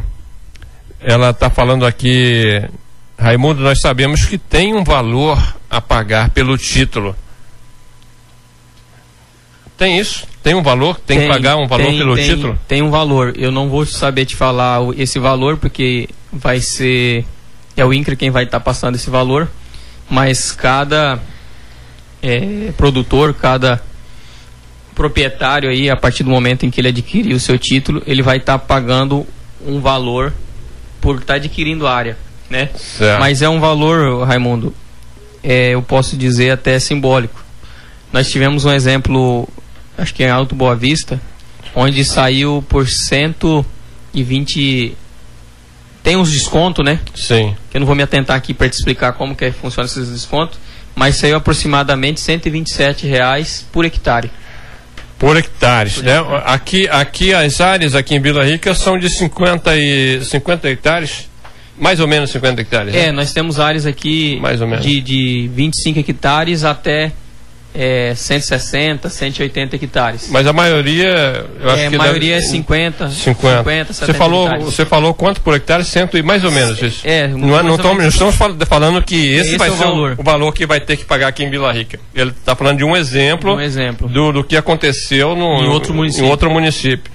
Ela 1.01 1.31
está 1.31 1.49
falando 1.51 1.87
aqui. 1.87 2.63
Raimundo, 3.19 3.63
nós 3.63 3.81
sabemos 3.81 4.25
que 4.25 4.39
tem 4.39 4.75
um 4.75 4.85
valor 4.85 5.39
a 5.69 5.81
pagar 5.81 6.31
pelo 6.31 6.57
título. 6.57 7.17
Tem 9.77 9.99
isso? 9.99 10.27
Tem 10.43 10.55
um 10.55 10.63
valor? 10.63 10.99
Tem, 10.99 11.19
tem 11.19 11.29
que 11.29 11.33
pagar 11.33 11.57
um 11.57 11.67
valor 11.67 11.87
tem, 11.87 11.99
pelo 11.99 12.17
tem, 12.17 12.29
título? 12.29 12.59
Tem 12.67 12.83
um 12.83 12.91
valor. 12.91 13.35
Eu 13.37 13.53
não 13.53 13.69
vou 13.69 13.87
saber 13.87 14.25
te 14.25 14.35
falar 14.35 14.81
esse 14.97 15.19
valor 15.19 15.57
porque 15.57 16.09
vai 16.33 16.61
ser 16.61 17.25
é 17.77 17.85
o 17.85 17.95
INCRA 17.95 18.17
quem 18.17 18.31
vai 18.31 18.43
estar 18.43 18.59
tá 18.59 18.65
passando 18.65 18.97
esse 18.97 19.09
valor, 19.09 19.49
mas 20.11 20.51
cada 20.51 21.21
é, 22.23 22.73
produtor, 22.77 23.35
cada 23.35 23.83
proprietário 24.95 25.71
aí, 25.71 25.89
a 25.89 25.97
partir 25.97 26.25
do 26.25 26.31
momento 26.31 26.67
em 26.67 26.71
que 26.71 26.81
ele 26.81 26.89
adquirir 26.89 27.35
o 27.35 27.41
seu 27.41 27.59
título, 27.59 28.03
ele 28.07 28.23
vai 28.23 28.39
estar 28.39 28.59
tá 28.59 28.59
pagando 28.59 29.27
um 29.65 29.81
valor 29.81 30.33
por 31.01 31.17
estar 31.17 31.27
tá 31.27 31.35
adquirindo 31.35 31.87
área, 31.87 32.17
né? 32.51 32.71
Certo. 32.77 33.21
Mas 33.21 33.43
é 33.43 33.49
um 33.49 33.61
valor, 33.61 34.27
Raimundo, 34.27 34.75
é, 35.43 35.75
eu 35.75 35.83
posso 35.83 36.17
dizer 36.17 36.51
até 36.51 36.79
simbólico. 36.81 37.45
Nós 38.13 38.31
tivemos 38.31 38.65
um 38.65 38.73
exemplo, 38.73 39.49
acho 39.97 40.13
que 40.13 40.25
em 40.25 40.31
Alto 40.31 40.55
Boa 40.55 40.75
Vista, 40.75 41.21
onde 41.75 42.05
saiu 42.05 42.65
por 42.69 42.89
120 42.89 44.97
tem 46.03 46.17
uns 46.17 46.33
descontos, 46.33 46.85
né? 46.85 47.01
Sim. 47.15 47.55
Que 47.71 47.77
eu 47.77 47.81
não 47.81 47.87
vou 47.87 47.95
me 47.95 48.03
atentar 48.03 48.37
aqui 48.37 48.55
para 48.55 48.69
te 48.69 48.75
explicar 48.75 49.13
como 49.13 49.37
que 49.37 49.53
funciona 49.53 49.87
esses 49.87 50.09
descontos, 50.09 50.59
mas 50.99 51.15
saiu 51.15 51.37
aproximadamente 51.37 52.21
127 52.21 53.07
reais 53.07 53.65
por 53.73 53.85
hectare. 53.85 54.29
Por 55.17 55.37
hectares, 55.37 55.95
por 55.95 56.05
né? 56.05 56.19
Hectare. 56.19 56.43
Aqui, 56.45 56.89
aqui 56.89 57.33
as 57.33 57.61
áreas 57.61 57.95
aqui 57.95 58.17
em 58.17 58.21
Vila 58.21 58.45
Rica 58.45 58.75
são 58.75 58.99
de 58.99 59.09
50 59.09 59.77
e 59.77 60.25
50 60.25 60.69
hectares. 60.69 61.29
Mais 61.79 62.01
ou 62.01 62.09
menos 62.09 62.31
50 62.31 62.61
hectares. 62.61 62.93
É, 62.93 63.07
né? 63.07 63.13
nós 63.13 63.33
temos 63.33 63.61
áreas 63.61 63.87
aqui 63.87 64.41
Mais 64.41 64.61
ou 64.61 64.67
menos. 64.67 64.85
De, 64.85 65.01
de 65.01 65.49
25 65.55 66.01
hectares 66.01 66.65
até 66.65 67.13
é, 67.75 68.15
160, 68.15 69.09
180 69.09 69.77
hectares. 69.77 70.29
Mas 70.31 70.47
a 70.47 70.53
maioria, 70.53 71.47
eu 71.61 71.71
acho 71.71 71.83
é, 71.83 71.89
que 71.89 71.95
a 71.95 71.99
maioria 71.99 72.35
deve... 72.37 72.47
é 72.47 72.51
50, 72.51 73.11
50, 73.11 73.93
50 73.93 73.93
você 73.93 74.15
falou, 74.15 74.47
hectares. 74.47 74.65
Você 74.65 74.85
falou 74.85 75.15
quanto 75.15 75.41
por 75.41 75.55
hectare? 75.55 75.85
Cento 75.85 76.17
e 76.17 76.23
mais 76.23 76.45
ou 76.45 76.51
menos 76.51 76.81
isso. 76.83 77.07
É, 77.07 77.29
não, 77.29 77.59
é, 77.59 77.63
não, 77.63 77.77
estamos, 77.77 78.03
não 78.19 78.31
estamos 78.31 78.37
falando 78.67 79.03
que 79.03 79.35
esse, 79.35 79.51
esse 79.51 79.59
vai 79.59 79.69
é 79.69 79.71
o 79.73 79.77
ser 79.77 79.85
valor. 79.85 80.15
O, 80.17 80.21
o, 80.21 80.25
valor 80.25 80.53
que 80.53 80.67
vai 80.67 80.81
ter 80.81 80.97
que 80.97 81.05
pagar 81.05 81.29
aqui 81.29 81.45
em 81.45 81.51
Vila 81.51 81.73
Rica. 81.73 82.01
Ele 82.15 82.31
está 82.31 82.57
falando 82.57 82.79
de 82.79 82.85
um 82.85 82.97
exemplo, 82.97 83.55
um 83.55 83.61
exemplo. 83.61 84.09
Do, 84.09 84.33
do 84.33 84.45
que 84.45 84.57
aconteceu 84.57 85.37
no, 85.37 85.63
em 85.63 85.69
outro 85.69 85.95
município. 85.95 86.27
Em 86.27 86.31
outro 86.31 86.51
município. 86.51 87.11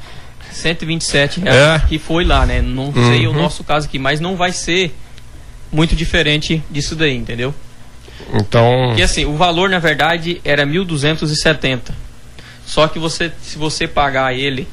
127 0.51 1.39
reais 1.41 1.84
é. 1.84 1.88
que 1.88 1.97
foi 1.97 2.24
lá, 2.24 2.45
né? 2.45 2.62
Não 2.62 2.86
uhum. 2.86 3.10
sei 3.10 3.28
o 3.28 3.34
nosso 3.34 3.64
caso 3.64 3.88
aqui, 3.88 3.97
mas 3.97 4.20
não 4.20 4.36
vai 4.36 4.51
ser 4.51 4.93
muito 5.72 5.95
diferente 5.95 6.64
disso 6.70 6.95
daí, 6.95 7.16
entendeu? 7.16 7.54
Então. 8.34 8.93
E 8.97 9.01
assim, 9.01 9.26
o 9.26 9.36
valor 9.36 9.70
na 9.70 9.80
verdade 9.80 10.41
era 10.43 10.66
1.270. 10.66 11.91
Só 12.66 12.88
que 12.88 12.97
você, 12.97 13.32
se 13.41 13.57
você 13.57 13.88
pagar 13.88 14.34
ele 14.34 14.68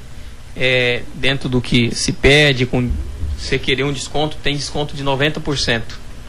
é, 0.57 1.03
dentro 1.15 1.49
do 1.49 1.61
que 1.61 1.95
se 1.95 2.13
pede, 2.13 2.67
com 2.67 2.91
você 3.37 3.59
querer 3.59 3.85
um 3.85 3.93
desconto, 3.93 4.37
tem 4.43 4.57
desconto 4.57 4.95
de 4.95 5.03
90%. 5.03 5.83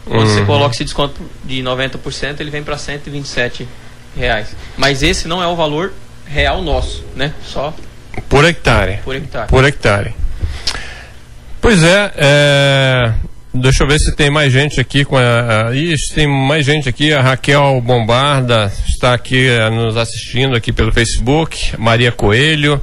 Quando 0.05 0.19
uhum. 0.21 0.25
você 0.25 0.45
coloca 0.45 0.73
esse 0.73 0.83
desconto 0.83 1.21
de 1.43 1.61
90%, 1.61 2.39
ele 2.39 2.49
vem 2.49 2.63
para 2.63 2.77
127 2.77 3.67
reais. 4.17 4.55
Mas 4.77 5.03
esse 5.03 5.27
não 5.27 5.41
é 5.41 5.47
o 5.47 5.55
valor 5.55 5.93
real 6.25 6.61
nosso, 6.61 7.05
né? 7.15 7.33
Só 7.45 7.73
por 8.27 8.45
hectare. 8.45 8.99
Por 9.03 9.15
hectare. 9.15 9.47
Por 9.47 9.65
hectare. 9.65 10.15
Pois 11.61 11.83
é, 11.83 12.11
é 12.17 13.13
Deixa 13.53 13.83
eu 13.83 13.87
ver 13.87 13.99
se 13.99 14.15
tem 14.15 14.29
mais 14.29 14.53
gente 14.53 14.79
aqui 14.79 15.03
com 15.03 15.17
a. 15.17 15.67
a 15.67 15.75
isso, 15.75 16.13
tem 16.15 16.25
mais 16.25 16.65
gente 16.65 16.87
aqui. 16.87 17.11
A 17.11 17.21
Raquel 17.21 17.81
Bombarda 17.81 18.71
está 18.87 19.13
aqui 19.13 19.49
a, 19.49 19.65
eh, 19.65 19.69
nos 19.69 19.97
assistindo 19.97 20.55
aqui 20.55 20.71
pelo 20.71 20.93
Facebook. 20.93 21.75
Maria 21.77 22.13
Coelho, 22.13 22.81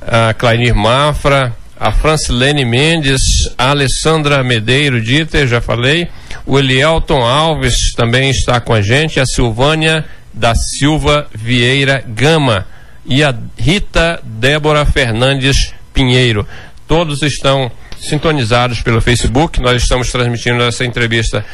a 0.00 0.32
Clainir 0.32 0.74
Mafra, 0.74 1.54
a 1.78 1.92
Francilene 1.92 2.64
Mendes, 2.64 3.52
a 3.58 3.68
Alessandra 3.68 4.42
Medeiro 4.42 5.02
Dieter, 5.02 5.46
já 5.46 5.60
falei. 5.60 6.08
O 6.46 6.58
Elielton 6.58 7.22
Alves 7.22 7.92
também 7.94 8.30
está 8.30 8.58
com 8.58 8.72
a 8.72 8.80
gente. 8.80 9.20
A 9.20 9.26
Silvânia 9.26 10.02
da 10.32 10.54
Silva 10.54 11.26
Vieira 11.34 12.02
Gama. 12.08 12.66
E 13.04 13.22
a 13.22 13.34
Rita 13.58 14.18
Débora 14.24 14.86
Fernandes 14.86 15.74
Pinheiro. 15.92 16.48
Todos 16.88 17.20
estão 17.20 17.70
sintonizados 18.00 18.82
pelo 18.82 19.00
Facebook. 19.00 19.60
Nós 19.60 19.82
estamos 19.82 20.10
transmitindo 20.10 20.62
essa 20.62 20.84
entrevista 20.84 21.44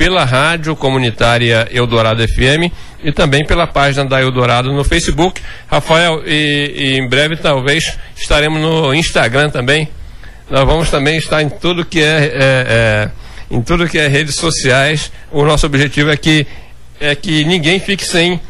pela 0.00 0.24
rádio 0.24 0.74
comunitária 0.74 1.68
Eldorado 1.70 2.26
FM 2.26 2.72
e 3.04 3.12
também 3.12 3.44
pela 3.44 3.66
página 3.66 4.04
da 4.04 4.20
Eldorado 4.20 4.72
no 4.72 4.82
Facebook. 4.82 5.42
Rafael, 5.66 6.22
e, 6.26 6.72
e, 6.74 6.98
em 6.98 7.06
breve 7.06 7.36
talvez 7.36 7.98
estaremos 8.16 8.60
no 8.62 8.94
Instagram 8.94 9.50
também. 9.50 9.88
Nós 10.48 10.64
vamos 10.64 10.90
também 10.90 11.18
estar 11.18 11.42
em 11.42 11.50
tudo 11.50 11.84
que 11.84 12.02
é, 12.02 12.04
é, 12.04 12.30
é 12.40 13.10
em 13.50 13.60
tudo 13.60 13.86
que 13.86 13.98
é 13.98 14.08
redes 14.08 14.36
sociais. 14.36 15.12
O 15.30 15.44
nosso 15.44 15.66
objetivo 15.66 16.10
é 16.10 16.16
que 16.16 16.46
é 16.98 17.14
que 17.14 17.44
ninguém 17.44 17.78
fique 17.78 18.04
sem 18.04 18.40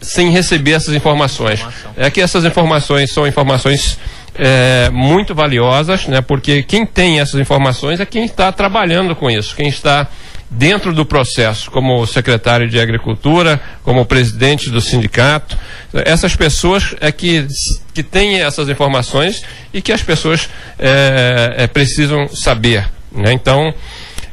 sem 0.00 0.30
receber 0.30 0.72
essas 0.72 0.94
informações. 0.94 1.60
Informação. 1.60 1.90
É 1.96 2.10
que 2.10 2.20
essas 2.20 2.44
informações 2.44 3.12
são 3.12 3.26
informações 3.26 3.98
é, 4.38 4.90
muito 4.90 5.34
valiosas, 5.34 6.06
né? 6.06 6.20
Porque 6.20 6.62
quem 6.62 6.86
tem 6.86 7.20
essas 7.20 7.40
informações 7.40 8.00
é 8.00 8.06
quem 8.06 8.24
está 8.24 8.52
trabalhando 8.52 9.14
com 9.14 9.30
isso, 9.30 9.54
quem 9.56 9.68
está 9.68 10.08
dentro 10.50 10.92
do 10.92 11.04
processo, 11.04 11.70
como 11.70 12.06
secretário 12.06 12.68
de 12.68 12.78
Agricultura, 12.78 13.60
como 13.82 14.06
presidente 14.06 14.70
do 14.70 14.80
sindicato. 14.80 15.58
Essas 15.92 16.36
pessoas 16.36 16.94
é 17.00 17.10
que, 17.10 17.46
que 17.92 18.02
têm 18.02 18.40
essas 18.40 18.68
informações 18.68 19.42
e 19.72 19.82
que 19.82 19.92
as 19.92 20.02
pessoas 20.02 20.48
é, 20.78 21.54
é, 21.58 21.66
precisam 21.66 22.28
saber. 22.28 22.88
Né? 23.10 23.32
Então, 23.32 23.74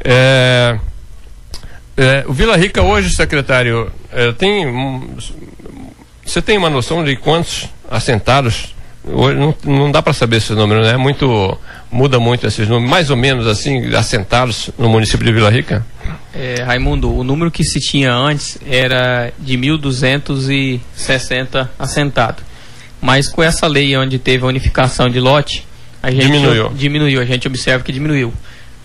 é, 0.03 0.77
é 1.97 2.23
o 2.27 2.33
Vila 2.33 2.55
Rica 2.57 2.81
hoje, 2.81 3.09
secretário, 3.09 3.91
é, 4.11 4.31
tem. 4.33 5.07
Você 6.25 6.41
tem 6.41 6.57
uma 6.57 6.69
noção 6.69 7.03
de 7.03 7.15
quantos 7.17 7.67
assentados 7.89 8.73
Hoje 9.05 9.37
não, 9.37 9.53
não 9.65 9.91
dá 9.91 10.01
para 10.01 10.13
saber 10.13 10.37
esse 10.37 10.53
número, 10.53 10.81
né? 10.81 10.95
Muito, 10.95 11.57
muda 11.91 12.19
muito 12.19 12.47
esses 12.47 12.67
números, 12.67 12.89
mais 12.89 13.09
ou 13.09 13.17
menos 13.17 13.45
assim, 13.47 13.93
assentados 13.93 14.69
no 14.77 14.87
município 14.87 15.25
de 15.25 15.33
Vila 15.33 15.49
Rica? 15.49 15.85
É, 16.33 16.63
Raimundo, 16.63 17.13
o 17.13 17.23
número 17.23 17.51
que 17.51 17.65
se 17.65 17.81
tinha 17.81 18.13
antes 18.13 18.57
era 18.65 19.33
de 19.37 19.57
1.260 19.57 21.67
assentados. 21.77 22.43
Mas 23.01 23.27
com 23.27 23.43
essa 23.43 23.67
lei 23.67 23.95
onde 23.97 24.17
teve 24.17 24.45
a 24.45 24.47
unificação 24.47 25.09
de 25.09 25.19
lote, 25.19 25.67
a 26.01 26.09
gente 26.09 26.23
diminuiu. 26.23 26.69
diminuiu, 26.69 27.21
a 27.21 27.25
gente 27.25 27.45
observa 27.45 27.83
que 27.83 27.91
diminuiu. 27.91 28.33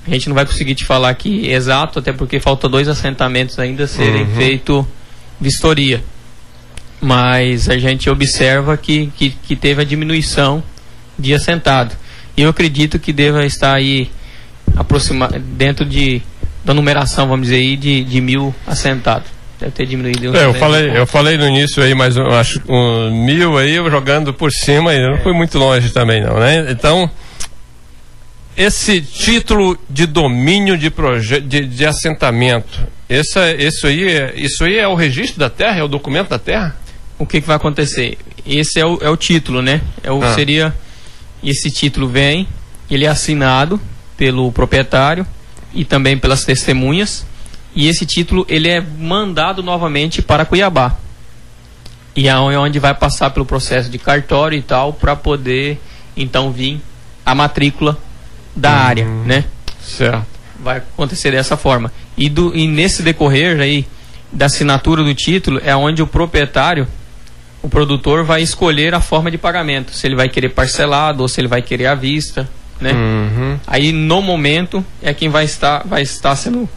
A 0.04 0.10
gente 0.10 0.28
não 0.28 0.34
vai 0.34 0.44
conseguir 0.44 0.74
te 0.74 0.84
falar 0.84 1.10
aqui 1.10 1.48
exato, 1.48 2.00
até 2.00 2.12
porque 2.12 2.40
falta 2.40 2.68
dois 2.68 2.88
assentamentos 2.88 3.56
ainda 3.58 3.86
serem 3.86 4.22
uhum. 4.22 4.34
feito 4.34 4.88
vistoria 5.40 6.02
mas 7.00 7.68
a 7.68 7.78
gente 7.78 8.10
observa 8.10 8.76
que, 8.76 9.12
que, 9.16 9.30
que 9.30 9.56
teve 9.56 9.82
a 9.82 9.84
diminuição 9.84 10.62
de 11.18 11.34
assentado. 11.34 11.94
E 12.36 12.42
eu 12.42 12.50
acredito 12.50 12.98
que 12.98 13.12
deva 13.12 13.44
estar 13.44 13.74
aí 13.74 14.10
aproxima, 14.76 15.28
dentro 15.28 15.84
de, 15.84 16.22
da 16.64 16.72
numeração, 16.74 17.28
vamos 17.28 17.48
dizer 17.48 17.56
aí, 17.56 17.76
de, 17.76 18.04
de 18.04 18.20
mil 18.20 18.54
assentados. 18.66 19.28
Deve 19.58 19.72
ter 19.72 19.86
diminuído. 19.86 20.36
É, 20.36 20.44
eu 20.44 20.54
falei, 20.54 20.96
eu 20.96 21.06
falei 21.06 21.36
no 21.36 21.46
início 21.46 21.82
aí, 21.82 21.92
mas 21.92 22.16
eu 22.16 22.30
acho 22.30 22.62
um 22.68 23.24
mil 23.24 23.58
aí 23.58 23.74
jogando 23.74 24.32
por 24.32 24.52
cima 24.52 24.94
e 24.94 25.04
não 25.04 25.18
fui 25.18 25.32
muito 25.32 25.58
longe 25.58 25.90
também 25.90 26.22
não, 26.22 26.38
né? 26.38 26.70
Então, 26.70 27.10
esse 28.56 29.00
título 29.00 29.76
de 29.90 30.06
domínio 30.06 30.78
de, 30.78 30.92
de, 31.40 31.66
de 31.66 31.86
assentamento, 31.86 32.86
essa, 33.08 33.52
isso, 33.52 33.88
aí 33.88 34.08
é, 34.08 34.32
isso 34.36 34.62
aí 34.62 34.78
é 34.78 34.86
o 34.86 34.94
registro 34.94 35.40
da 35.40 35.50
terra, 35.50 35.78
é 35.78 35.82
o 35.82 35.88
documento 35.88 36.28
da 36.28 36.38
terra? 36.38 36.76
O 37.18 37.26
que, 37.26 37.40
que 37.40 37.46
vai 37.46 37.56
acontecer? 37.56 38.18
Esse 38.46 38.80
é 38.80 38.86
o, 38.86 38.98
é 39.02 39.10
o 39.10 39.16
título, 39.16 39.60
né? 39.60 39.82
É 40.02 40.10
o, 40.10 40.22
ah. 40.22 40.34
Seria 40.34 40.74
esse 41.42 41.70
título 41.70 42.08
vem, 42.08 42.48
ele 42.90 43.04
é 43.04 43.08
assinado 43.08 43.80
pelo 44.16 44.50
proprietário 44.52 45.26
e 45.72 45.84
também 45.84 46.18
pelas 46.18 46.44
testemunhas 46.44 47.26
e 47.74 47.86
esse 47.86 48.04
título 48.04 48.44
ele 48.48 48.68
é 48.68 48.80
mandado 48.80 49.62
novamente 49.62 50.20
para 50.20 50.44
Cuiabá 50.44 50.96
e 52.16 52.26
é 52.26 52.36
onde 52.36 52.80
vai 52.80 52.94
passar 52.94 53.30
pelo 53.30 53.46
processo 53.46 53.88
de 53.88 53.98
cartório 53.98 54.58
e 54.58 54.62
tal 54.62 54.92
para 54.92 55.14
poder 55.14 55.80
então 56.16 56.50
vir 56.50 56.80
a 57.24 57.34
matrícula 57.34 57.96
da 58.56 58.70
hum, 58.70 58.74
área, 58.74 59.04
né? 59.04 59.44
Certo. 59.80 60.26
Vai 60.58 60.78
acontecer 60.78 61.30
dessa 61.30 61.56
forma 61.56 61.92
e, 62.16 62.28
do, 62.28 62.56
e 62.56 62.66
nesse 62.66 63.02
decorrer 63.02 63.60
aí 63.60 63.86
da 64.32 64.46
assinatura 64.46 65.04
do 65.04 65.14
título 65.14 65.60
é 65.64 65.76
onde 65.76 66.02
o 66.02 66.06
proprietário 66.06 66.88
o 67.62 67.68
produtor 67.68 68.24
vai 68.24 68.42
escolher 68.42 68.94
a 68.94 69.00
forma 69.00 69.30
de 69.30 69.38
pagamento, 69.38 69.92
se 69.92 70.06
ele 70.06 70.14
vai 70.14 70.28
querer 70.28 70.50
parcelado 70.50 71.22
ou 71.22 71.28
se 71.28 71.40
ele 71.40 71.48
vai 71.48 71.62
querer 71.62 71.86
à 71.86 71.94
vista, 71.94 72.48
né? 72.80 72.92
Uhum. 72.92 73.58
Aí 73.66 73.92
no 73.92 74.22
momento 74.22 74.84
é 75.02 75.12
quem 75.12 75.28
vai 75.28 75.44
estar 75.44 75.84
vai 75.86 76.02
estar 76.02 76.36
sendo 76.36 76.68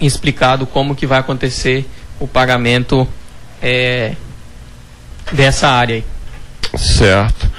explicado 0.00 0.66
como 0.66 0.94
que 0.94 1.06
vai 1.06 1.18
acontecer 1.18 1.84
o 2.18 2.26
pagamento 2.26 3.06
é, 3.60 4.14
dessa 5.32 5.68
área 5.68 5.96
aí. 5.96 6.04
Certo. 6.76 7.50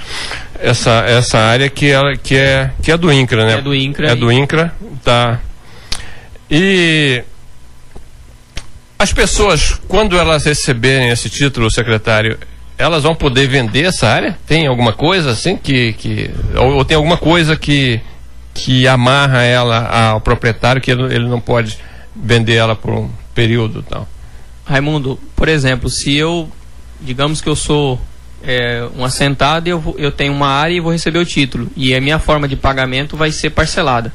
Essa, 0.58 1.04
essa 1.06 1.38
área 1.38 1.68
que, 1.68 1.90
ela, 1.90 2.16
que, 2.16 2.36
é, 2.36 2.70
que 2.82 2.92
é 2.92 2.96
do 2.96 3.12
INCRA, 3.12 3.46
né? 3.46 3.54
É 3.54 3.60
do 3.60 3.74
INCRA. 3.74 4.12
É 4.12 4.14
do 4.14 4.30
INCRA, 4.30 4.72
tá. 5.04 5.40
E 6.48 7.24
as 9.02 9.12
pessoas, 9.12 9.80
quando 9.88 10.16
elas 10.16 10.44
receberem 10.44 11.08
esse 11.08 11.28
título, 11.28 11.68
secretário, 11.68 12.38
elas 12.78 13.02
vão 13.02 13.16
poder 13.16 13.48
vender 13.48 13.86
essa 13.86 14.06
área? 14.06 14.38
Tem 14.46 14.68
alguma 14.68 14.92
coisa 14.92 15.32
assim 15.32 15.56
que. 15.56 15.92
que 15.94 16.30
ou, 16.54 16.74
ou 16.76 16.84
tem 16.84 16.96
alguma 16.96 17.16
coisa 17.16 17.56
que, 17.56 18.00
que 18.54 18.86
amarra 18.86 19.42
ela 19.42 20.10
ao 20.10 20.20
proprietário 20.20 20.80
que 20.80 20.90
ele, 20.90 21.02
ele 21.12 21.28
não 21.28 21.40
pode 21.40 21.78
vender 22.14 22.54
ela 22.54 22.76
por 22.76 22.92
um 22.92 23.10
período 23.34 23.82
tal? 23.82 24.06
Raimundo, 24.64 25.18
por 25.34 25.48
exemplo, 25.48 25.90
se 25.90 26.14
eu. 26.14 26.48
Digamos 27.00 27.40
que 27.40 27.48
eu 27.48 27.56
sou 27.56 28.00
é, 28.44 28.88
um 28.96 29.04
assentado 29.04 29.68
e 29.68 29.70
eu, 29.70 29.96
eu 29.98 30.12
tenho 30.12 30.32
uma 30.32 30.46
área 30.46 30.74
e 30.74 30.80
vou 30.80 30.92
receber 30.92 31.18
o 31.18 31.24
título. 31.24 31.68
E 31.76 31.92
a 31.92 32.00
minha 32.00 32.20
forma 32.20 32.46
de 32.46 32.54
pagamento 32.54 33.16
vai 33.16 33.32
ser 33.32 33.50
parcelada. 33.50 34.12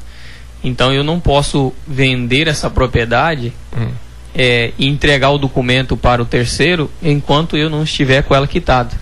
Então 0.64 0.90
eu 0.94 1.04
não 1.04 1.20
posso 1.20 1.74
vender 1.86 2.48
essa 2.48 2.70
propriedade. 2.70 3.52
Hum 3.76 4.07
é, 4.38 4.70
entregar 4.78 5.30
o 5.30 5.38
documento 5.38 5.96
para 5.96 6.22
o 6.22 6.24
terceiro 6.24 6.88
enquanto 7.02 7.56
eu 7.56 7.68
não 7.68 7.82
estiver 7.82 8.22
com 8.22 8.32
ela 8.32 8.46
quitada. 8.46 8.94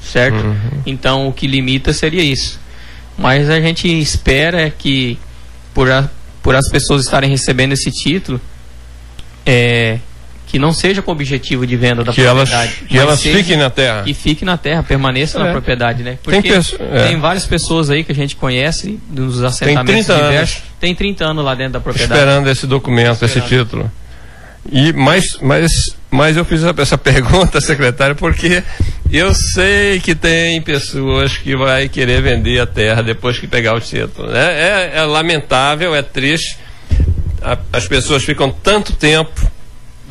Certo? 0.00 0.36
Uhum. 0.36 0.82
Então 0.86 1.26
o 1.26 1.32
que 1.32 1.48
limita 1.48 1.92
seria 1.92 2.22
isso. 2.22 2.60
Mas 3.18 3.50
a 3.50 3.60
gente 3.60 3.86
espera 4.00 4.70
que, 4.70 5.18
por, 5.74 5.90
a, 5.90 6.08
por 6.40 6.54
as 6.54 6.70
pessoas 6.70 7.02
estarem 7.02 7.28
recebendo 7.28 7.72
esse 7.72 7.90
título, 7.90 8.40
é, 9.44 9.98
que 10.46 10.58
não 10.58 10.72
seja 10.72 11.02
com 11.02 11.10
o 11.10 11.14
objetivo 11.14 11.66
de 11.66 11.76
venda 11.76 12.02
da 12.02 12.12
que 12.12 12.22
propriedade. 12.22 12.52
Elas, 12.52 12.88
que 12.88 12.98
elas 12.98 13.22
fiquem 13.22 13.56
na 13.56 13.70
terra. 13.70 14.02
Que 14.04 14.14
fiquem 14.14 14.46
na 14.46 14.56
terra, 14.56 14.82
permaneça 14.82 15.38
é. 15.38 15.44
na 15.44 15.50
propriedade, 15.50 16.02
né? 16.02 16.16
Porque 16.22 16.40
tem, 16.42 16.52
é. 16.52 17.08
tem, 17.08 17.20
várias 17.20 17.44
pessoas 17.44 17.90
aí 17.90 18.02
que 18.02 18.12
a 18.12 18.14
gente 18.14 18.36
conhece, 18.36 18.98
nos 19.10 19.42
assentamentos 19.42 20.06
tem 20.06 20.16
diversos. 20.16 20.56
Anos. 20.56 20.70
Tem 20.80 20.94
30 20.94 21.24
anos 21.24 21.44
lá 21.44 21.54
dentro 21.54 21.74
da 21.74 21.80
propriedade. 21.80 22.18
Esperando 22.18 22.48
esse 22.48 22.66
documento, 22.66 23.24
Esperando. 23.24 23.38
esse 23.38 23.48
título. 23.48 23.90
E, 24.70 24.92
mas, 24.92 25.38
mas, 25.40 25.96
mas 26.10 26.36
eu 26.36 26.44
fiz 26.44 26.62
essa 26.62 26.98
pergunta, 26.98 27.60
secretário, 27.62 28.14
porque 28.14 28.62
eu 29.10 29.32
sei 29.34 30.00
que 30.00 30.14
tem 30.14 30.60
pessoas 30.60 31.36
que 31.36 31.56
vai 31.56 31.88
querer 31.88 32.22
vender 32.22 32.60
a 32.60 32.66
terra 32.66 33.02
depois 33.02 33.38
que 33.38 33.46
pegar 33.46 33.74
o 33.74 33.80
título. 33.80 34.28
Né? 34.28 34.40
É, 34.40 34.98
é 34.98 35.02
lamentável, 35.02 35.94
é 35.94 36.02
triste. 36.02 36.58
A, 37.42 37.56
as 37.72 37.88
pessoas 37.88 38.22
ficam 38.22 38.50
tanto 38.50 38.92
tempo 38.92 39.50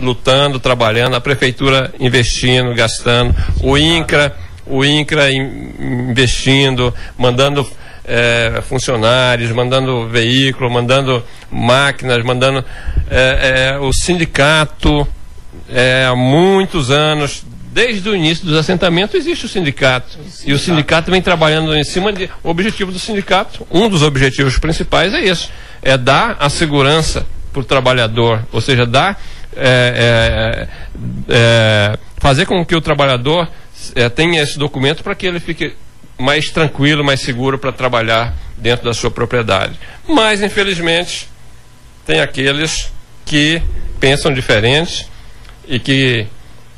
lutando, 0.01 0.59
trabalhando, 0.59 1.15
a 1.15 1.21
prefeitura 1.21 1.93
investindo, 1.99 2.73
gastando, 2.73 3.35
o 3.61 3.77
INCRA, 3.77 4.35
o 4.65 4.83
INCRA 4.83 5.29
investindo, 5.31 6.93
mandando 7.17 7.69
é, 8.09 8.61
funcionários, 8.63 9.51
mandando 9.51 10.07
veículo, 10.07 10.69
mandando 10.69 11.23
máquinas, 11.51 12.23
mandando 12.23 12.65
é, 13.07 13.75
é, 13.75 13.79
o 13.79 13.93
sindicato 13.93 15.07
é, 15.69 16.07
há 16.09 16.15
muitos 16.15 16.89
anos, 16.89 17.43
desde 17.71 18.09
o 18.09 18.15
início 18.15 18.47
dos 18.47 18.57
assentamentos 18.57 19.13
existe 19.13 19.45
o 19.45 19.47
sindicato. 19.47 20.07
o 20.07 20.23
sindicato. 20.23 20.49
E 20.49 20.53
o 20.53 20.59
sindicato 20.59 21.11
vem 21.11 21.21
trabalhando 21.21 21.75
em 21.75 21.83
cima 21.83 22.11
de. 22.11 22.27
O 22.43 22.49
objetivo 22.49 22.91
do 22.91 22.97
sindicato, 22.97 23.65
um 23.69 23.87
dos 23.87 24.01
objetivos 24.01 24.57
principais 24.57 25.13
é 25.13 25.21
isso: 25.21 25.51
é 25.79 25.95
dar 25.95 26.35
a 26.39 26.49
segurança 26.49 27.27
para 27.53 27.61
o 27.61 27.63
trabalhador, 27.63 28.43
ou 28.51 28.59
seja, 28.59 28.87
dar. 28.87 29.21
É, 29.55 30.67
é, 31.27 31.29
é, 31.29 31.99
fazer 32.19 32.45
com 32.45 32.63
que 32.63 32.75
o 32.75 32.81
trabalhador 32.81 33.47
tenha 34.15 34.43
esse 34.43 34.59
documento 34.59 35.03
para 35.03 35.15
que 35.15 35.25
ele 35.25 35.39
fique 35.39 35.73
mais 36.19 36.49
tranquilo, 36.49 37.03
mais 37.03 37.21
seguro 37.21 37.57
para 37.57 37.71
trabalhar 37.71 38.35
dentro 38.57 38.85
da 38.85 38.93
sua 38.93 39.09
propriedade. 39.09 39.79
Mas, 40.07 40.41
infelizmente, 40.41 41.29
tem 42.05 42.19
aqueles 42.19 42.91
que 43.25 43.61
pensam 43.99 44.33
diferente 44.33 45.07
e 45.67 45.79
que, 45.79 46.27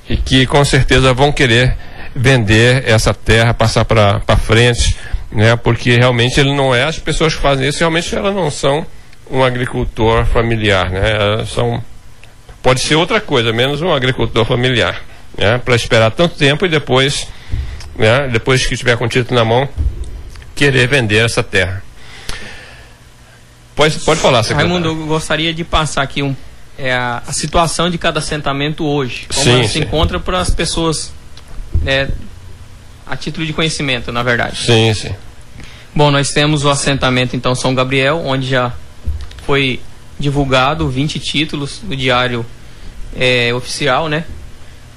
e 0.07 0.17
que 0.17 0.45
com 0.45 0.63
certeza 0.63 1.13
vão 1.13 1.31
querer 1.31 1.75
vender 2.15 2.83
essa 2.87 3.13
terra, 3.13 3.53
passar 3.53 3.85
para 3.85 4.37
frente, 4.37 4.95
né? 5.31 5.55
porque 5.55 5.95
realmente 5.95 6.39
ele 6.39 6.53
não 6.53 6.75
é, 6.75 6.83
as 6.83 6.99
pessoas 6.99 7.33
que 7.33 7.41
fazem 7.41 7.67
isso, 7.67 7.79
realmente 7.79 8.13
elas 8.13 8.35
não 8.35 8.51
são 8.51 8.85
um 9.29 9.43
agricultor 9.43 10.25
familiar, 10.25 10.89
né? 10.89 11.45
São, 11.47 11.81
pode 12.61 12.81
ser 12.81 12.95
outra 12.95 13.21
coisa, 13.21 13.53
menos 13.53 13.81
um 13.81 13.93
agricultor 13.93 14.43
familiar, 14.43 15.01
né? 15.37 15.57
para 15.57 15.73
esperar 15.73 16.11
tanto 16.11 16.35
tempo 16.35 16.65
e 16.65 16.69
depois 16.69 17.27
né, 17.95 18.27
depois 18.27 18.65
que 18.65 18.73
estiver 18.73 18.97
com 18.97 19.05
o 19.05 19.09
título 19.09 19.39
na 19.39 19.45
mão, 19.45 19.67
querer 20.55 20.87
vender 20.87 21.25
essa 21.25 21.43
terra. 21.43 21.83
Pode, 23.75 23.99
pode 23.99 24.19
falar, 24.19 24.43
secretário. 24.43 24.71
Raimundo, 24.71 24.89
eu 24.89 25.07
gostaria 25.07 25.53
de 25.53 25.63
passar 25.63 26.03
aqui 26.03 26.21
um, 26.21 26.35
é 26.77 26.93
a, 26.93 27.21
situação 27.31 27.89
de 27.89 27.97
cada 27.97 28.19
assentamento 28.19 28.85
hoje. 28.85 29.27
Como 29.33 29.43
Sim, 29.43 29.51
ela 29.53 29.63
se 29.63 29.73
sim. 29.73 29.79
encontra 29.81 30.19
para 30.19 30.39
as 30.39 30.49
pessoas 30.49 31.13
é, 31.85 32.09
a 33.05 33.15
título 33.15 33.45
de 33.45 33.53
conhecimento, 33.53 34.11
na 34.11 34.23
verdade. 34.23 34.57
Sim, 34.57 34.93
sim. 34.93 35.15
Bom, 35.93 36.09
nós 36.09 36.29
temos 36.29 36.63
o 36.63 36.69
assentamento 36.69 37.35
então 37.35 37.53
São 37.53 37.75
Gabriel, 37.75 38.21
onde 38.25 38.47
já 38.47 38.73
foi 39.45 39.81
divulgado 40.17 40.87
20 40.87 41.19
títulos 41.19 41.81
no 41.83 41.95
diário 41.95 42.45
é, 43.15 43.53
oficial, 43.53 44.07
né, 44.07 44.23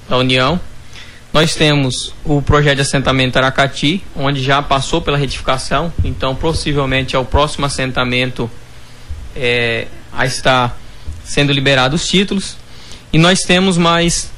da 0.07 0.17
União. 0.17 0.59
Nós 1.35 1.53
temos 1.53 2.13
o 2.23 2.41
projeto 2.41 2.77
de 2.77 2.83
assentamento 2.83 3.35
Aracati, 3.35 4.01
onde 4.15 4.41
já 4.41 4.61
passou 4.61 5.01
pela 5.01 5.17
retificação, 5.17 5.91
então 6.01 6.33
possivelmente 6.33 7.13
é 7.13 7.19
o 7.19 7.25
próximo 7.25 7.65
assentamento 7.65 8.49
é, 9.35 9.87
a 10.13 10.25
estar 10.25 10.79
sendo 11.25 11.51
liberados 11.51 12.01
os 12.01 12.07
títulos. 12.07 12.55
E 13.11 13.17
nós 13.17 13.41
temos 13.41 13.77
mais 13.77 14.31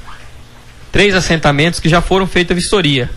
três 0.90 1.14
assentamentos 1.14 1.78
que 1.78 1.88
já 1.88 2.00
foram 2.00 2.26
feitos 2.26 2.50
a 2.50 2.54
vistoria, 2.56 3.08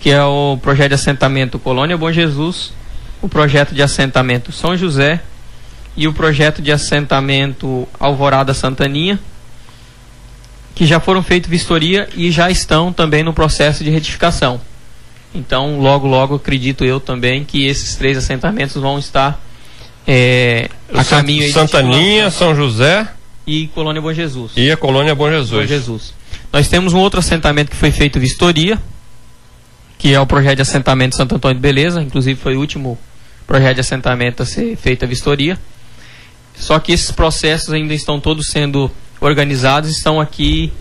que 0.00 0.08
é 0.08 0.24
o 0.24 0.56
projeto 0.56 0.88
de 0.88 0.94
assentamento 0.94 1.58
Colônia 1.58 1.98
Bom 1.98 2.10
Jesus, 2.10 2.72
o 3.20 3.28
projeto 3.28 3.74
de 3.74 3.82
assentamento 3.82 4.50
São 4.50 4.74
José 4.78 5.20
e 5.94 6.08
o 6.08 6.14
projeto 6.14 6.62
de 6.62 6.72
assentamento 6.72 7.86
Alvorada 7.98 8.54
Santaninha, 8.54 9.20
que 10.74 10.86
já 10.86 11.00
foram 11.00 11.22
feitos 11.22 11.50
vistoria 11.50 12.08
e 12.14 12.30
já 12.30 12.50
estão 12.50 12.92
também 12.92 13.22
no 13.22 13.32
processo 13.32 13.84
de 13.84 13.90
retificação. 13.90 14.60
Então, 15.34 15.78
logo, 15.78 16.06
logo, 16.06 16.34
acredito 16.34 16.84
eu 16.84 16.98
também 16.98 17.44
que 17.44 17.66
esses 17.66 17.94
três 17.94 18.18
assentamentos 18.18 18.74
vão 18.74 18.98
estar 18.98 19.40
é, 20.06 20.68
a 20.92 21.04
caminho 21.04 21.42
aí 21.42 21.48
de 21.48 21.54
Santaninha, 21.54 22.30
São 22.30 22.54
José 22.54 23.06
e 23.46 23.68
Colônia 23.68 24.02
Bom 24.02 24.12
Jesus. 24.12 24.52
e 24.56 24.70
a 24.70 24.76
Colônia 24.76 25.14
Bom 25.14 25.30
Jesus. 25.30 25.60
Bom 25.60 25.66
Jesus. 25.66 26.14
Nós 26.52 26.68
temos 26.68 26.92
um 26.92 26.98
outro 26.98 27.20
assentamento 27.20 27.70
que 27.70 27.76
foi 27.76 27.92
feito 27.92 28.18
vistoria, 28.18 28.78
que 29.98 30.12
é 30.12 30.20
o 30.20 30.26
projeto 30.26 30.56
de 30.56 30.62
assentamento 30.62 31.14
Santo 31.14 31.36
Antônio 31.36 31.54
de 31.56 31.60
Beleza, 31.60 32.02
inclusive 32.02 32.40
foi 32.40 32.56
o 32.56 32.60
último 32.60 32.98
projeto 33.46 33.74
de 33.76 33.80
assentamento 33.80 34.42
a 34.42 34.46
ser 34.46 34.76
feito 34.76 35.04
a 35.04 35.08
vistoria. 35.08 35.58
Só 36.56 36.78
que 36.78 36.92
esses 36.92 37.10
processos 37.10 37.72
ainda 37.72 37.94
estão 37.94 38.18
todos 38.18 38.48
sendo 38.48 38.90
organizados, 39.20 39.90
estão 39.90 40.20
aqui 40.20 40.72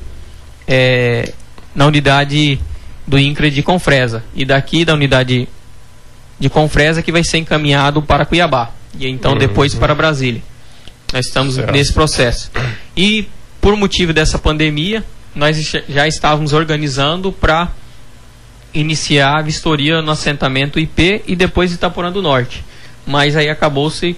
é, 0.67 1.33
na 1.75 1.85
unidade 1.85 2.59
do 3.07 3.17
INCRE 3.17 3.49
de 3.51 3.61
Confresa. 3.63 4.23
E 4.35 4.45
daqui 4.45 4.85
da 4.85 4.93
unidade 4.93 5.47
de 6.39 6.49
Confresa 6.49 7.01
que 7.01 7.11
vai 7.11 7.23
ser 7.23 7.37
encaminhado 7.39 8.01
para 8.01 8.25
Cuiabá. 8.25 8.71
E 8.97 9.07
então 9.07 9.35
depois 9.37 9.75
para 9.75 9.93
Brasília. 9.93 10.41
Nós 11.13 11.25
estamos 11.25 11.55
Certo. 11.55 11.71
nesse 11.71 11.93
processo. 11.93 12.51
E 12.95 13.27
por 13.59 13.75
motivo 13.75 14.13
dessa 14.13 14.37
pandemia, 14.39 15.03
nós 15.35 15.57
já- 15.61 15.81
já 15.89 16.07
estávamos 16.07 16.53
organizando 16.53 17.31
para 17.31 17.69
iniciar 18.73 19.39
a 19.39 19.41
vistoria 19.41 20.01
no 20.01 20.11
assentamento 20.11 20.79
IP 20.79 21.23
e 21.27 21.35
depois 21.35 21.71
Itaporã 21.73 22.11
do 22.11 22.21
Norte. 22.21 22.63
Mas 23.05 23.35
aí 23.35 23.49
acabou-se 23.49 24.15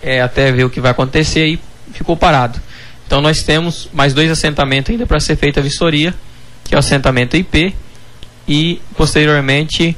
é, 0.00 0.20
até 0.20 0.50
ver 0.52 0.64
o 0.64 0.70
que 0.70 0.80
vai 0.80 0.90
acontecer 0.92 1.46
e 1.46 1.60
ficou 1.92 2.16
parado. 2.16 2.60
Então 3.12 3.20
nós 3.20 3.42
temos 3.42 3.90
mais 3.92 4.14
dois 4.14 4.30
assentamentos 4.30 4.90
ainda 4.90 5.04
para 5.06 5.20
ser 5.20 5.36
feita 5.36 5.60
a 5.60 5.62
vistoria, 5.62 6.14
que 6.64 6.74
é 6.74 6.76
o 6.76 6.78
assentamento 6.78 7.36
IP 7.36 7.74
e 8.48 8.80
posteriormente 8.96 9.94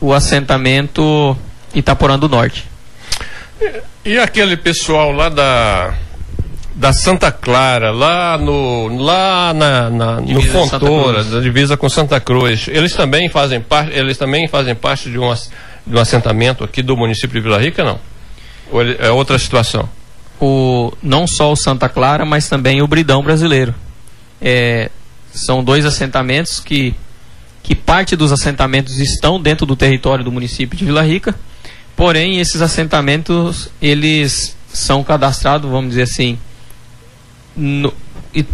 o 0.00 0.10
assentamento 0.14 1.36
Itaporã 1.74 2.18
do 2.18 2.30
Norte. 2.30 2.64
E 4.02 4.16
aquele 4.18 4.56
pessoal 4.56 5.12
lá 5.12 5.28
da 5.28 5.92
da 6.74 6.94
Santa 6.94 7.30
Clara, 7.30 7.90
lá 7.90 8.38
no 8.38 8.88
lá 9.04 9.52
na, 9.52 9.90
na- 9.90 10.20
no 10.22 10.40
Fontoura, 10.78 11.24
da 11.24 11.40
divisa 11.40 11.76
com 11.76 11.90
Santa 11.90 12.18
Cruz, 12.20 12.68
eles 12.68 12.94
também 12.94 13.28
fazem 13.28 13.60
parte, 13.60 13.92
eles 13.94 14.16
também 14.16 14.48
fazem 14.48 14.74
parte 14.74 15.10
de 15.10 15.18
um, 15.18 15.30
de 15.86 15.94
um 15.94 15.98
assentamento 16.00 16.64
aqui 16.64 16.82
do 16.82 16.96
município 16.96 17.34
de 17.38 17.40
Vila 17.40 17.58
Rica, 17.60 17.84
não? 17.84 17.98
Ou 18.72 18.80
ele- 18.80 18.96
é 18.98 19.10
outra 19.10 19.38
situação? 19.38 19.86
O 20.40 20.92
não 21.02 21.26
só 21.26 21.52
o 21.52 21.56
Santa 21.56 21.88
Clara, 21.88 22.24
mas 22.24 22.48
também 22.48 22.82
o 22.82 22.86
Bridão 22.86 23.22
brasileiro. 23.22 23.74
É, 24.40 24.90
são 25.32 25.62
dois 25.62 25.84
assentamentos 25.84 26.60
que, 26.60 26.94
que 27.62 27.74
parte 27.74 28.16
dos 28.16 28.32
assentamentos 28.32 28.98
estão 28.98 29.40
dentro 29.40 29.66
do 29.66 29.76
território 29.76 30.24
do 30.24 30.32
município 30.32 30.76
de 30.76 30.84
Vila 30.84 31.02
Rica, 31.02 31.34
porém 31.94 32.38
esses 32.38 32.60
assentamentos 32.60 33.68
eles 33.80 34.56
são 34.72 35.02
cadastrados, 35.02 35.70
vamos 35.70 35.90
dizer 35.90 36.02
assim, 36.02 36.38
no, 37.56 37.92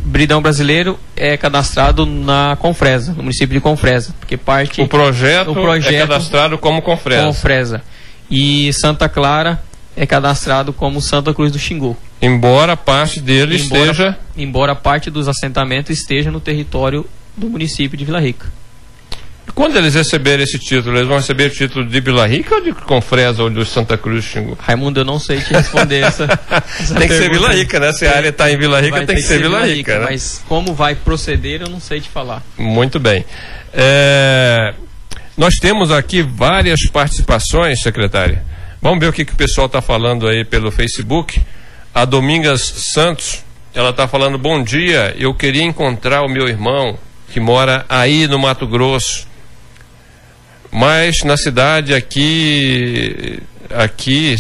Bridão 0.05 0.41
brasileiro 0.41 0.99
é 1.17 1.37
cadastrado 1.37 2.07
na 2.07 2.57
Confresa, 2.61 3.13
no 3.13 3.25
município 3.25 3.55
de 3.55 3.61
Confresa, 3.61 4.15
porque 4.21 4.37
parte 4.37 4.81
O 4.81 4.87
projeto, 4.87 5.51
O 5.51 5.55
projeto- 5.55 5.93
é 5.93 5.99
cadastrado 5.99 6.57
como 6.59 6.81
Confresa. 6.83 7.25
Confresa 7.27 7.83
e 8.31 8.73
Santa 8.73 9.09
Clara 9.09 9.61
é 9.97 10.07
cadastrado 10.07 10.73
como 10.73 11.01
Santa 11.01 11.33
Cruz 11.35 11.53
do 11.53 11.59
Xingu. 11.59 11.97
Embora 12.21 12.77
parte 12.77 13.21
dele 13.21 13.57
Embora- 13.61 13.81
esteja 13.91 14.19
embora 14.37 14.75
parte 14.75 15.11
dos 15.11 15.29
assentamentos 15.29 15.99
esteja 15.99 16.31
no 16.31 16.41
território 16.41 17.05
do 17.37 17.49
município 17.49 17.97
de 17.99 18.05
Vila 18.05 18.21
Rica. 18.21 18.47
Quando 19.55 19.77
eles 19.77 19.95
receberem 19.95 20.45
esse 20.45 20.59
título, 20.59 20.97
eles 20.97 21.09
vão 21.09 21.19
receber 21.19 21.49
o 21.49 21.51
título 21.51 21.85
de 21.85 22.01
Vila 22.01 22.27
Rica 22.27 22.55
ou 22.55 22.61
de 22.63 22.73
Confresa 22.73 23.43
ou 23.43 23.51
de 23.51 23.67
Santa 23.67 23.99
Cruz 23.99 24.25
do 24.25 24.31
Xingu? 24.31 24.57
Raimundo, 24.59 25.01
eu 25.01 25.05
não 25.05 25.19
sei 25.19 25.41
te 25.41 25.53
responder 25.53 26.01
essa. 26.05 26.25
essa 26.81 26.95
Tem 26.95 27.09
que 27.09 27.15
ser. 27.15 27.31
Vila 27.31 27.53
Rica, 27.53 27.79
né? 27.79 27.93
Se 27.93 28.07
a 28.07 28.17
área 28.17 28.29
está 28.31 28.51
em 28.51 28.57
Vila 28.57 28.81
Rica, 28.81 28.99
tem 28.99 29.07
ter 29.07 29.15
que 29.17 29.23
ser 29.23 29.43
Vila 29.43 29.67
Rica, 29.67 29.99
né? 29.99 30.07
Mas 30.11 30.43
como 30.49 30.73
vai 30.75 30.95
proceder, 30.95 31.61
eu 31.61 31.69
não 31.69 31.81
sei 31.81 32.01
te 32.01 32.09
falar. 32.09 32.43
Muito 32.57 32.99
bem. 32.99 33.25
É, 33.75 34.75
nós 35.37 35.57
temos 35.57 35.91
aqui 35.91 36.23
várias 36.23 36.87
participações, 36.87 37.83
secretária. 37.83 38.43
Vamos 38.83 38.99
ver 38.99 39.09
o 39.09 39.13
que, 39.13 39.25
que 39.25 39.33
o 39.33 39.37
pessoal 39.37 39.69
está 39.69 39.81
falando 39.81 40.27
aí 40.27 40.45
pelo 40.45 40.73
Facebook. 40.73 41.41
A 41.95 42.05
Domingas 42.05 42.61
Santos, 42.93 43.45
ela 43.73 43.91
está 43.91 44.09
falando: 44.09 44.37
Bom 44.37 44.63
dia, 44.63 45.15
eu 45.17 45.33
queria 45.33 45.63
encontrar 45.63 46.23
o 46.23 46.29
meu 46.29 46.49
irmão 46.49 46.99
que 47.33 47.39
mora 47.39 47.87
aí 47.89 48.27
no 48.27 48.39
Mato 48.39 48.67
Grosso, 48.67 49.27
mas 50.71 51.23
na 51.23 51.37
cidade 51.37 51.95
aqui, 51.95 53.41
aqui 53.71 54.37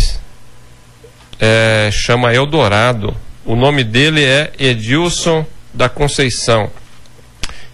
é, 1.39 1.89
chama 1.93 2.35
Eldorado. 2.35 3.17
O 3.45 3.55
nome 3.55 3.85
dele 3.85 4.25
é 4.25 4.53
Edilson 4.59 5.47
da 5.73 5.89
Conceição 5.89 6.71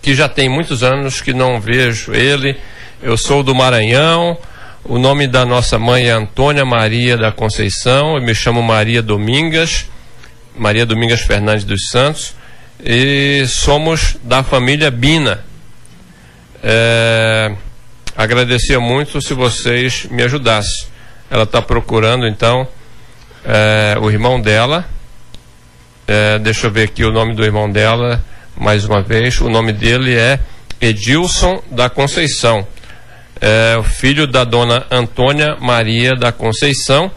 que 0.00 0.14
já 0.14 0.28
tem 0.28 0.48
muitos 0.48 0.82
anos 0.82 1.20
que 1.20 1.32
não 1.32 1.60
vejo 1.60 2.14
ele. 2.14 2.56
Eu 3.02 3.16
sou 3.16 3.42
do 3.42 3.54
Maranhão. 3.54 4.38
O 4.84 4.98
nome 4.98 5.26
da 5.26 5.44
nossa 5.44 5.78
mãe 5.78 6.08
é 6.08 6.12
Antônia 6.12 6.64
Maria 6.64 7.16
da 7.16 7.32
Conceição. 7.32 8.14
Eu 8.14 8.22
me 8.22 8.34
chamo 8.34 8.62
Maria 8.62 9.02
Domingas, 9.02 9.86
Maria 10.56 10.86
Domingas 10.86 11.20
Fernandes 11.20 11.64
dos 11.64 11.88
Santos. 11.90 12.34
E 12.82 13.44
somos 13.48 14.16
da 14.22 14.42
família 14.42 14.90
Bina. 14.90 15.44
É, 16.62 17.54
agradecia 18.16 18.78
muito 18.78 19.20
se 19.20 19.34
vocês 19.34 20.06
me 20.10 20.22
ajudassem. 20.22 20.86
Ela 21.28 21.42
está 21.42 21.60
procurando 21.60 22.26
então 22.26 22.66
é, 23.44 23.98
o 24.00 24.10
irmão 24.10 24.40
dela. 24.40 24.88
É, 26.06 26.38
deixa 26.38 26.68
eu 26.68 26.70
ver 26.70 26.84
aqui 26.84 27.04
o 27.04 27.12
nome 27.12 27.34
do 27.34 27.44
irmão 27.44 27.70
dela 27.70 28.24
mais 28.56 28.84
uma 28.84 29.02
vez. 29.02 29.40
O 29.40 29.50
nome 29.50 29.72
dele 29.72 30.14
é 30.14 30.38
Edilson 30.80 31.62
da 31.70 31.90
Conceição. 31.90 32.66
É 33.40 33.76
o 33.78 33.84
filho 33.84 34.26
da 34.26 34.42
dona 34.44 34.84
Antônia 34.90 35.56
Maria 35.60 36.14
da 36.16 36.32
Conceição 36.32 37.10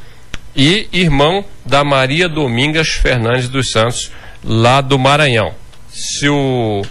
e 0.55 0.87
irmão 0.93 1.43
da 1.65 1.83
Maria 1.83 2.29
Domingas 2.29 2.89
Fernandes 2.89 3.49
dos 3.49 3.71
Santos, 3.71 4.11
lá 4.43 4.81
do 4.81 4.99
Maranhão. 4.99 5.53
Se 5.89 6.29
o 6.29 6.83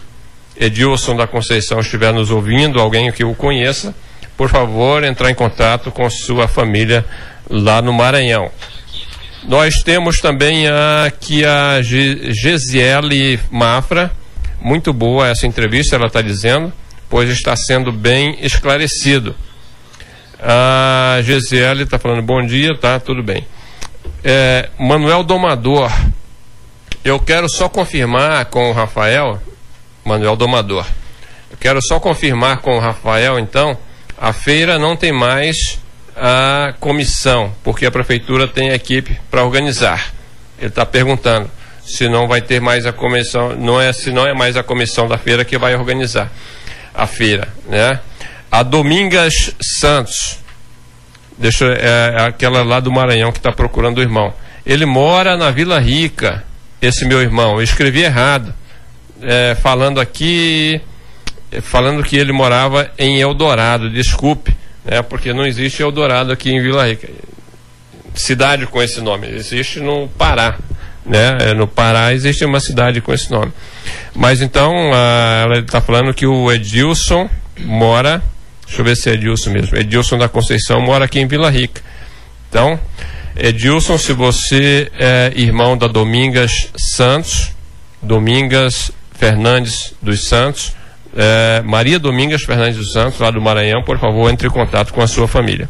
Edilson 0.57 1.15
da 1.17 1.27
Conceição 1.27 1.79
estiver 1.81 2.13
nos 2.13 2.31
ouvindo, 2.31 2.81
alguém 2.81 3.11
que 3.13 3.25
o 3.25 3.35
conheça, 3.35 3.95
por 4.37 4.49
favor, 4.49 5.05
entrar 5.05 5.31
em 5.31 5.35
contato 5.35 5.91
com 5.93 6.09
sua 6.11 6.49
família 6.49 7.05
lá 7.49 7.81
no 7.81 7.93
Maranhão. 7.93 8.51
Nós 9.45 9.83
temos 9.83 10.21
também 10.21 10.65
aqui 11.07 11.45
a 11.45 11.81
Ge- 11.83 12.33
Gesiele 12.33 13.39
Mafra. 13.51 14.11
Muito 14.61 14.93
boa 14.93 15.29
essa 15.29 15.47
entrevista, 15.47 15.97
ela 15.97 16.09
está 16.09 16.21
dizendo, 16.21 16.71
pois 17.11 17.29
está 17.29 17.57
sendo 17.57 17.91
bem 17.91 18.39
esclarecido. 18.41 19.35
A 20.39 21.19
Gesiele 21.23 21.83
está 21.83 21.99
falando 21.99 22.23
bom 22.23 22.41
dia, 22.41 22.75
tá? 22.79 22.99
Tudo 23.01 23.23
bem. 23.23 23.47
É, 24.23 24.71
Manuel 24.79 25.25
Domador, 25.25 25.91
eu 27.05 27.19
quero 27.19 27.49
só 27.49 27.69
confirmar 27.69 28.47
com 28.47 28.71
o 28.71 28.73
Rafael, 28.73 29.43
Manuel 30.05 30.37
Domador, 30.37 30.87
eu 31.51 31.57
quero 31.59 31.83
só 31.83 31.99
confirmar 31.99 32.59
com 32.59 32.77
o 32.77 32.81
Rafael, 32.81 33.39
então, 33.39 33.77
a 34.17 34.33
feira 34.33 34.79
não 34.79 34.97
tem 34.97 35.13
mais 35.13 35.81
a 36.17 36.75
comissão, 36.79 37.53
porque 37.65 37.85
a 37.85 37.91
prefeitura 37.91 38.47
tem 38.47 38.71
a 38.71 38.75
equipe 38.75 39.19
para 39.31 39.45
organizar. 39.45 40.13
Ele 40.59 40.69
está 40.69 40.87
perguntando 40.87 41.51
se 41.83 42.09
não 42.09 42.29
vai 42.29 42.41
ter 42.41 42.61
mais 42.61 42.87
a 42.87 42.93
comissão, 42.93 43.57
não 43.57 43.81
é 43.81 43.93
se 43.93 44.13
não 44.13 44.27
é 44.27 44.35
mais 44.35 44.57
a 44.57 44.63
comissão 44.63 45.09
da 45.09 45.19
feira 45.19 45.45
que 45.45 45.59
vai 45.59 45.75
organizar 45.75 46.31
a 46.95 47.07
feira, 47.07 47.49
né? 47.69 48.01
A 48.51 48.63
Domingas 48.63 49.55
Santos, 49.61 50.39
deixa 51.39 51.67
é, 51.67 52.15
é 52.17 52.23
aquela 52.23 52.63
lá 52.63 52.81
do 52.81 52.91
Maranhão 52.91 53.31
que 53.31 53.39
está 53.39 53.53
procurando 53.53 53.99
o 53.99 54.03
irmão. 54.03 54.35
Ele 54.67 54.85
mora 54.85 55.37
na 55.37 55.51
Vila 55.51 55.79
Rica, 55.79 56.45
esse 56.83 57.05
meu 57.05 57.21
irmão. 57.21 57.57
Eu 57.57 57.63
escrevi 57.63 58.03
errado, 58.03 58.53
é, 59.23 59.55
falando 59.55 60.01
aqui, 60.01 60.81
falando 61.63 62.03
que 62.03 62.17
ele 62.17 62.33
morava 62.33 62.91
em 62.99 63.21
Eldorado. 63.21 63.89
Desculpe, 63.89 64.55
né? 64.85 65.03
Porque 65.03 65.33
não 65.33 65.47
existe 65.47 65.83
Eldorado 65.83 66.33
aqui 66.33 66.51
em 66.51 66.61
Vila 66.61 66.87
Rica. 66.87 67.09
Cidade 68.15 68.67
com 68.67 68.83
esse 68.83 69.01
nome 69.01 69.29
existe 69.29 69.79
no 69.79 70.09
Pará 70.09 70.59
né? 71.11 71.39
É, 71.41 71.55
no 71.55 71.67
Pará 71.67 72.15
existe 72.15 72.45
uma 72.45 72.61
cidade 72.61 73.01
com 73.01 73.13
esse 73.13 73.31
nome. 73.31 73.53
Mas 74.15 74.41
então, 74.41 74.73
a, 74.95 75.41
ela 75.43 75.59
está 75.59 75.81
falando 75.81 76.15
que 76.15 76.25
o 76.25 76.51
Edilson 76.53 77.29
mora, 77.59 78.23
deixa 78.65 78.81
eu 78.81 78.85
ver 78.85 78.97
se 78.97 79.11
é 79.11 79.15
Edilson 79.15 79.51
mesmo, 79.51 79.77
Edilson 79.77 80.17
da 80.17 80.29
Conceição 80.29 80.81
mora 80.81 81.05
aqui 81.05 81.19
em 81.19 81.27
Vila 81.27 81.51
Rica. 81.51 81.83
Então, 82.49 82.79
Edilson, 83.37 83.99
se 83.99 84.13
você 84.13 84.91
é 84.97 85.33
irmão 85.35 85.77
da 85.77 85.89
Domingas 85.89 86.69
Santos, 86.77 87.51
Domingas 88.01 88.93
Fernandes 89.13 89.93
dos 90.01 90.29
Santos, 90.29 90.77
é, 91.17 91.61
Maria 91.65 91.99
Domingas 91.99 92.43
Fernandes 92.43 92.77
dos 92.77 92.93
Santos, 92.93 93.19
lá 93.19 93.33
do 93.33 93.41
Maranhão, 93.41 93.83
por 93.83 93.99
favor, 93.99 94.31
entre 94.31 94.47
em 94.47 94.51
contato 94.51 94.93
com 94.95 95.03
a 95.03 95.09
sua 95.09 95.27
família. 95.27 95.69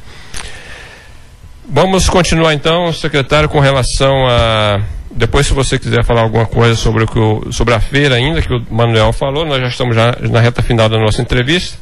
Vamos 1.66 2.10
continuar 2.10 2.52
então, 2.52 2.92
secretário, 2.92 3.48
com 3.48 3.60
relação 3.60 4.26
a 4.28 4.80
depois, 5.20 5.46
se 5.46 5.52
você 5.52 5.78
quiser 5.78 6.02
falar 6.02 6.22
alguma 6.22 6.46
coisa 6.46 6.74
sobre, 6.74 7.04
o 7.04 7.06
que 7.06 7.18
o, 7.18 7.52
sobre 7.52 7.74
a 7.74 7.80
feira 7.80 8.14
ainda, 8.14 8.40
que 8.40 8.54
o 8.54 8.64
Manuel 8.70 9.12
falou, 9.12 9.44
nós 9.44 9.60
já 9.60 9.68
estamos 9.68 9.94
já 9.94 10.16
na 10.18 10.40
reta 10.40 10.62
final 10.62 10.88
da 10.88 10.96
nossa 10.96 11.20
entrevista. 11.20 11.76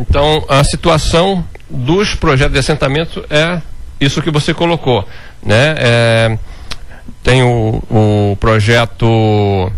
Então, 0.00 0.42
a 0.48 0.64
situação 0.64 1.46
dos 1.68 2.14
projetos 2.14 2.54
de 2.54 2.58
assentamento 2.58 3.22
é 3.28 3.60
isso 4.00 4.22
que 4.22 4.30
você 4.30 4.54
colocou. 4.54 5.06
Né? 5.42 5.74
É, 5.78 6.38
tem 7.22 7.42
o, 7.42 7.82
o 7.90 8.36
projeto, 8.40 9.70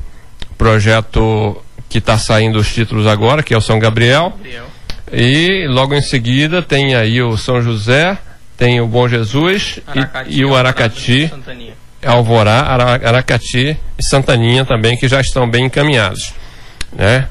projeto 0.57 1.61
que 1.89 1.99
está 1.99 2.16
saindo 2.16 2.61
os 2.61 2.72
títulos 2.72 3.09
agora, 3.09 3.43
que 3.43 3.53
é 3.53 3.59
o 3.59 3.61
São 3.61 3.80
Gabriel. 3.80 4.30
Gabriel. 4.36 4.66
E 5.12 5.66
logo 5.66 5.93
em 5.93 6.03
seguida 6.03 6.62
tem 6.62 6.95
aí 6.95 7.20
o 7.20 7.36
São 7.36 7.61
José, 7.61 8.16
tem 8.57 8.80
o 8.80 8.86
Bom 8.86 9.09
Jesus 9.09 9.80
Aracati, 9.89 10.30
e, 10.30 10.39
e 10.39 10.45
o 10.45 10.55
Aracati. 10.55 11.32
Alvorá, 12.05 12.61
Aracati 13.05 13.76
e 13.99 14.03
Santaninha 14.03 14.64
também, 14.64 14.96
que 14.96 15.09
já 15.09 15.20
estão 15.20 15.49
bem 15.49 15.66
encaminhados. 15.66 16.32
Né? 16.92 17.28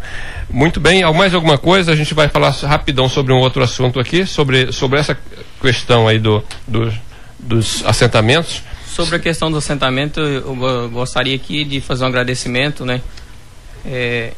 Muito 0.50 0.80
bem, 0.80 1.04
mais 1.14 1.34
alguma 1.34 1.58
coisa? 1.58 1.92
A 1.92 1.96
gente 1.96 2.14
vai 2.14 2.28
falar 2.30 2.52
rapidão 2.52 3.10
sobre 3.10 3.34
um 3.34 3.38
outro 3.38 3.64
assunto 3.64 4.00
aqui, 4.00 4.26
sobre, 4.26 4.72
sobre 4.72 5.00
essa 5.00 5.18
questão 5.62 6.08
aí 6.08 6.20
do, 6.20 6.44
do 6.68 6.92
dos 7.40 7.84
assentamentos. 7.86 8.62
Sobre 8.88 9.16
a 9.16 9.20
questão 9.20 9.52
do 9.52 9.58
assentamento, 9.58 10.20
eu 10.20 10.90
gostaria 10.92 11.36
aqui 11.36 11.64
de 11.64 11.80
fazer 11.80 12.04
um 12.04 12.08
agradecimento, 12.08 12.84
né? 12.84 13.02
É, 13.86 14.34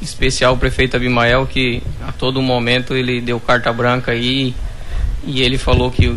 especial 0.00 0.52
ao 0.52 0.58
prefeito 0.58 0.96
Abimael, 0.96 1.46
que 1.46 1.82
a 2.06 2.12
todo 2.12 2.40
momento 2.40 2.94
ele 2.94 3.20
deu 3.20 3.40
carta 3.40 3.72
branca 3.72 4.12
aí 4.12 4.54
e 5.24 5.42
ele 5.42 5.58
falou 5.58 5.90
que 5.90 6.16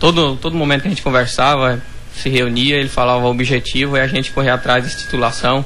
todo, 0.00 0.36
todo 0.36 0.56
momento 0.56 0.82
que 0.82 0.88
a 0.88 0.90
gente 0.90 1.02
conversava, 1.02 1.80
se 2.18 2.28
reunia, 2.28 2.76
ele 2.76 2.88
falava 2.88 3.26
o 3.26 3.30
objetivo 3.30 3.96
é 3.96 4.02
a 4.02 4.06
gente 4.06 4.30
correr 4.30 4.50
atrás 4.50 4.84
dessa 4.84 4.98
titulação. 4.98 5.64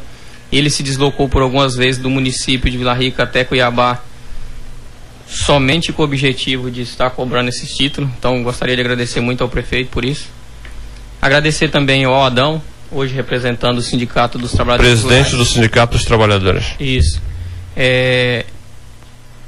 Ele 0.51 0.69
se 0.69 0.83
deslocou 0.83 1.29
por 1.29 1.43
algumas 1.43 1.75
vezes 1.75 2.01
do 2.01 2.11
município 2.11 2.71
de 2.71 2.77
Vila 2.77 2.93
Rica 2.93 3.23
até 3.23 3.43
Cuiabá, 3.43 4.03
somente 5.27 5.93
com 5.93 6.03
o 6.03 6.05
objetivo 6.05 6.71
de 6.71 6.83
estar 6.83 7.11
cobrando 7.11 7.49
esse 7.49 7.67
título. 7.67 8.11
Então, 8.19 8.43
gostaria 8.43 8.75
de 8.75 8.83
agradecer 8.83 9.21
muito 9.21 9.43
ao 9.43 9.49
prefeito 9.49 9.91
por 9.91 10.05
isso. 10.05 10.29
Agradecer 11.21 11.69
também 11.69 12.05
ao 12.05 12.23
Adão, 12.23 12.61
hoje 12.91 13.15
representando 13.15 13.79
o 13.79 13.83
Sindicato 13.83 14.39
dos 14.39 14.53
Trabalhadores. 14.53 15.01
Presidente 15.01 15.37
do 15.37 15.45
Sindicato 15.45 15.97
dos 15.97 16.05
Trabalhadores. 16.05 16.75
Isso. 16.79 17.23
É, 17.75 18.45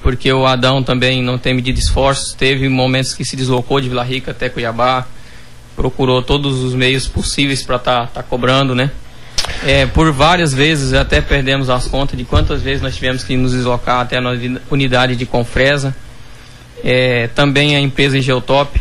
porque 0.05 0.30
o 0.32 0.46
Adão 0.46 0.82
também 0.82 1.22
não 1.22 1.38
tem 1.38 1.55
medido 1.55 1.78
esforços, 1.78 2.34
teve 2.34 2.68
momentos 2.68 3.14
que 3.14 3.24
se 3.24 3.36
deslocou 3.36 3.80
de 3.80 3.88
Vila 3.88 4.05
Rica 4.05 4.32
até 4.32 4.50
Cuiabá, 4.50 5.07
procurou 5.77 6.22
todos 6.22 6.62
os 6.62 6.75
meios 6.75 7.07
possíveis 7.07 7.62
para 7.62 7.77
estar 7.77 8.01
tá, 8.07 8.07
tá 8.07 8.22
cobrando, 8.22 8.75
né? 8.75 8.91
É, 9.66 9.87
por 9.87 10.11
várias 10.11 10.55
vezes 10.55 10.95
até 10.95 11.20
perdemos 11.20 11.68
as 11.68 11.87
contas 11.87 12.16
de 12.16 12.25
quantas 12.25 12.62
vezes 12.62 12.83
nós 12.83 12.95
tivemos 12.95 13.25
que 13.25 13.37
nos 13.37 13.53
deslocar 13.53 14.01
até 14.01 14.18
a 14.18 14.22
unidade 14.70 15.16
de 15.16 15.27
Confresa. 15.27 15.95
É, 16.83 17.29
também 17.29 17.77
a 17.77 17.81
empresa 17.81 18.20
Geotop, 18.20 18.81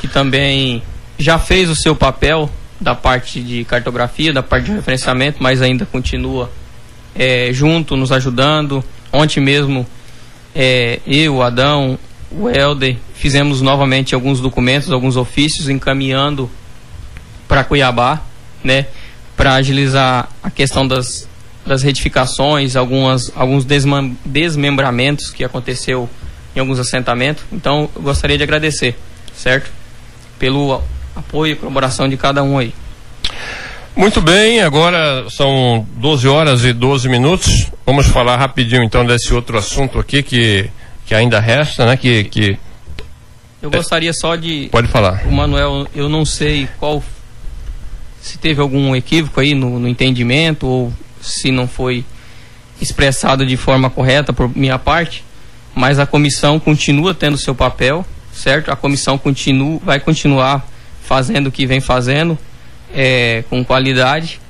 que 0.00 0.08
também 0.08 0.82
já 1.18 1.38
fez 1.38 1.68
o 1.68 1.76
seu 1.76 1.94
papel 1.94 2.50
da 2.80 2.94
parte 2.94 3.40
de 3.40 3.64
cartografia, 3.64 4.32
da 4.32 4.42
parte 4.42 4.66
de 4.66 4.72
referenciamento, 4.72 5.42
mas 5.42 5.62
ainda 5.62 5.86
continua 5.86 6.50
é, 7.14 7.50
junto, 7.52 7.96
nos 7.96 8.12
ajudando. 8.12 8.84
Ontem 9.12 9.40
mesmo, 9.40 9.86
é, 10.54 11.00
eu, 11.06 11.42
Adão, 11.42 11.98
o 12.30 12.48
Helder, 12.48 12.96
fizemos 13.14 13.60
novamente 13.60 14.14
alguns 14.14 14.40
documentos, 14.40 14.90
alguns 14.90 15.16
ofícios 15.16 15.68
encaminhando 15.68 16.50
para 17.48 17.64
Cuiabá, 17.64 18.20
né, 18.62 18.86
para 19.36 19.54
agilizar 19.54 20.28
a 20.42 20.50
questão 20.50 20.86
das, 20.86 21.28
das 21.66 21.82
retificações, 21.82 22.76
algumas, 22.76 23.32
alguns 23.34 23.64
desmembramentos 24.24 25.30
que 25.30 25.44
aconteceu 25.44 26.08
em 26.54 26.60
alguns 26.60 26.78
assentamentos. 26.78 27.44
Então, 27.52 27.88
eu 27.94 28.02
gostaria 28.02 28.36
de 28.36 28.44
agradecer, 28.44 28.96
certo? 29.34 29.70
Pelo 30.38 30.82
apoio 31.14 31.52
e 31.52 31.56
colaboração 31.56 32.08
de 32.08 32.16
cada 32.16 32.42
um 32.42 32.58
aí. 32.58 32.74
Muito 33.96 34.20
bem, 34.20 34.60
agora 34.60 35.26
são 35.30 35.86
12 35.96 36.26
horas 36.26 36.64
e 36.64 36.72
12 36.72 37.08
minutos. 37.08 37.70
Vamos 37.86 38.06
falar 38.06 38.36
rapidinho 38.36 38.82
então 38.82 39.06
desse 39.06 39.32
outro 39.32 39.56
assunto 39.56 40.00
aqui 40.00 40.22
que 40.22 40.68
que 41.06 41.14
ainda 41.14 41.38
resta, 41.40 41.84
né? 41.86 41.96
Que, 41.96 42.24
que 42.24 42.58
eu 43.64 43.70
gostaria 43.70 44.12
só 44.12 44.36
de. 44.36 44.68
Pode 44.70 44.88
falar. 44.88 45.26
O 45.26 45.32
Manuel, 45.32 45.86
eu 45.94 46.08
não 46.08 46.24
sei 46.24 46.68
qual. 46.78 47.02
Se 48.20 48.38
teve 48.38 48.60
algum 48.60 48.94
equívoco 48.94 49.40
aí 49.40 49.54
no, 49.54 49.78
no 49.78 49.88
entendimento 49.88 50.66
ou 50.66 50.92
se 51.20 51.50
não 51.50 51.68
foi 51.68 52.04
expressado 52.80 53.44
de 53.44 53.56
forma 53.56 53.90
correta 53.90 54.32
por 54.32 54.54
minha 54.56 54.78
parte, 54.78 55.24
mas 55.74 55.98
a 55.98 56.06
comissão 56.06 56.58
continua 56.58 57.14
tendo 57.14 57.36
seu 57.36 57.54
papel, 57.54 58.04
certo? 58.32 58.70
A 58.70 58.76
comissão 58.76 59.18
continua, 59.18 59.78
vai 59.82 60.00
continuar 60.00 60.66
fazendo 61.02 61.48
o 61.48 61.52
que 61.52 61.66
vem 61.66 61.80
fazendo 61.80 62.38
é, 62.94 63.44
com 63.50 63.64
qualidade. 63.64 64.40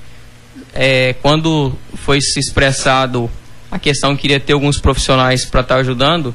É, 0.73 1.15
quando 1.21 1.77
foi 1.95 2.21
se 2.21 2.39
expressado 2.39 3.31
a 3.75 3.79
questão 3.79 4.17
queria 4.17 4.39
ter 4.39 4.53
alguns 4.53 4.79
profissionais 4.79 5.45
para 5.45 5.61
estar 5.61 5.75
tá 5.75 5.81
ajudando. 5.81 6.33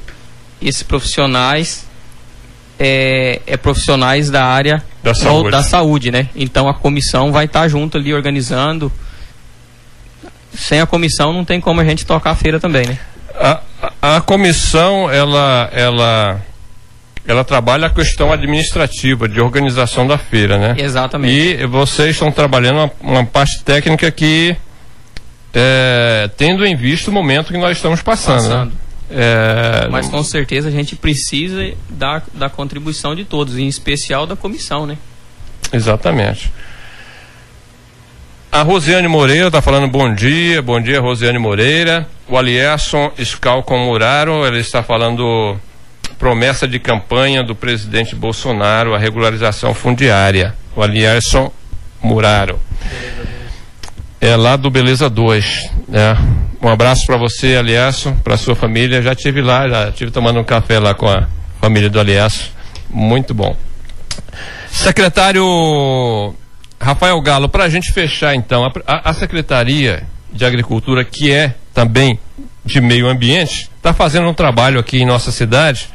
Esses 0.62 0.84
profissionais 0.84 1.88
é, 2.80 3.42
é, 3.46 3.58
profissionais 3.58 4.30
da 4.30 4.46
área 4.46 4.82
da 5.04 5.14
saúde. 5.14 5.52
da 5.52 5.62
saúde, 5.62 6.12
né? 6.12 6.30
Então 6.34 6.70
a 6.70 6.74
comissão 6.74 7.32
vai 7.32 7.46
estar 7.46 7.62
tá 7.62 7.68
junto 7.68 7.98
ali 7.98 8.14
organizando. 8.14 8.92
Sem 10.54 10.80
a 10.80 10.86
comissão 10.86 11.34
não 11.34 11.44
tem 11.44 11.60
como 11.60 11.82
a 11.82 11.84
gente 11.84 12.06
tocar 12.06 12.32
a 12.32 12.36
feira 12.36 12.60
também, 12.60 12.88
né? 12.88 12.98
A, 13.36 13.60
a, 14.02 14.18
a 14.18 14.22
comissão 14.22 15.12
ela 15.12 15.70
ela 15.74 16.42
ela 17.28 17.44
trabalha 17.44 17.88
a 17.88 17.90
questão 17.90 18.32
administrativa 18.32 19.28
de 19.28 19.40
organização 19.40 20.08
da 20.08 20.18
feira, 20.18 20.58
né? 20.58 20.76
Exatamente. 20.78 21.62
E 21.62 21.66
vocês 21.68 22.12
estão 22.12 22.32
trabalhando 22.32 22.78
uma, 22.78 22.92
uma 23.02 23.26
parte 23.26 23.62
técnica 23.64 24.10
que 24.10 24.56
é, 25.54 26.30
tendo 26.38 26.66
em 26.66 26.76
vista 26.76 27.12
o 27.12 27.14
momento 27.14 27.52
que 27.52 27.58
nós 27.58 27.78
estamos 27.78 28.02
passando. 28.02 28.44
Né? 28.44 28.50
passando. 28.50 28.72
Né? 28.72 28.89
É, 29.12 29.88
Mas 29.90 30.08
com 30.08 30.24
certeza 30.24 30.68
a 30.68 30.72
gente 30.72 30.96
precisa 30.96 31.74
da, 31.90 32.22
da 32.34 32.50
contribuição 32.50 33.16
de 33.16 33.26
todos, 33.26 33.58
em 33.58 33.68
especial 33.68 34.28
da 34.28 34.36
comissão, 34.36 34.86
né? 34.86 34.98
Exatamente. 35.74 36.52
A 38.52 38.64
Rosiane 38.64 39.08
Moreira 39.08 39.48
está 39.48 39.62
falando 39.62 39.88
bom 39.88 40.14
dia, 40.14 40.62
bom 40.62 40.82
dia 40.82 41.00
Rosiane 41.00 41.38
Moreira. 41.38 42.08
O 42.28 42.38
Alierson 42.38 43.12
Scalcon 43.24 43.86
Muraro, 43.86 44.46
ele 44.46 44.60
está 44.60 44.82
falando 44.82 45.60
promessa 46.18 46.68
de 46.68 46.80
campanha 46.80 47.44
do 47.44 47.56
presidente 47.56 48.16
Bolsonaro, 48.16 48.94
a 48.94 48.98
regularização 48.98 49.74
fundiária. 49.74 50.56
O 50.76 50.82
Alierson 50.82 51.52
Muraro. 52.02 52.60
Beleza, 52.82 53.19
é 54.22 54.36
lá 54.36 54.56
do 54.56 54.70
Beleza 54.70 55.10
2. 55.10 55.70
Né? 55.88 56.18
Um 56.62 56.68
abraço 56.68 57.06
para 57.06 57.18
você, 57.18 57.56
Aliaço, 57.56 58.14
para 58.24 58.38
sua 58.38 58.56
família. 58.56 59.02
Já 59.02 59.16
tive 59.16 59.42
lá, 59.42 59.68
já 59.68 59.92
tive 59.92 60.12
tomando 60.12 60.40
um 60.40 60.44
café 60.44 60.80
lá 60.80 60.94
com 60.94 61.08
a 61.08 61.28
família 61.62 61.90
do 61.90 62.00
Aliaço. 62.00 62.52
Muito 62.90 63.34
bom. 63.34 63.56
Secretário 64.72 66.36
Rafael 66.80 67.20
Galo, 67.22 67.50
para 67.50 67.66
a 67.66 67.70
gente 67.70 67.92
fechar 67.92 68.36
então, 68.36 68.66
a, 68.66 69.10
a, 69.10 69.14
Secretaria 69.14 70.04
de 70.32 70.46
Agricultura, 70.46 71.04
que 71.04 71.32
é 71.32 71.56
também 71.74 72.20
de 72.66 72.80
meio 72.80 73.08
ambiente, 73.08 73.70
está 73.78 73.94
fazendo 73.94 74.28
um 74.28 74.34
trabalho 74.34 74.80
aqui 74.80 75.00
em 75.02 75.06
nossa 75.06 75.32
cidade 75.32 75.90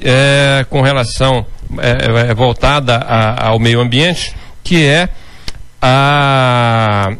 é, 0.00 0.64
com 0.70 0.80
relação 0.80 1.44
é, 1.78 2.30
é, 2.30 2.34
voltada 2.34 2.96
a, 2.96 3.48
ao 3.48 3.58
meio 3.58 3.80
ambiente, 3.80 4.34
que 4.62 4.84
é 4.84 5.08
a, 5.82 7.12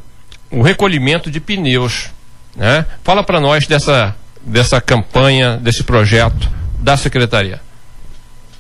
o 0.51 0.63
recolhimento 0.63 1.31
de 1.31 1.41
pneus. 1.41 2.11
Né? 2.57 2.85
Fala 3.03 3.23
para 3.23 3.41
nós 3.41 3.67
dessa, 3.67 4.15
dessa 4.43 4.81
campanha, 4.81 5.57
desse 5.57 5.85
projeto 5.85 6.49
da 6.79 6.97
Secretaria. 6.97 7.61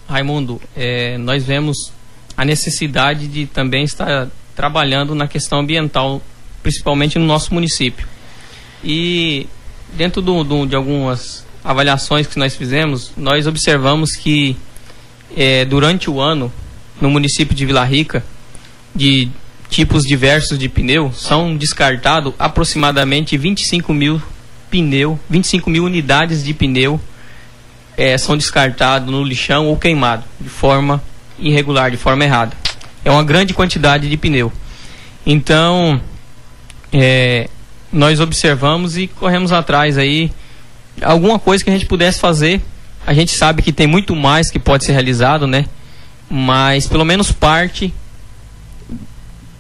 Raimundo, 0.08 0.60
é, 0.76 1.18
nós 1.18 1.44
vemos 1.44 1.92
a 2.36 2.44
necessidade 2.44 3.26
de 3.26 3.46
também 3.46 3.84
estar 3.84 4.28
trabalhando 4.54 5.14
na 5.14 5.28
questão 5.28 5.60
ambiental, 5.60 6.22
principalmente 6.62 7.18
no 7.18 7.24
nosso 7.26 7.52
município. 7.52 8.06
E 8.82 9.46
dentro 9.92 10.22
do, 10.22 10.44
do, 10.44 10.66
de 10.66 10.76
algumas 10.76 11.46
avaliações 11.64 12.26
que 12.26 12.38
nós 12.38 12.56
fizemos, 12.56 13.12
nós 13.16 13.46
observamos 13.46 14.12
que 14.12 14.56
é, 15.36 15.64
durante 15.64 16.08
o 16.08 16.20
ano, 16.20 16.52
no 17.00 17.10
município 17.10 17.54
de 17.54 17.66
Vila 17.66 17.84
Rica, 17.84 18.24
de 18.94 19.28
tipos 19.68 20.04
diversos 20.04 20.58
de 20.58 20.68
pneu, 20.68 21.12
são 21.12 21.56
descartados 21.56 22.32
aproximadamente 22.38 23.36
25 23.36 23.92
mil 23.92 24.20
pneu, 24.70 25.18
25 25.28 25.70
mil 25.70 25.84
unidades 25.84 26.42
de 26.44 26.54
pneu 26.54 27.00
é, 27.96 28.16
são 28.16 28.36
descartados 28.36 29.10
no 29.10 29.24
lixão 29.24 29.66
ou 29.66 29.76
queimado 29.76 30.24
de 30.40 30.48
forma 30.48 31.02
irregular, 31.38 31.90
de 31.90 31.96
forma 31.96 32.24
errada. 32.24 32.56
É 33.04 33.10
uma 33.10 33.24
grande 33.24 33.52
quantidade 33.52 34.08
de 34.08 34.16
pneu. 34.16 34.52
Então, 35.26 36.00
é, 36.92 37.48
nós 37.92 38.20
observamos 38.20 38.96
e 38.96 39.08
corremos 39.08 39.52
atrás 39.52 39.98
aí 39.98 40.30
alguma 41.02 41.38
coisa 41.38 41.62
que 41.62 41.70
a 41.70 41.72
gente 41.72 41.86
pudesse 41.86 42.20
fazer. 42.20 42.62
A 43.06 43.12
gente 43.12 43.32
sabe 43.32 43.62
que 43.62 43.72
tem 43.72 43.86
muito 43.86 44.14
mais 44.14 44.50
que 44.50 44.58
pode 44.58 44.84
ser 44.84 44.92
realizado, 44.92 45.46
né? 45.46 45.66
Mas 46.30 46.86
pelo 46.86 47.04
menos 47.04 47.32
parte 47.32 47.92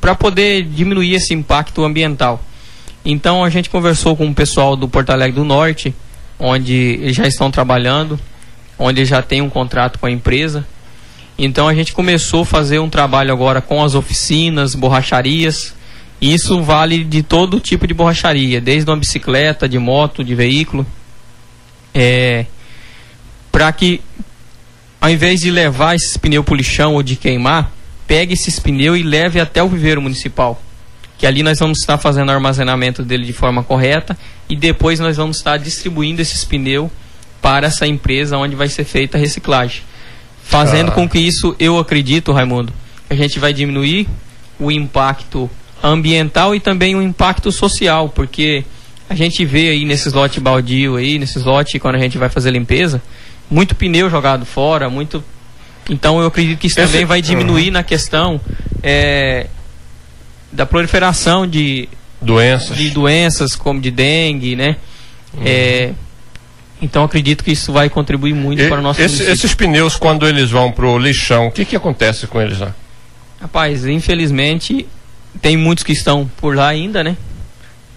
para 0.00 0.14
poder 0.14 0.62
diminuir 0.62 1.14
esse 1.14 1.34
impacto 1.34 1.84
ambiental. 1.84 2.42
Então 3.04 3.44
a 3.44 3.50
gente 3.50 3.70
conversou 3.70 4.16
com 4.16 4.28
o 4.28 4.34
pessoal 4.34 4.76
do 4.76 4.88
Porto 4.88 5.10
Alegre 5.10 5.36
do 5.36 5.44
Norte, 5.44 5.94
onde 6.38 6.74
eles 6.74 7.16
já 7.16 7.26
estão 7.26 7.50
trabalhando, 7.50 8.18
onde 8.78 9.04
já 9.04 9.22
tem 9.22 9.40
um 9.40 9.50
contrato 9.50 9.98
com 9.98 10.06
a 10.06 10.10
empresa. 10.10 10.66
Então 11.38 11.68
a 11.68 11.74
gente 11.74 11.92
começou 11.92 12.42
a 12.42 12.46
fazer 12.46 12.78
um 12.78 12.90
trabalho 12.90 13.32
agora 13.32 13.60
com 13.60 13.82
as 13.82 13.94
oficinas, 13.94 14.74
borracharias. 14.74 15.74
Isso 16.20 16.60
vale 16.62 17.04
de 17.04 17.22
todo 17.22 17.60
tipo 17.60 17.86
de 17.86 17.94
borracharia, 17.94 18.60
desde 18.60 18.90
uma 18.90 18.96
bicicleta, 18.96 19.68
de 19.68 19.78
moto, 19.78 20.24
de 20.24 20.34
veículo. 20.34 20.84
É, 21.94 22.44
para 23.50 23.72
que 23.72 24.00
ao 25.00 25.08
invés 25.10 25.40
de 25.40 25.50
levar 25.50 25.94
esses 25.94 26.16
pneus 26.16 26.44
para 26.44 26.54
o 26.54 26.56
lixão 26.56 26.94
ou 26.94 27.02
de 27.02 27.16
queimar, 27.16 27.72
pegue 28.08 28.32
esses 28.32 28.58
pneus 28.58 28.98
e 28.98 29.02
leve 29.02 29.38
até 29.38 29.62
o 29.62 29.68
viveiro 29.68 30.00
municipal. 30.00 30.60
Que 31.18 31.26
ali 31.26 31.42
nós 31.42 31.58
vamos 31.58 31.78
estar 31.78 31.98
fazendo 31.98 32.30
o 32.30 32.32
armazenamento 32.32 33.04
dele 33.04 33.26
de 33.26 33.32
forma 33.32 33.62
correta 33.62 34.18
e 34.48 34.56
depois 34.56 34.98
nós 34.98 35.16
vamos 35.16 35.36
estar 35.36 35.58
distribuindo 35.58 36.22
esses 36.22 36.44
pneus 36.44 36.90
para 37.42 37.66
essa 37.66 37.86
empresa 37.86 38.38
onde 38.38 38.56
vai 38.56 38.68
ser 38.68 38.84
feita 38.84 39.18
a 39.18 39.20
reciclagem. 39.20 39.82
Fazendo 40.42 40.88
ah. 40.88 40.92
com 40.92 41.08
que 41.08 41.18
isso, 41.18 41.54
eu 41.58 41.78
acredito, 41.78 42.32
Raimundo, 42.32 42.72
a 43.10 43.14
gente 43.14 43.38
vai 43.38 43.52
diminuir 43.52 44.08
o 44.58 44.70
impacto 44.70 45.50
ambiental 45.82 46.54
e 46.54 46.60
também 46.60 46.96
o 46.96 47.02
impacto 47.02 47.52
social, 47.52 48.08
porque 48.08 48.64
a 49.08 49.14
gente 49.14 49.44
vê 49.44 49.68
aí 49.68 49.84
nesses 49.84 50.12
lotes 50.12 50.42
baldio 50.42 50.96
aí, 50.96 51.18
nesses 51.18 51.44
lotes 51.44 51.80
quando 51.80 51.96
a 51.96 51.98
gente 51.98 52.16
vai 52.16 52.28
fazer 52.28 52.50
limpeza, 52.50 53.02
muito 53.50 53.74
pneu 53.74 54.08
jogado 54.08 54.46
fora, 54.46 54.88
muito 54.88 55.22
então 55.88 56.20
eu 56.20 56.26
acredito 56.26 56.58
que 56.58 56.66
isso 56.66 56.78
Esse... 56.80 56.92
também 56.92 57.04
vai 57.06 57.22
diminuir 57.22 57.66
uhum. 57.66 57.72
na 57.72 57.82
questão 57.82 58.40
é, 58.82 59.46
da 60.52 60.66
proliferação 60.66 61.46
de 61.46 61.88
doenças, 62.20 62.76
de 62.76 62.90
doenças 62.90 63.56
como 63.56 63.80
de 63.80 63.90
dengue, 63.90 64.56
né? 64.56 64.76
Uhum. 65.34 65.42
É, 65.44 65.92
então 66.80 67.04
acredito 67.04 67.42
que 67.42 67.52
isso 67.52 67.72
vai 67.72 67.88
contribuir 67.88 68.34
muito 68.34 68.62
e, 68.62 68.68
para 68.68 68.78
o 68.78 68.82
nosso 68.82 69.00
esse, 69.00 69.22
Esses 69.22 69.54
pneus, 69.54 69.96
quando 69.96 70.26
eles 70.26 70.50
vão 70.50 70.70
para 70.70 70.86
o 70.86 70.98
lixão, 70.98 71.48
o 71.48 71.50
que, 71.50 71.64
que 71.64 71.76
acontece 71.76 72.26
com 72.26 72.40
eles 72.40 72.58
lá? 72.58 72.74
Rapaz, 73.40 73.86
infelizmente 73.86 74.86
tem 75.40 75.56
muitos 75.56 75.84
que 75.84 75.92
estão 75.92 76.30
por 76.40 76.56
lá 76.56 76.68
ainda, 76.68 77.02
né? 77.04 77.16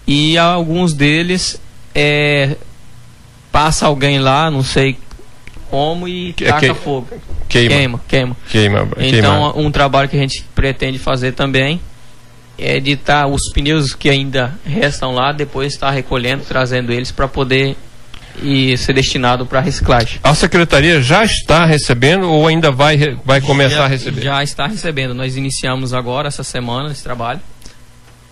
E 0.06 0.36
alguns 0.36 0.92
deles 0.92 1.60
é, 1.94 2.56
passa 3.50 3.86
alguém 3.86 4.18
lá, 4.18 4.50
não 4.50 4.62
sei 4.62 4.96
como 5.70 6.06
e 6.08 6.32
que, 6.32 6.44
taca 6.44 6.60
que, 6.60 6.74
fogo. 6.74 7.08
Queima. 7.52 7.74
Queima, 7.74 8.00
queima. 8.08 8.36
Queima. 8.48 8.88
Então, 8.96 9.52
um 9.56 9.70
trabalho 9.70 10.08
que 10.08 10.16
a 10.16 10.20
gente 10.20 10.42
pretende 10.54 10.98
fazer 10.98 11.32
também 11.32 11.80
é 12.56 12.80
de 12.80 12.92
estar 12.92 13.22
tá, 13.22 13.26
os 13.26 13.50
pneus 13.50 13.92
que 13.92 14.08
ainda 14.08 14.54
restam 14.64 15.12
lá, 15.12 15.32
depois 15.32 15.74
estar 15.74 15.90
recolhendo, 15.90 16.44
trazendo 16.48 16.92
eles 16.92 17.12
para 17.12 17.28
poder 17.28 17.76
e 18.42 18.74
ser 18.78 18.94
destinado 18.94 19.44
para 19.44 19.60
reciclagem. 19.60 20.18
A 20.24 20.34
secretaria 20.34 21.02
já 21.02 21.24
está 21.24 21.66
recebendo 21.66 22.30
ou 22.30 22.46
ainda 22.46 22.70
vai, 22.70 23.18
vai 23.22 23.42
começar 23.42 23.76
já, 23.76 23.84
a 23.84 23.88
receber? 23.88 24.22
Já 24.22 24.42
está 24.42 24.66
recebendo. 24.66 25.12
Nós 25.12 25.36
iniciamos 25.36 25.92
agora, 25.92 26.28
essa 26.28 26.42
semana, 26.42 26.90
esse 26.90 27.02
trabalho. 27.02 27.40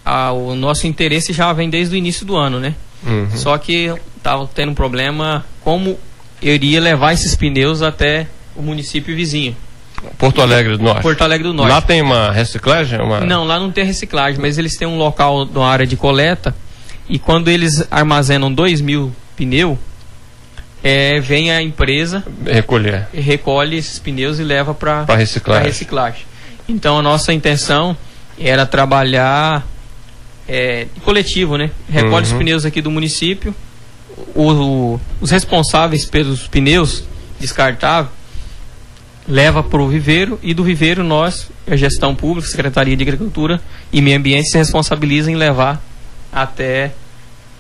Ah, 0.03 0.33
o 0.33 0.55
nosso 0.55 0.87
interesse 0.87 1.35
já 1.35 1.53
vem 1.53 1.69
desde 1.69 1.95
o 1.95 1.99
início 1.99 2.25
do 2.25 2.37
ano, 2.37 2.59
né? 2.59 2.75
Uhum. 3.05 3.29
Só 3.37 3.59
que 3.59 3.93
estava 4.17 4.49
tendo 4.55 4.73
um 4.73 4.75
problema 4.75 5.45
como 5.63 5.99
eu 6.41 6.55
iria 6.55 6.81
levar 6.81 7.13
esses 7.13 7.37
pneus 7.37 7.83
até 7.83 8.27
o 8.57 8.63
município 8.63 9.15
vizinho. 9.15 9.57
Porto 10.17 10.41
Alegre 10.41 10.77
do 10.77 10.83
Norte. 10.83 11.03
Porto 11.03 11.23
Alegre 11.23 11.47
do 11.49 11.55
Norte. 11.55 11.71
Lá 11.71 11.81
tem 11.81 12.01
uma 12.01 12.33
reciclagem? 12.33 13.01
Uma... 13.01 13.21
Não, 13.21 13.45
lá 13.45 13.59
não 13.59 13.71
tem 13.71 13.85
reciclagem, 13.85 14.41
mas 14.41 14.57
eles 14.57 14.77
têm 14.77 14.89
um 14.89 14.97
local, 14.97 15.45
uma 15.45 15.69
área 15.69 15.87
de 15.87 15.97
coleta, 15.97 16.55
e 17.09 17.19
quando 17.19 17.49
eles 17.49 17.87
armazenam 17.91 18.53
2 18.53 18.81
mil 18.81 19.13
pneus, 19.37 19.77
é, 20.83 21.21
vem 21.21 21.51
a 21.53 21.61
empresa 21.61 22.25
recolher 22.47 23.07
recolhe 23.13 23.77
esses 23.77 23.99
pneus 23.99 24.39
e 24.39 24.45
leva 24.45 24.73
para 24.73 25.05
reciclagem. 25.15 25.67
reciclagem. 25.67 26.23
Então 26.67 26.99
a 26.99 27.03
nossa 27.03 27.35
intenção 27.35 27.95
era 28.39 28.65
trabalhar 28.65 29.67
é, 30.49 30.87
coletivo, 31.05 31.59
né? 31.59 31.71
Recolhe 31.91 32.27
uhum. 32.27 32.33
os 32.33 32.39
pneus 32.39 32.65
aqui 32.65 32.81
do 32.81 32.91
município, 32.91 33.55
o, 34.35 34.51
o, 34.51 35.01
os 35.21 35.31
responsáveis 35.31 36.07
pelos 36.07 36.49
pneus 36.49 37.05
descartáveis 37.39 38.20
leva 39.31 39.63
para 39.63 39.81
o 39.81 39.89
viveiro 39.89 40.39
e 40.43 40.53
do 40.53 40.65
viveiro 40.65 41.05
nós, 41.05 41.51
a 41.67 41.77
gestão 41.77 42.15
pública, 42.15 42.49
Secretaria 42.49 42.97
de 42.97 43.03
Agricultura 43.03 43.61
e 43.93 44.03
Meio 44.03 44.19
Ambiente 44.19 44.51
se 44.51 44.59
responsabiliza 44.59 45.31
em 45.31 45.37
levar 45.37 45.81
até 46.33 46.91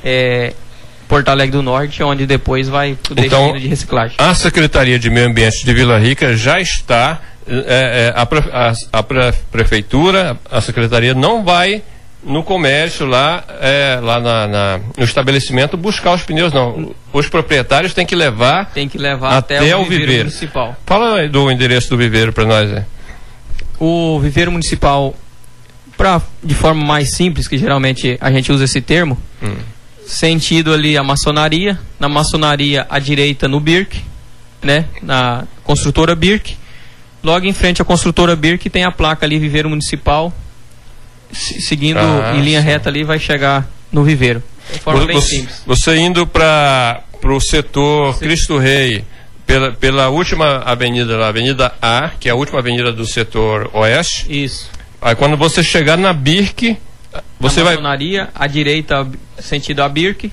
é, 0.05 0.53
Porto 1.09 1.29
Alegre 1.29 1.53
do 1.53 1.63
Norte, 1.63 2.03
onde 2.03 2.27
depois 2.27 2.69
vai 2.69 2.93
o 2.93 2.99
então, 3.17 3.57
de 3.57 3.69
reciclagem. 3.69 4.17
A 4.19 4.35
Secretaria 4.35 4.99
de 4.99 5.09
Meio 5.09 5.29
Ambiente 5.29 5.65
de 5.65 5.73
Vila 5.73 5.99
Rica 5.99 6.37
já 6.37 6.61
está, 6.61 7.21
é, 7.47 8.13
é, 8.13 8.15
a, 8.17 8.23
a, 8.23 8.99
a, 8.99 9.03
prefeitura, 9.51 10.37
a 10.51 10.61
secretaria 10.61 11.15
não 11.15 11.45
vai 11.45 11.83
no 12.23 12.43
comércio 12.43 13.07
lá, 13.07 13.45
é, 13.61 13.99
lá 14.03 14.21
na, 14.21 14.47
na, 14.47 14.81
no 14.97 15.05
estabelecimento 15.05 15.77
buscar 15.77 16.15
os 16.15 16.23
pneus, 16.23 16.53
não. 16.53 16.95
Os 17.13 17.29
proprietários 17.29 17.95
têm 17.95 18.07
que 18.07 18.15
levar, 18.15 18.67
tem 18.73 18.89
que 18.89 18.99
levar 18.99 19.39
até, 19.39 19.59
até 19.59 19.77
o, 19.77 19.83
viveiro, 19.83 20.01
viveiro, 20.01 20.25
municipal. 20.25 20.77
Fala 20.87 21.29
do 21.29 21.51
endereço 21.51 21.89
do 21.91 21.97
viveiro 21.97 22.33
para 22.33 22.45
nós. 22.45 22.71
É. 22.71 22.85
O 23.79 24.21
viveiro 24.21 24.53
municipal, 24.53 25.15
pra, 25.97 26.21
de 26.43 26.55
forma 26.55 26.85
mais 26.85 27.15
simples, 27.17 27.49
que 27.49 27.57
geralmente 27.57 28.19
a 28.21 28.31
gente 28.31 28.53
usa 28.53 28.65
esse 28.65 28.81
termo, 28.81 29.17
hum 29.43 29.57
sentido 30.11 30.73
ali 30.73 30.97
a 30.97 31.03
maçonaria, 31.03 31.79
na 31.99 32.09
maçonaria 32.09 32.87
à 32.91 32.99
direita 32.99 33.47
no 33.47 33.61
Birk, 33.61 34.03
né, 34.63 34.87
na 35.03 35.45
construtora 35.63 36.15
Birk. 36.15 36.57
Logo 37.23 37.47
em 37.47 37.53
frente 37.53 37.81
à 37.81 37.85
construtora 37.85 38.35
Birk 38.35 38.69
tem 38.69 38.85
a 38.85 38.91
placa 38.91 39.25
ali 39.25 39.39
Viveiro 39.39 39.71
Municipal, 39.71 40.33
seguindo 41.33 41.99
ah, 41.99 42.35
em 42.35 42.41
linha 42.41 42.61
sim. 42.61 42.67
reta 42.67 42.89
ali 42.89 43.05
vai 43.05 43.19
chegar 43.19 43.69
no 43.93 44.05
Viveiro. 44.05 44.43
De 44.73 44.79
forma 44.79 45.01
você, 45.01 45.07
bem 45.07 45.21
simples. 45.21 45.63
Você 45.67 45.97
indo 45.97 46.27
para 46.27 47.03
o 47.25 47.41
setor 47.41 48.15
sim. 48.15 48.21
Cristo 48.21 48.59
Rei, 48.59 49.05
pela, 49.47 49.73
pela 49.73 50.09
última 50.09 50.59
avenida, 50.59 51.17
a 51.19 51.29
Avenida 51.29 51.73
A, 51.83 52.11
que 52.21 52.29
é 52.29 52.33
a 52.33 52.35
última 52.35 52.61
avenida 52.61 52.93
do 52.93 53.05
setor 53.05 53.71
oeste. 53.73 54.27
Isso. 54.29 54.71
Aí 55.03 55.15
quando 55.15 55.37
você 55.37 55.63
chegar 55.63 55.97
na 55.97 56.13
Birk, 56.13 56.77
você 57.39 57.63
vai 57.63 57.79
à 58.35 58.47
direita 58.47 59.07
sentido 59.39 59.83
a 59.83 59.89
Birk, 59.89 60.31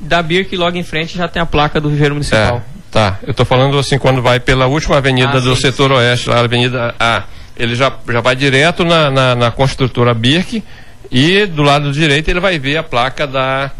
da 0.00 0.22
Birk 0.22 0.56
logo 0.56 0.76
em 0.76 0.82
frente 0.82 1.16
já 1.16 1.28
tem 1.28 1.42
a 1.42 1.46
placa 1.46 1.80
do 1.80 1.90
Viveiro 1.90 2.14
Municipal. 2.14 2.58
É, 2.58 2.62
tá, 2.90 3.18
eu 3.22 3.32
estou 3.32 3.44
falando 3.44 3.78
assim 3.78 3.98
quando 3.98 4.22
vai 4.22 4.38
pela 4.38 4.66
última 4.66 4.96
avenida 4.96 5.38
ah, 5.38 5.40
do 5.40 5.54
sim, 5.54 5.62
setor 5.62 5.92
oeste, 5.92 6.30
a 6.30 6.40
Avenida 6.40 6.94
A. 6.98 7.24
ele 7.56 7.74
já, 7.74 7.92
já 8.08 8.20
vai 8.20 8.34
direto 8.34 8.84
na, 8.84 9.10
na, 9.10 9.34
na 9.34 9.50
construtora 9.50 10.14
Birk 10.14 10.62
e 11.10 11.46
do 11.46 11.62
lado 11.62 11.92
direito 11.92 12.28
ele 12.28 12.40
vai 12.40 12.58
ver 12.58 12.76
a 12.76 12.82
placa 12.82 13.26
da, 13.26 13.70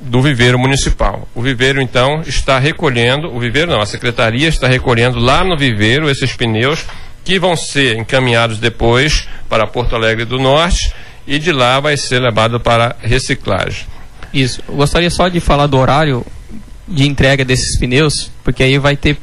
do 0.00 0.20
viveiro 0.20 0.58
municipal. 0.58 1.28
O 1.34 1.40
viveiro, 1.40 1.80
então, 1.80 2.22
está 2.26 2.58
recolhendo, 2.58 3.34
o 3.34 3.38
viveiro 3.38 3.70
não, 3.70 3.80
a 3.80 3.86
secretaria 3.86 4.48
está 4.48 4.66
recolhendo 4.66 5.18
lá 5.18 5.44
no 5.44 5.56
viveiro 5.56 6.10
esses 6.10 6.34
pneus 6.34 6.84
que 7.24 7.38
vão 7.38 7.56
ser 7.56 7.96
encaminhados 7.96 8.58
depois 8.58 9.28
para 9.48 9.66
Porto 9.66 9.94
Alegre 9.94 10.24
do 10.24 10.38
Norte 10.38 10.92
e 11.26 11.38
de 11.38 11.52
lá 11.52 11.78
vai 11.78 11.96
ser 11.96 12.20
levado 12.20 12.58
para 12.58 12.96
reciclagem. 13.00 13.86
Isso. 14.34 14.60
Eu 14.66 14.74
gostaria 14.74 15.10
só 15.10 15.28
de 15.28 15.38
falar 15.38 15.66
do 15.66 15.78
horário 15.78 16.26
de 16.88 17.06
entrega 17.06 17.44
desses 17.44 17.78
pneus, 17.78 18.30
porque 18.42 18.62
aí 18.62 18.78
vai 18.78 18.96
ter 18.96 19.16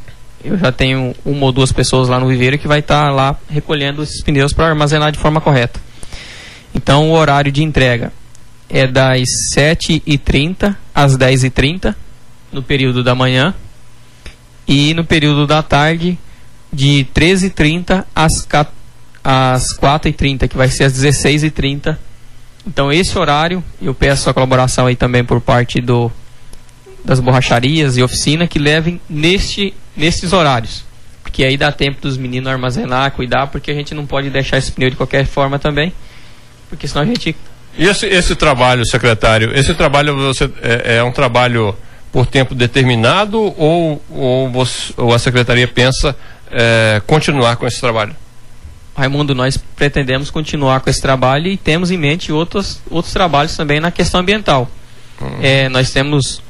eu 0.44 0.58
já 0.58 0.72
tenho 0.72 1.16
uma 1.26 1.46
ou 1.46 1.52
duas 1.52 1.72
pessoas 1.72 2.08
lá 2.08 2.20
no 2.20 2.28
viveiro 2.28 2.58
que 2.58 2.68
vai 2.68 2.80
estar 2.80 3.06
tá 3.06 3.12
lá 3.12 3.36
recolhendo 3.50 4.04
esses 4.04 4.22
pneus 4.22 4.54
para 4.54 4.68
armazenar 4.68 5.12
de 5.12 5.20
forma 5.20 5.42
correta. 5.42 5.80
Então 6.74 7.10
o 7.10 7.14
horário 7.14 7.52
de 7.52 7.64
entrega 7.64 8.12
é 8.70 8.88
das 8.88 9.30
7h30 9.54 10.76
às 10.94 11.18
10h30 11.18 11.96
no 12.52 12.64
período 12.64 13.04
da 13.04 13.16
manhã 13.16 13.54
e 14.68 14.94
no 14.94 15.04
período 15.04 15.48
da 15.48 15.64
tarde 15.64 16.18
de 16.72 17.08
13h30 17.14 18.06
às, 18.16 18.48
às 19.24 19.78
4h30, 19.78 20.48
que 20.48 20.56
vai 20.56 20.70
ser 20.70 20.86
às 20.86 20.94
16h30. 20.94 21.98
Então 22.66 22.92
esse 22.92 23.18
horário, 23.18 23.64
eu 23.82 23.94
peço 23.94 24.30
a 24.30 24.34
colaboração 24.34 24.86
aí 24.86 24.96
também 24.96 25.24
por 25.24 25.42
parte 25.42 25.82
do, 25.82 26.12
das 27.04 27.20
borracharias 27.20 27.98
e 27.98 28.04
oficina 28.04 28.48
que 28.48 28.60
levem 28.60 29.02
neste, 29.10 29.74
nestes 30.00 30.34
horários. 30.34 30.84
Porque 31.22 31.44
aí 31.44 31.58
dá 31.58 31.72
tempo 31.72 32.02
dos 32.02 32.18
meninos 32.18 32.50
armazenar, 32.50 33.12
cuidar, 33.12 33.48
porque 33.48 33.70
a 33.70 33.74
gente 33.74 33.94
não 33.94 34.06
pode 34.06 34.30
deixar 34.30 34.58
esse 34.58 34.72
pneu 34.72 34.90
de 34.90 34.96
qualquer 34.96 35.26
forma 35.26 35.60
também. 35.60 35.94
Porque 36.70 36.88
senão 36.88 37.04
a 37.04 37.06
gente 37.06 37.36
e 37.78 37.86
esse, 37.88 38.06
esse 38.08 38.36
trabalho, 38.36 38.86
secretário, 38.86 39.58
esse 39.58 39.74
trabalho 39.74 40.16
você, 40.16 40.50
é, 40.62 40.98
é 40.98 41.04
um 41.04 41.12
trabalho 41.12 41.76
por 42.12 42.26
tempo 42.26 42.56
determinado 42.56 43.40
ou, 43.40 44.02
ou, 44.10 44.50
você, 44.50 44.94
ou 44.98 45.14
a 45.14 45.20
secretaria 45.20 45.68
pensa 45.68 46.16
é, 46.52 47.02
continuar 47.06 47.56
com 47.56 47.68
esse 47.68 47.80
trabalho? 47.80 48.16
Raimundo, 48.96 49.34
nós 49.34 49.56
pretendemos 49.56 50.30
continuar 50.30 50.82
com 50.82 50.90
esse 50.90 51.02
trabalho 51.02 51.48
e 51.48 51.56
temos 51.56 51.90
em 51.90 51.98
mente 51.98 52.34
outros, 52.34 52.82
outros 52.90 53.14
trabalhos 53.14 53.56
também 53.56 53.80
na 53.80 53.92
questão 53.92 54.20
ambiental. 54.20 54.70
Hum. 55.22 55.40
É, 55.42 55.70
nós 55.70 55.92
temos, 55.92 56.42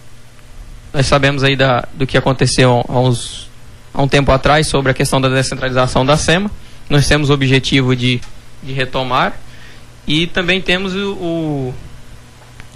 nós 0.94 1.06
sabemos 1.06 1.44
aí 1.44 1.56
da, 1.56 1.88
do 1.94 2.08
que 2.08 2.18
aconteceu 2.18 2.84
há, 2.88 3.00
uns, 3.00 3.50
há 3.94 4.02
um 4.02 4.08
tempo 4.08 4.32
atrás 4.32 4.68
sobre 4.68 4.92
a 4.92 4.94
questão 4.94 5.22
da 5.22 5.30
descentralização 5.30 6.06
da 6.06 6.18
SEMA. 6.18 6.50
Nós 6.90 7.08
temos 7.08 7.30
o 7.30 7.34
objetivo 7.34 7.96
de, 7.96 8.20
de 8.64 8.74
retomar 8.74 9.34
e 10.08 10.26
também 10.26 10.60
temos 10.60 10.96
o, 10.96 11.14
o, 11.14 11.74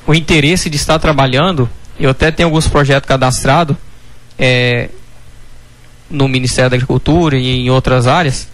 o 0.05 0.13
interesse 0.13 0.69
de 0.69 0.75
estar 0.75 0.99
trabalhando. 0.99 1.67
Eu 1.99 2.11
até 2.11 2.31
tenho 2.31 2.47
alguns 2.47 2.67
projetos 2.67 3.07
cadastrados 3.07 3.75
é, 4.37 4.89
no 6.09 6.27
Ministério 6.27 6.69
da 6.69 6.75
Agricultura 6.75 7.35
e 7.37 7.47
em 7.47 7.69
outras 7.71 8.05
áreas, 8.05 8.47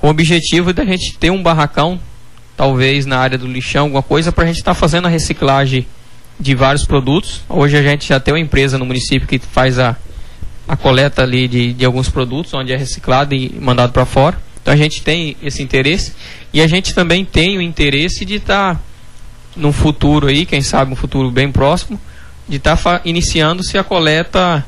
com 0.00 0.08
o 0.08 0.10
objetivo 0.10 0.72
da 0.72 0.84
gente 0.84 1.16
ter 1.16 1.30
um 1.30 1.42
barracão, 1.42 2.00
talvez 2.56 3.06
na 3.06 3.18
área 3.18 3.38
do 3.38 3.46
lixão, 3.46 3.84
alguma 3.84 4.02
coisa, 4.02 4.32
para 4.32 4.44
a 4.44 4.46
gente 4.48 4.58
estar 4.58 4.74
tá 4.74 4.80
fazendo 4.80 5.06
a 5.06 5.08
reciclagem 5.08 5.86
de 6.38 6.54
vários 6.54 6.84
produtos. 6.84 7.42
Hoje 7.48 7.76
a 7.76 7.82
gente 7.82 8.06
já 8.06 8.20
tem 8.20 8.34
uma 8.34 8.40
empresa 8.40 8.78
no 8.78 8.84
município 8.84 9.26
que 9.26 9.38
faz 9.38 9.78
a, 9.78 9.96
a 10.68 10.76
coleta 10.76 11.22
ali 11.22 11.48
de, 11.48 11.72
de 11.72 11.84
alguns 11.84 12.08
produtos, 12.08 12.52
onde 12.54 12.72
é 12.72 12.76
reciclado 12.76 13.34
e 13.34 13.54
mandado 13.60 13.92
para 13.92 14.04
fora. 14.04 14.38
Então 14.60 14.74
a 14.74 14.76
gente 14.76 15.02
tem 15.02 15.36
esse 15.42 15.62
interesse 15.62 16.12
e 16.52 16.60
a 16.60 16.66
gente 16.66 16.94
também 16.94 17.24
tem 17.24 17.56
o 17.56 17.62
interesse 17.62 18.24
de 18.24 18.34
estar 18.34 18.74
tá, 18.74 18.80
num 19.54 19.72
futuro 19.72 20.26
aí, 20.26 20.44
quem 20.44 20.60
sabe 20.60 20.92
um 20.92 20.96
futuro 20.96 21.30
bem 21.30 21.50
próximo, 21.50 22.00
de 22.48 22.56
estar 22.56 22.76
tá 22.76 23.00
iniciando-se 23.04 23.78
a 23.78 23.84
coleta 23.84 24.64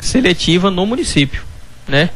seletiva 0.00 0.70
no 0.70 0.86
município, 0.86 1.42
né? 1.86 2.10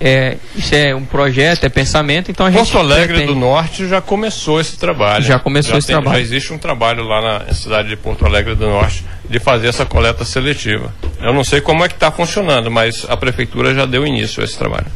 É, 0.00 0.36
isso 0.54 0.74
é 0.74 0.94
um 0.94 1.04
projeto, 1.04 1.64
é 1.64 1.68
pensamento, 1.68 2.30
então 2.30 2.46
a 2.46 2.50
gente 2.50 2.70
Porto 2.70 2.78
Alegre 2.78 3.26
do 3.26 3.34
Norte 3.34 3.88
já 3.88 4.00
começou 4.00 4.60
esse 4.60 4.78
trabalho. 4.78 5.24
Já 5.24 5.40
começou 5.40 5.72
já 5.72 5.78
esse 5.78 5.88
tem, 5.88 5.96
trabalho. 5.96 6.16
Já 6.16 6.22
existe 6.22 6.52
um 6.52 6.58
trabalho 6.58 7.02
lá 7.02 7.20
na 7.20 7.54
cidade 7.54 7.88
de 7.88 7.96
Porto 7.96 8.24
Alegre 8.24 8.54
do 8.54 8.68
Norte 8.68 9.04
de 9.28 9.40
fazer 9.40 9.66
essa 9.66 9.84
coleta 9.84 10.24
seletiva. 10.24 10.94
Eu 11.20 11.34
não 11.34 11.42
sei 11.42 11.60
como 11.60 11.84
é 11.84 11.88
que 11.88 11.94
está 11.94 12.12
funcionando, 12.12 12.70
mas 12.70 13.04
a 13.08 13.16
prefeitura 13.16 13.74
já 13.74 13.86
deu 13.86 14.06
início 14.06 14.40
a 14.40 14.44
esse 14.44 14.56
trabalho. 14.56 14.86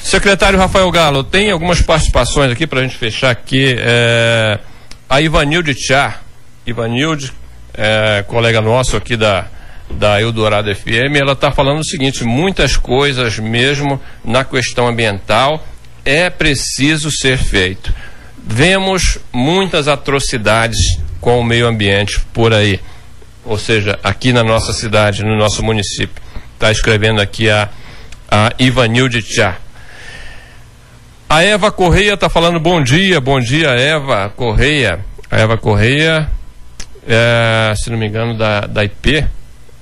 Secretário 0.00 0.58
Rafael 0.58 0.90
Galo, 0.90 1.22
tem 1.22 1.50
algumas 1.50 1.82
participações 1.82 2.50
aqui 2.50 2.66
para 2.66 2.80
a 2.80 2.82
gente 2.82 2.96
fechar 2.96 3.30
aqui. 3.30 3.76
É, 3.78 4.58
a 5.10 5.20
Ivanilde 5.20 5.74
Tchá, 5.74 6.20
Ivanilde, 6.66 7.32
é, 7.74 8.24
colega 8.26 8.62
nosso 8.62 8.96
aqui 8.96 9.16
da, 9.16 9.46
da 9.90 10.20
Eldorado 10.20 10.74
FM, 10.74 11.16
ela 11.20 11.32
está 11.32 11.50
falando 11.50 11.80
o 11.80 11.84
seguinte: 11.84 12.24
muitas 12.24 12.76
coisas 12.76 13.38
mesmo 13.38 14.00
na 14.24 14.44
questão 14.44 14.88
ambiental 14.88 15.64
é 16.04 16.30
preciso 16.30 17.10
ser 17.10 17.38
feito. 17.38 17.92
Vemos 18.38 19.18
muitas 19.32 19.88
atrocidades 19.88 20.98
com 21.20 21.40
o 21.40 21.44
meio 21.44 21.66
ambiente 21.66 22.20
por 22.32 22.52
aí, 22.52 22.80
ou 23.44 23.58
seja, 23.58 23.98
aqui 24.02 24.32
na 24.32 24.44
nossa 24.44 24.72
cidade, 24.72 25.24
no 25.24 25.36
nosso 25.36 25.64
município. 25.64 26.22
Está 26.54 26.70
escrevendo 26.70 27.20
aqui 27.20 27.50
a, 27.50 27.68
a 28.30 28.52
Ivanilde 28.58 29.22
Tchá. 29.22 29.56
A 31.28 31.42
Eva 31.42 31.72
Correia 31.72 32.14
está 32.14 32.28
falando 32.28 32.60
bom 32.60 32.80
dia, 32.80 33.20
bom 33.20 33.40
dia, 33.40 33.70
Eva 33.70 34.32
Correia. 34.34 35.00
A 35.28 35.40
Eva 35.40 35.58
Correia, 35.58 36.30
é, 37.06 37.74
se 37.74 37.90
não 37.90 37.98
me 37.98 38.06
engano, 38.06 38.38
da, 38.38 38.60
da 38.60 38.84
IP, 38.84 39.26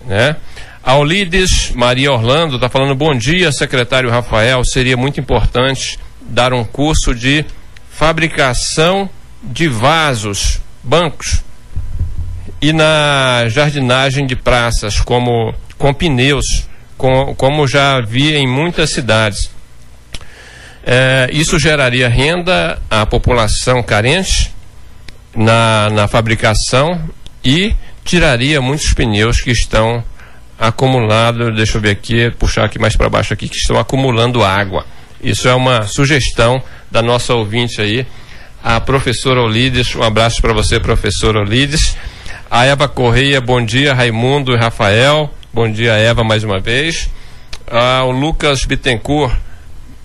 né? 0.07 0.37
Aulides 0.83 1.73
Maria 1.75 2.13
Orlando 2.13 2.57
está 2.57 2.69
falando 2.69 2.95
bom 2.95 3.15
dia, 3.15 3.51
secretário 3.51 4.11
Rafael. 4.11 4.63
Seria 4.65 4.97
muito 4.97 5.19
importante 5.19 5.99
dar 6.21 6.53
um 6.53 6.63
curso 6.65 7.15
de 7.15 7.45
fabricação 7.91 9.09
de 9.43 9.69
vasos, 9.69 10.61
bancos 10.83 11.43
e 12.61 12.73
na 12.73 13.49
jardinagem 13.49 14.27
de 14.27 14.37
praças, 14.37 15.01
como 15.01 15.55
com 15.79 15.93
pneus, 15.93 16.69
com, 16.97 17.35
como 17.35 17.67
já 17.67 18.01
vi 18.01 18.35
em 18.35 18.47
muitas 18.47 18.91
cidades. 18.91 19.51
É, 20.87 21.29
isso 21.33 21.59
geraria 21.59 22.09
renda 22.09 22.79
à 22.91 23.07
população 23.07 23.83
carente 23.83 24.55
na, 25.35 25.89
na 25.91 26.09
fabricação 26.09 27.09
e 27.45 27.75
tiraria 28.05 28.61
muitos 28.61 28.93
pneus 28.93 29.41
que 29.41 29.51
estão 29.51 30.05
acumulados, 30.59 31.55
deixa 31.57 31.79
eu 31.79 31.81
ver 31.81 31.91
aqui, 31.91 32.31
puxar 32.39 32.65
aqui 32.65 32.79
mais 32.79 32.97
para 32.97 33.09
baixo 33.09 33.33
aqui, 33.33 33.49
que 33.49 33.57
estão 33.57 33.79
acumulando 33.79 34.45
água. 34.45 34.87
Isso 35.23 35.49
é 35.49 35.55
uma 35.55 35.87
sugestão 35.87 36.63
da 36.91 37.03
nossa 37.03 37.35
ouvinte 37.35 37.81
aí, 37.81 38.07
a 38.63 38.81
professora 38.81 39.41
Olides. 39.41 39.95
Um 39.97 40.03
abraço 40.03 40.41
para 40.41 40.53
você, 40.53 40.79
professora 40.79 41.41
Olides. 41.41 41.97
A 42.51 42.65
Eva 42.65 42.87
Correia, 42.87 43.41
bom 43.41 43.65
dia, 43.65 43.95
Raimundo 43.95 44.53
e 44.53 44.57
Rafael. 44.57 45.33
Bom 45.53 45.71
dia, 45.71 45.95
Eva, 45.95 46.23
mais 46.23 46.45
uma 46.45 46.61
vez. 46.61 47.11
Ah, 47.67 48.05
o 48.05 48.11
Lucas 48.11 48.65
Bittencourt 48.65 49.35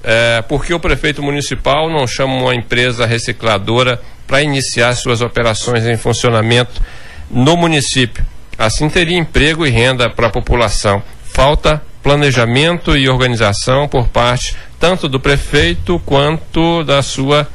é, 0.03 0.41
porque 0.47 0.73
o 0.73 0.79
prefeito 0.79 1.21
municipal 1.21 1.89
não 1.89 2.07
chama 2.07 2.33
uma 2.33 2.55
empresa 2.55 3.05
recicladora 3.05 4.01
para 4.25 4.41
iniciar 4.41 4.93
suas 4.95 5.21
operações 5.21 5.85
em 5.85 5.97
funcionamento 5.97 6.81
no 7.29 7.55
município. 7.55 8.25
Assim 8.57 8.89
teria 8.89 9.17
emprego 9.17 9.65
e 9.65 9.69
renda 9.69 10.09
para 10.09 10.27
a 10.27 10.31
população. 10.31 11.01
Falta 11.23 11.81
planejamento 12.01 12.97
e 12.97 13.09
organização 13.09 13.87
por 13.87 14.07
parte 14.07 14.55
tanto 14.79 15.07
do 15.09 15.19
prefeito 15.19 15.99
quanto 16.05 16.83
da 16.83 17.01
sua 17.01 17.47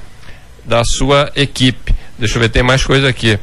da 0.65 0.83
sua 0.85 1.31
equipe. 1.37 1.95
Deixa 2.19 2.37
eu 2.37 2.41
ver, 2.43 2.49
tem 2.49 2.63
mais 2.63 2.85
coisa 2.85 3.09
aqui. 3.09 3.39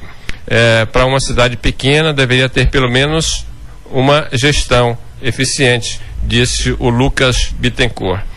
É, 0.47 0.85
para 0.85 1.05
uma 1.05 1.19
cidade 1.19 1.55
pequena 1.55 2.13
deveria 2.13 2.49
ter 2.49 2.69
pelo 2.69 2.89
menos 2.89 3.45
uma 3.91 4.27
gestão 4.33 4.97
eficiente, 5.21 5.99
disse 6.23 6.75
o 6.79 6.89
Lucas 6.89 7.53
Bittencourt 7.59 8.31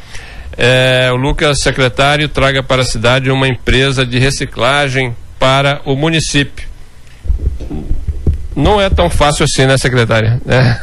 é, 0.56 1.10
o 1.12 1.16
Lucas, 1.16 1.60
secretário, 1.60 2.28
traga 2.28 2.62
para 2.62 2.82
a 2.82 2.84
cidade 2.84 3.30
uma 3.30 3.48
empresa 3.48 4.06
de 4.06 4.18
reciclagem 4.18 5.14
para 5.38 5.80
o 5.84 5.96
município. 5.96 6.66
Não 8.56 8.80
é 8.80 8.88
tão 8.88 9.10
fácil 9.10 9.44
assim, 9.44 9.66
né, 9.66 9.76
secretária? 9.76 10.40
É. 10.46 10.76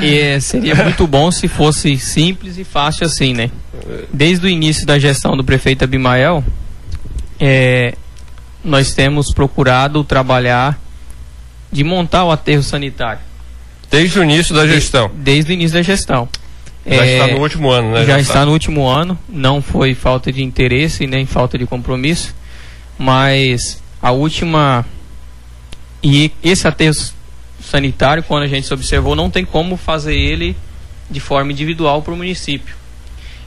é, 0.34 0.40
seria 0.40 0.74
muito 0.76 1.06
bom 1.06 1.30
se 1.30 1.48
fosse 1.48 1.98
simples 1.98 2.56
e 2.56 2.64
fácil 2.64 3.06
assim, 3.06 3.32
né? 3.32 3.50
Desde 4.12 4.46
o 4.46 4.48
início 4.48 4.86
da 4.86 4.98
gestão 4.98 5.36
do 5.36 5.42
prefeito 5.42 5.82
Abimael, 5.82 6.44
é, 7.40 7.94
nós 8.64 8.94
temos 8.94 9.32
procurado 9.34 10.04
trabalhar 10.04 10.78
de 11.70 11.82
montar 11.82 12.24
o 12.24 12.30
aterro 12.30 12.62
sanitário. 12.62 13.20
Desde 13.90 14.18
o 14.18 14.22
início 14.22 14.54
da 14.54 14.66
gestão? 14.66 15.08
De, 15.08 15.14
desde 15.16 15.52
o 15.52 15.54
início 15.54 15.74
da 15.76 15.82
gestão. 15.82 16.28
Já 16.86 17.04
é, 17.04 17.12
está 17.14 17.26
no 17.34 17.40
último 17.40 17.70
ano, 17.70 17.90
né? 17.92 18.00
Já, 18.00 18.04
já 18.04 18.20
está. 18.20 18.32
está 18.34 18.46
no 18.46 18.52
último 18.52 18.86
ano. 18.86 19.18
Não 19.28 19.60
foi 19.60 19.94
falta 19.94 20.30
de 20.30 20.42
interesse 20.42 21.06
nem 21.06 21.26
falta 21.26 21.58
de 21.58 21.66
compromisso, 21.66 22.34
mas 22.98 23.82
a 24.04 24.10
última 24.10 24.84
e 26.02 26.30
esse 26.42 26.68
aterro 26.68 26.94
sanitário, 27.58 28.22
quando 28.22 28.42
a 28.42 28.46
gente 28.46 28.70
observou, 28.74 29.16
não 29.16 29.30
tem 29.30 29.46
como 29.46 29.78
fazer 29.78 30.14
ele 30.14 30.54
de 31.10 31.20
forma 31.20 31.50
individual 31.50 32.02
para 32.02 32.12
o 32.12 32.16
município. 32.16 32.74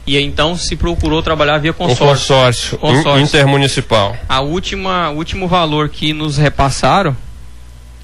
E 0.04 0.18
então 0.18 0.56
se 0.56 0.74
procurou 0.74 1.22
trabalhar 1.22 1.58
via 1.58 1.72
consórcio. 1.72 2.06
Consórcio, 2.06 2.78
consórcio. 2.78 3.20
intermunicipal. 3.20 4.16
A 4.28 4.40
última, 4.40 5.10
último 5.10 5.46
valor 5.46 5.90
que 5.90 6.12
nos 6.12 6.36
repassaram 6.36 7.16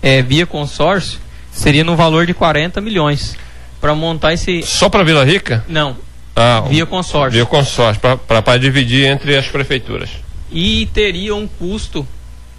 é, 0.01 0.23
via 0.23 0.47
consórcio 0.47 1.19
seria 1.51 1.83
no 1.83 1.97
valor 1.97 2.25
de 2.25 2.35
40 2.35 2.81
milhões 2.81 3.37
para 3.81 3.97
montar 3.97 4.33
esse. 4.33 4.63
Só 4.63 4.89
para 4.89 5.03
Vila 5.03 5.25
Rica? 5.25 5.65
Não. 5.67 5.97
Ah, 6.37 6.63
via 6.69 6.87
consórcio. 6.87 7.33
Via 7.33 7.47
consórcio, 7.47 8.01
para 8.01 8.57
dividir 8.59 9.07
entre 9.07 9.37
as 9.37 9.49
prefeituras. 9.49 10.11
E 10.53 10.89
teria 10.95 11.35
um 11.35 11.49
custo 11.49 12.07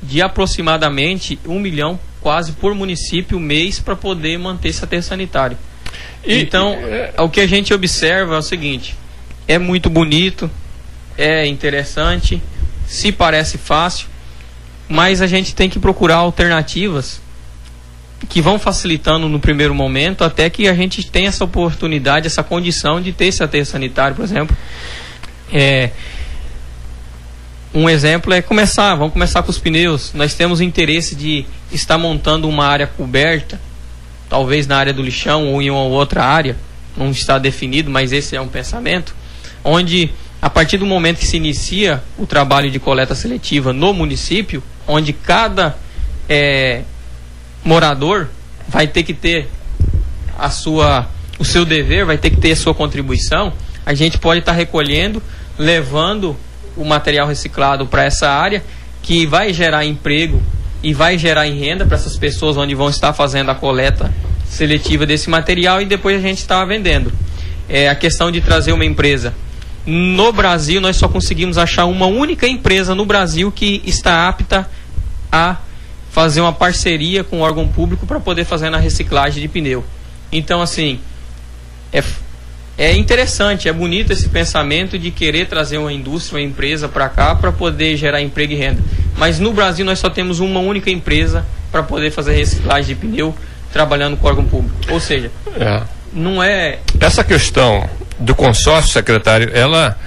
de 0.01 0.21
aproximadamente 0.21 1.39
um 1.45 1.59
milhão 1.59 1.99
quase 2.21 2.53
por 2.53 2.73
município 2.73 3.39
mês 3.39 3.79
para 3.79 3.95
poder 3.95 4.37
manter 4.37 4.69
esse 4.69 4.83
aterro 4.83 5.03
sanitário. 5.03 5.57
E, 6.23 6.39
então, 6.39 6.73
é... 6.73 7.13
o 7.19 7.29
que 7.29 7.39
a 7.39 7.47
gente 7.47 7.73
observa 7.73 8.35
é 8.35 8.37
o 8.39 8.41
seguinte: 8.41 8.95
é 9.47 9.57
muito 9.57 9.89
bonito, 9.89 10.49
é 11.17 11.45
interessante, 11.45 12.41
se 12.87 13.11
parece 13.11 13.57
fácil, 13.57 14.07
mas 14.87 15.21
a 15.21 15.27
gente 15.27 15.53
tem 15.53 15.69
que 15.69 15.79
procurar 15.79 16.17
alternativas 16.17 17.21
que 18.29 18.41
vão 18.41 18.57
facilitando 18.57 19.29
no 19.29 19.39
primeiro 19.39 19.75
momento 19.75 20.23
até 20.23 20.49
que 20.49 20.67
a 20.67 20.73
gente 20.73 21.05
tenha 21.05 21.29
essa 21.29 21.43
oportunidade, 21.43 22.27
essa 22.27 22.43
condição 22.43 23.01
de 23.01 23.11
ter 23.11 23.27
esse 23.27 23.43
aterro 23.43 23.65
sanitário, 23.65 24.15
por 24.15 24.23
exemplo. 24.23 24.55
É, 25.51 25.91
um 27.75 27.89
exemplo 27.89 28.33
é 28.33 28.41
começar, 28.41 28.95
vamos 28.95 29.11
começar 29.11 29.43
com 29.43 29.51
os 29.51 29.59
pneus. 29.59 30.13
Nós 30.13 30.33
temos 30.33 30.61
interesse 30.61 31.13
de 31.13 31.45
estar 31.73 31.97
montando 31.97 32.47
uma 32.47 32.65
área 32.65 32.87
coberta, 32.87 33.59
talvez 34.29 34.65
na 34.65 34.77
área 34.77 34.93
do 34.93 35.01
lixão 35.01 35.49
ou 35.49 35.61
em 35.61 35.69
uma 35.69 35.81
outra 35.81 36.23
área, 36.23 36.55
não 36.95 37.11
está 37.11 37.37
definido, 37.37 37.91
mas 37.91 38.13
esse 38.13 38.33
é 38.33 38.39
um 38.39 38.47
pensamento, 38.47 39.13
onde 39.61 40.09
a 40.41 40.49
partir 40.49 40.77
do 40.77 40.85
momento 40.85 41.17
que 41.17 41.27
se 41.27 41.35
inicia 41.35 42.01
o 42.17 42.25
trabalho 42.25 42.71
de 42.71 42.79
coleta 42.79 43.13
seletiva 43.13 43.73
no 43.73 43.93
município, 43.93 44.63
onde 44.87 45.11
cada 45.11 45.75
é, 46.29 46.83
morador 47.61 48.29
vai 48.69 48.87
ter 48.87 49.03
que 49.03 49.13
ter 49.13 49.49
a 50.39 50.49
sua, 50.49 51.09
o 51.37 51.43
seu 51.43 51.65
dever, 51.65 52.05
vai 52.05 52.17
ter 52.17 52.29
que 52.29 52.37
ter 52.37 52.53
a 52.53 52.55
sua 52.55 52.73
contribuição, 52.73 53.51
a 53.85 53.93
gente 53.93 54.17
pode 54.17 54.39
estar 54.39 54.53
recolhendo, 54.53 55.21
levando 55.57 56.37
o 56.75 56.83
material 56.83 57.27
reciclado 57.27 57.85
para 57.87 58.03
essa 58.03 58.29
área, 58.29 58.63
que 59.01 59.25
vai 59.25 59.53
gerar 59.53 59.85
emprego 59.85 60.41
e 60.83 60.93
vai 60.93 61.17
gerar 61.17 61.43
renda 61.43 61.85
para 61.85 61.97
essas 61.97 62.17
pessoas 62.17 62.57
onde 62.57 62.75
vão 62.75 62.89
estar 62.89 63.13
fazendo 63.13 63.49
a 63.51 63.55
coleta 63.55 64.13
seletiva 64.47 65.05
desse 65.05 65.29
material 65.29 65.81
e 65.81 65.85
depois 65.85 66.17
a 66.17 66.21
gente 66.21 66.39
está 66.39 66.63
vendendo. 66.65 67.11
É 67.67 67.89
a 67.89 67.95
questão 67.95 68.31
de 68.31 68.41
trazer 68.41 68.71
uma 68.71 68.85
empresa. 68.85 69.33
No 69.85 70.31
Brasil, 70.31 70.81
nós 70.81 70.95
só 70.95 71.07
conseguimos 71.07 71.57
achar 71.57 71.85
uma 71.85 72.07
única 72.07 72.47
empresa 72.47 72.95
no 72.95 73.05
Brasil 73.05 73.51
que 73.51 73.81
está 73.85 74.27
apta 74.27 74.69
a 75.31 75.57
fazer 76.11 76.41
uma 76.41 76.53
parceria 76.53 77.23
com 77.23 77.39
o 77.39 77.41
órgão 77.41 77.67
público 77.67 78.07
para 78.07 78.19
poder 78.19 78.45
fazer 78.45 78.69
na 78.69 78.77
reciclagem 78.77 79.41
de 79.41 79.47
pneu. 79.47 79.83
Então, 80.31 80.61
assim, 80.61 80.99
é 81.91 82.03
é 82.77 82.93
interessante, 82.93 83.69
é 83.69 83.73
bonito 83.73 84.11
esse 84.11 84.27
pensamento 84.27 84.99
de 84.99 85.09
querer 85.09 85.47
trazer 85.47 85.77
uma 85.77 85.93
indústria, 85.93 86.37
uma 86.37 86.45
empresa 86.45 86.89
para 86.89 87.07
cá 87.07 87.33
para 87.33 87.51
poder 87.51 87.95
gerar 87.95 88.21
emprego 88.21 88.51
e 88.51 88.55
renda. 88.55 88.81
Mas 89.17 89.39
no 89.39 89.53
Brasil 89.53 89.85
nós 89.85 89.99
só 89.99 90.09
temos 90.09 90.39
uma 90.39 90.59
única 90.59 90.89
empresa 90.89 91.45
para 91.71 91.81
poder 91.81 92.11
fazer 92.11 92.33
reciclagem 92.33 92.93
de 92.93 92.95
pneu 92.95 93.33
trabalhando 93.71 94.17
com 94.17 94.27
órgão 94.27 94.45
público. 94.45 94.75
Ou 94.89 94.99
seja, 94.99 95.31
é. 95.57 95.81
não 96.11 96.43
é. 96.43 96.79
Essa 96.99 97.23
questão 97.23 97.89
do 98.19 98.35
consórcio 98.35 98.91
secretário, 98.91 99.51
ela, 99.53 99.97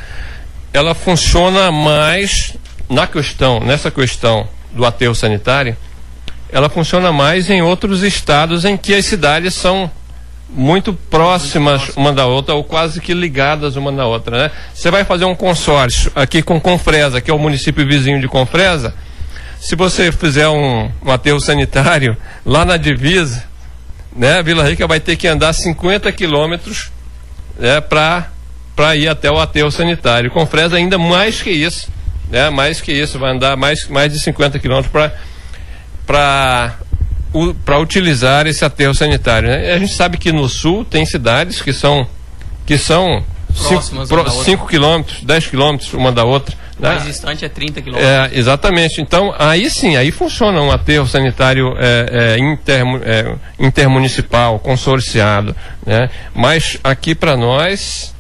ela 0.73 0.95
funciona 0.95 1.71
mais 1.71 2.55
na 2.89 3.07
questão, 3.07 3.61
nessa 3.61 3.91
questão 3.91 4.49
do 4.73 4.85
aterro 4.85 5.15
sanitário, 5.15 5.77
ela 6.51 6.69
funciona 6.69 7.13
mais 7.13 7.51
em 7.51 7.63
outros 7.63 8.03
estados 8.03 8.65
em 8.65 8.77
que 8.77 8.95
as 8.95 9.05
cidades 9.05 9.55
são 9.55 9.91
muito 10.49 10.95
próximas 10.95 11.91
uma 11.97 12.13
da 12.13 12.27
outra 12.27 12.55
ou 12.55 12.65
quase 12.65 13.01
que 13.01 13.13
ligadas 13.13 13.77
uma 13.77 13.93
na 13.93 14.07
outra, 14.07 14.45
né? 14.45 14.51
Você 14.75 14.91
vai 14.91 15.05
fazer 15.05 15.25
um 15.25 15.35
consórcio 15.35 16.11
aqui 16.15 16.43
com 16.43 16.61
Confresa, 16.61 17.21
que 17.21 17.31
é 17.31 17.35
o 17.35 17.39
município 17.39 17.87
vizinho 17.87 18.21
de 18.21 18.29
Confresa. 18.29 18.95
Se 19.61 19.77
você 19.77 20.11
fizer 20.11 20.49
um, 20.49 20.91
um 21.05 21.11
aterro 21.11 21.41
sanitário 21.41 22.17
lá 22.47 22.65
na 22.65 22.77
divisa, 22.77 23.45
né, 24.17 24.43
Vila 24.43 24.65
Rica 24.65 24.87
vai 24.87 25.01
ter 25.01 25.17
que 25.17 25.29
andar 25.29 25.53
50 25.53 26.11
quilômetros 26.13 26.91
né, 27.59 27.81
para 27.81 28.31
para 28.75 28.95
ir 28.95 29.09
até 29.09 29.29
o 29.29 29.41
aterro 29.41 29.73
sanitário. 29.73 30.31
Confresa 30.31 30.77
ainda 30.77 30.97
mais 30.97 31.43
que 31.43 31.51
isso, 31.51 31.91
né? 32.31 32.49
Mais 32.49 32.81
que 32.81 32.93
isso, 32.93 33.19
vai 33.19 33.33
andar 33.33 33.57
mais 33.57 33.89
mais 33.89 34.13
de 34.13 34.21
50 34.21 34.57
quilômetros 34.61 34.93
para 34.93 35.13
para 36.07 36.77
para 37.65 37.79
utilizar 37.79 38.47
esse 38.47 38.65
aterro 38.65 38.95
sanitário. 38.95 39.49
Né? 39.49 39.73
A 39.73 39.79
gente 39.79 39.95
sabe 39.95 40.17
que 40.17 40.33
no 40.33 40.49
sul 40.49 40.85
tem 40.85 41.05
cidades 41.05 41.61
que 41.61 41.73
são 41.73 42.07
que 42.67 42.77
são 42.77 43.25
5 44.45 44.67
quilômetros, 44.67 45.23
10 45.23 45.47
quilômetros 45.47 45.93
uma 45.95 46.13
da 46.13 46.25
outra. 46.25 46.55
Né? 46.79 46.91
mais 46.91 47.05
distante 47.05 47.45
é 47.45 47.49
30 47.49 47.83
quilômetros. 47.83 48.09
É, 48.09 48.31
exatamente. 48.39 49.01
Então, 49.01 49.35
aí 49.37 49.69
sim, 49.69 49.97
aí 49.97 50.13
funciona 50.13 50.61
um 50.61 50.71
aterro 50.71 51.07
sanitário 51.09 51.75
é, 51.77 52.37
é, 52.37 52.39
inter, 52.39 52.85
é, 53.05 53.35
intermunicipal, 53.59 54.59
consorciado. 54.61 55.57
Né? 55.85 56.09
Mas 56.35 56.79
aqui 56.85 57.15
para 57.15 57.37
nós 57.37 58.15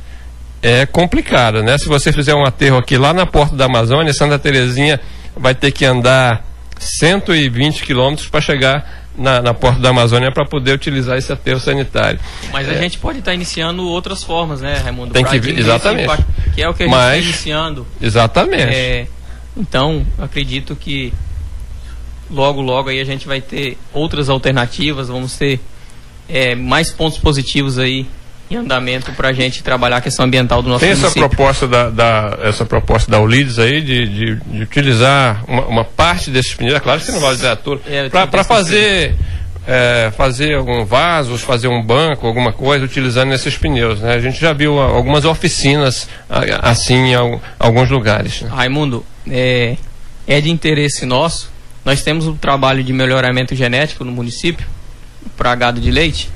é 0.61 0.87
complicado, 0.87 1.63
né? 1.63 1.79
Se 1.79 1.87
você 1.87 2.13
fizer 2.13 2.35
um 2.35 2.45
aterro 2.45 2.79
aqui 2.79 2.99
lá 2.99 3.13
na 3.13 3.25
porta 3.25 3.55
da 3.55 3.67
Amazônia, 3.67 4.13
Santa 4.13 4.39
Terezinha 4.41 5.01
vai 5.37 5.55
ter 5.55 5.71
que 5.71 5.85
andar 5.85 6.45
120 6.81 7.85
quilômetros 7.85 8.29
para 8.29 8.41
chegar 8.41 8.98
na, 9.19 9.43
na, 9.43 9.53
porta 9.53 9.81
da 9.81 9.91
Amazônia 9.91 10.31
para 10.31 10.45
poder 10.45 10.73
utilizar 10.73 11.19
esse 11.19 11.33
aterro 11.33 11.59
sanitário. 11.59 12.21
Mas 12.53 12.69
a 12.69 12.73
é. 12.73 12.79
gente 12.79 12.99
pode 12.99 13.19
estar 13.19 13.33
tá 13.33 13.35
iniciando 13.35 13.87
outras 13.87 14.23
formas, 14.23 14.61
né, 14.61 14.77
Raimundo? 14.77 15.13
Tem 15.13 15.25
que 15.25 15.37
exatamente. 15.37 16.09
que 16.55 16.63
é 16.63 16.69
o 16.69 16.75
que 16.75 16.85
a 16.85 16.87
gente 16.87 16.95
está 16.95 17.17
iniciando. 17.17 17.87
Exatamente. 18.01 18.75
É, 18.75 19.07
então, 19.57 20.07
acredito 20.19 20.77
que 20.77 21.13
logo, 22.31 22.61
logo 22.61 22.89
aí 22.89 23.01
a 23.01 23.05
gente 23.05 23.27
vai 23.27 23.41
ter 23.41 23.77
outras 23.93 24.29
alternativas, 24.29 25.09
vamos 25.09 25.37
ter 25.37 25.61
é, 26.29 26.55
mais 26.55 26.93
pontos 26.93 27.19
positivos 27.19 27.79
aí 27.79 28.07
em 28.51 28.57
andamento 28.57 29.13
para 29.13 29.29
a 29.29 29.33
gente 29.33 29.63
trabalhar 29.63 29.99
a 29.99 30.01
questão 30.01 30.25
ambiental 30.25 30.63
do 30.63 30.69
nosso 30.69 30.81
Tem 30.81 30.95
município. 30.95 31.21
essa 31.21 31.29
proposta 31.29 31.69
da, 31.69 31.91
da, 31.91 32.39
essa 32.43 32.65
proposta 32.65 33.11
da 33.11 33.21
Ulides 33.21 33.59
aí 33.59 33.81
de, 33.81 34.07
de, 34.07 34.35
de 34.37 34.63
utilizar 34.63 35.45
uma, 35.47 35.67
uma, 35.67 35.85
parte 35.85 36.31
desses 36.31 36.55
pneus, 36.55 36.75
é 36.75 36.81
claro 36.81 36.99
que 36.99 37.07
você 37.07 37.13
não 37.13 37.21
vai 37.21 37.33
usar 37.33 37.57
tudo, 37.57 37.83
é, 37.87 38.09
para 38.09 38.45
fazer 38.45 39.15
é, 39.67 40.11
fazer 40.17 40.55
algum 40.55 40.83
vasos, 40.87 41.43
fazer 41.43 41.69
um 41.69 41.83
banco, 41.83 42.27
alguma 42.27 42.55
coisa 42.55 42.87
utilizando 42.87 43.35
esses 43.35 43.59
pneus. 43.59 44.01
Né? 44.01 44.15
A 44.15 44.21
gente 44.21 44.41
já 44.41 44.55
viu 44.55 44.79
algumas 44.81 45.27
oficinas 45.27 46.09
assim 46.63 47.13
em 47.13 47.15
alguns 47.59 47.91
lugares. 47.91 48.41
Né? 48.41 48.49
Raimundo, 48.51 49.05
é, 49.31 49.77
é 50.27 50.41
de 50.41 50.51
interesse 50.51 51.05
nosso. 51.05 51.53
Nós 51.85 52.03
temos 52.03 52.27
um 52.27 52.35
trabalho 52.35 52.83
de 52.83 52.95
melhoramento 52.95 53.55
genético 53.55 54.05
no 54.05 54.13
município 54.13 54.67
para 55.37 55.55
gado 55.55 55.81
de 55.83 55.91
leite 55.91 56.31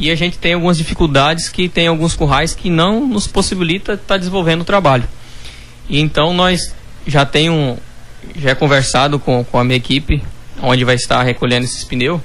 e 0.00 0.10
a 0.10 0.14
gente 0.14 0.38
tem 0.38 0.54
algumas 0.54 0.78
dificuldades 0.78 1.50
que 1.50 1.68
tem 1.68 1.86
alguns 1.86 2.16
currais 2.16 2.54
que 2.54 2.70
não 2.70 3.06
nos 3.06 3.26
possibilita 3.26 3.92
estar 3.92 4.06
tá 4.06 4.16
desenvolvendo 4.16 4.62
o 4.62 4.64
trabalho. 4.64 5.06
E 5.88 6.00
então 6.00 6.32
nós 6.32 6.74
já 7.06 7.26
tem 7.26 7.50
um 7.50 7.76
já 8.34 8.50
é 8.50 8.54
conversado 8.54 9.18
com, 9.18 9.44
com 9.44 9.58
a 9.58 9.64
minha 9.64 9.76
equipe 9.76 10.22
onde 10.62 10.84
vai 10.84 10.94
estar 10.94 11.22
recolhendo 11.22 11.66
esses 11.66 11.84
pneus. 11.84 12.20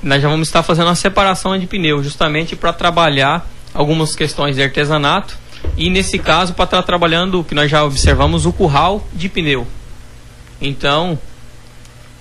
Nós 0.00 0.22
já 0.22 0.28
vamos 0.28 0.46
estar 0.46 0.62
fazendo 0.62 0.86
uma 0.86 0.94
separação 0.94 1.58
de 1.58 1.66
pneu 1.66 2.02
justamente 2.04 2.54
para 2.54 2.72
trabalhar 2.72 3.48
algumas 3.74 4.14
questões 4.14 4.54
de 4.54 4.62
artesanato 4.62 5.36
e 5.76 5.90
nesse 5.90 6.20
caso 6.20 6.54
para 6.54 6.64
estar 6.66 6.82
trabalhando 6.82 7.40
o 7.40 7.44
que 7.44 7.54
nós 7.54 7.68
já 7.68 7.84
observamos 7.84 8.46
o 8.46 8.52
curral 8.52 9.04
de 9.12 9.28
pneu. 9.28 9.66
Então, 10.60 11.18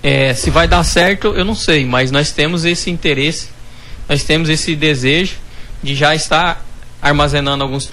é, 0.01 0.33
se 0.33 0.49
vai 0.49 0.67
dar 0.67 0.83
certo, 0.83 1.27
eu 1.27 1.45
não 1.45 1.53
sei, 1.53 1.85
mas 1.85 2.09
nós 2.09 2.31
temos 2.31 2.65
esse 2.65 2.89
interesse 2.89 3.49
nós 4.11 4.25
temos 4.25 4.49
esse 4.49 4.75
desejo 4.75 5.37
de 5.81 5.95
já 5.95 6.13
estar 6.13 6.65
armazenando 7.01 7.63
alguns 7.63 7.89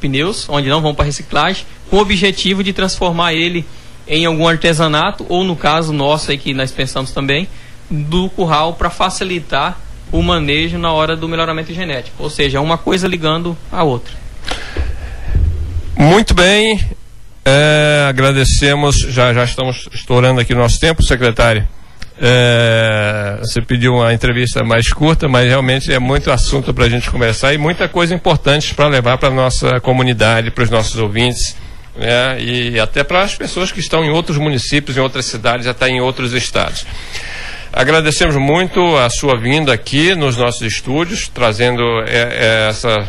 pneus, 0.00 0.48
onde 0.48 0.66
não 0.66 0.80
vão 0.80 0.94
para 0.94 1.04
reciclagem, 1.04 1.66
com 1.90 1.96
o 1.96 2.00
objetivo 2.00 2.64
de 2.64 2.72
transformar 2.72 3.34
ele 3.34 3.66
em 4.06 4.24
algum 4.24 4.48
artesanato, 4.48 5.26
ou 5.28 5.44
no 5.44 5.54
caso 5.54 5.92
nosso 5.92 6.30
aí 6.30 6.38
que 6.38 6.54
nós 6.54 6.70
pensamos 6.70 7.12
também, 7.12 7.46
do 7.90 8.30
curral 8.30 8.72
para 8.72 8.88
facilitar 8.88 9.78
o 10.10 10.22
manejo 10.22 10.78
na 10.78 10.90
hora 10.90 11.14
do 11.14 11.28
melhoramento 11.28 11.74
genético, 11.74 12.22
ou 12.22 12.30
seja, 12.30 12.62
uma 12.62 12.78
coisa 12.78 13.06
ligando 13.06 13.54
a 13.70 13.84
outra. 13.84 14.14
Muito 15.94 16.32
bem, 16.32 16.80
é, 17.44 18.06
agradecemos, 18.08 18.96
já, 18.96 19.34
já 19.34 19.44
estamos 19.44 19.86
estourando 19.92 20.40
aqui 20.40 20.54
o 20.54 20.56
nosso 20.56 20.80
tempo, 20.80 21.02
secretário. 21.02 21.68
É, 22.20 23.38
você 23.40 23.60
pediu 23.62 23.94
uma 23.94 24.12
entrevista 24.12 24.64
mais 24.64 24.92
curta, 24.92 25.28
mas 25.28 25.48
realmente 25.48 25.92
é 25.92 26.00
muito 26.00 26.32
assunto 26.32 26.74
para 26.74 26.86
a 26.86 26.88
gente 26.88 27.08
conversar 27.10 27.54
e 27.54 27.58
muita 27.58 27.88
coisa 27.88 28.12
importante 28.14 28.74
para 28.74 28.88
levar 28.88 29.18
para 29.18 29.28
a 29.28 29.32
nossa 29.32 29.78
comunidade, 29.80 30.50
para 30.50 30.64
os 30.64 30.70
nossos 30.70 30.98
ouvintes, 30.98 31.56
né, 31.96 32.40
e 32.40 32.80
até 32.80 33.04
para 33.04 33.22
as 33.22 33.36
pessoas 33.36 33.70
que 33.70 33.78
estão 33.78 34.04
em 34.04 34.10
outros 34.10 34.36
municípios, 34.36 34.96
em 34.96 35.00
outras 35.00 35.26
cidades, 35.26 35.66
até 35.68 35.88
em 35.88 36.00
outros 36.00 36.32
estados. 36.32 36.84
Agradecemos 37.72 38.34
muito 38.36 38.96
a 38.96 39.08
sua 39.10 39.38
vinda 39.38 39.72
aqui 39.72 40.14
nos 40.14 40.36
nossos 40.36 40.62
estúdios, 40.62 41.28
trazendo 41.28 41.82
é, 42.06 42.16
é, 42.16 42.68
essa. 42.70 43.06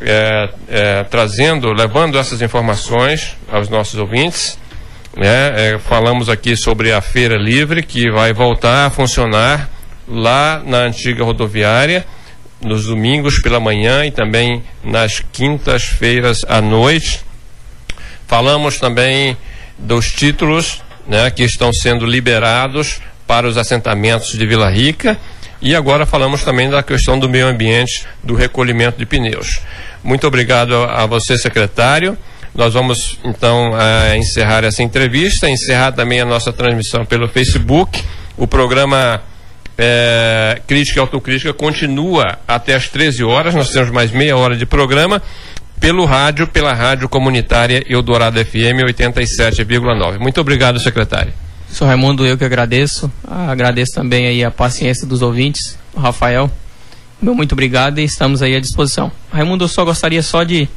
É, 0.00 0.48
é, 0.68 1.04
trazendo, 1.04 1.72
levando 1.72 2.18
essas 2.18 2.40
informações 2.42 3.36
aos 3.50 3.68
nossos 3.68 3.98
ouvintes. 4.00 4.58
Né? 5.16 5.74
É, 5.74 5.78
falamos 5.78 6.28
aqui 6.28 6.56
sobre 6.56 6.92
a 6.92 7.00
Feira 7.00 7.36
Livre, 7.36 7.82
que 7.82 8.10
vai 8.10 8.32
voltar 8.32 8.86
a 8.86 8.90
funcionar 8.90 9.68
lá 10.08 10.62
na 10.64 10.78
antiga 10.78 11.22
rodoviária, 11.24 12.06
nos 12.60 12.86
domingos 12.86 13.40
pela 13.40 13.60
manhã 13.60 14.06
e 14.06 14.10
também 14.10 14.62
nas 14.82 15.22
quintas-feiras 15.32 16.44
à 16.48 16.60
noite. 16.60 17.20
Falamos 18.26 18.78
também 18.78 19.36
dos 19.78 20.10
títulos 20.12 20.82
né, 21.06 21.30
que 21.30 21.42
estão 21.42 21.72
sendo 21.72 22.06
liberados 22.06 23.00
para 23.26 23.46
os 23.46 23.56
assentamentos 23.56 24.32
de 24.32 24.46
Vila 24.46 24.70
Rica. 24.70 25.18
E 25.60 25.74
agora 25.76 26.06
falamos 26.06 26.42
também 26.42 26.68
da 26.68 26.82
questão 26.82 27.18
do 27.18 27.28
meio 27.28 27.46
ambiente, 27.46 28.04
do 28.22 28.34
recolhimento 28.34 28.98
de 28.98 29.06
pneus. 29.06 29.60
Muito 30.02 30.26
obrigado 30.26 30.74
a 30.74 31.06
você, 31.06 31.38
secretário. 31.38 32.16
Nós 32.54 32.74
vamos 32.74 33.18
então 33.24 33.70
uh, 33.70 34.14
encerrar 34.16 34.64
essa 34.64 34.82
entrevista, 34.82 35.48
encerrar 35.48 35.92
também 35.92 36.20
a 36.20 36.24
nossa 36.24 36.52
transmissão 36.52 37.04
pelo 37.04 37.28
Facebook. 37.28 38.02
O 38.36 38.46
programa 38.46 39.22
é, 39.76 40.60
Crítica 40.66 40.98
e 40.98 41.00
Autocrítica 41.00 41.52
continua 41.52 42.38
até 42.46 42.74
às 42.74 42.88
13 42.88 43.24
horas. 43.24 43.54
Nós 43.54 43.70
temos 43.70 43.90
mais 43.90 44.10
meia 44.10 44.36
hora 44.36 44.56
de 44.56 44.66
programa 44.66 45.22
pelo 45.80 46.04
rádio, 46.04 46.46
pela 46.46 46.72
rádio 46.72 47.08
comunitária 47.08 47.82
Eldorado 47.88 48.42
FM 48.44 48.84
87,9. 48.86 50.18
Muito 50.18 50.40
obrigado, 50.40 50.78
secretário. 50.78 51.32
Sou 51.68 51.88
Raimundo, 51.88 52.26
eu 52.26 52.36
que 52.36 52.44
agradeço. 52.44 53.10
Agradeço 53.26 53.92
também 53.94 54.26
aí 54.26 54.44
a 54.44 54.50
paciência 54.50 55.06
dos 55.06 55.22
ouvintes, 55.22 55.78
Rafael. 55.96 56.50
Meu 57.20 57.34
muito 57.34 57.52
obrigado 57.52 57.98
e 57.98 58.04
estamos 58.04 58.42
aí 58.42 58.54
à 58.54 58.60
disposição. 58.60 59.10
Raimundo, 59.32 59.64
eu 59.64 59.68
só 59.68 59.84
gostaria 59.84 60.22
só 60.22 60.44
de 60.44 60.68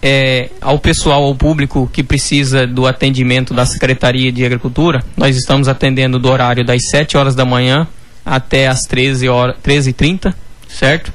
é, 0.00 0.50
ao 0.60 0.78
pessoal, 0.78 1.24
ao 1.24 1.34
público 1.34 1.88
que 1.92 2.02
precisa 2.02 2.66
do 2.66 2.86
atendimento 2.86 3.52
da 3.52 3.66
Secretaria 3.66 4.30
de 4.30 4.44
Agricultura, 4.44 5.02
nós 5.16 5.36
estamos 5.36 5.68
atendendo 5.68 6.18
do 6.18 6.28
horário 6.28 6.64
das 6.64 6.88
7 6.88 7.16
horas 7.16 7.34
da 7.34 7.44
manhã 7.44 7.86
até 8.24 8.68
as 8.68 8.82
13 8.82 9.28
horas, 9.28 9.56
13h30, 9.64 10.32
certo? 10.68 11.12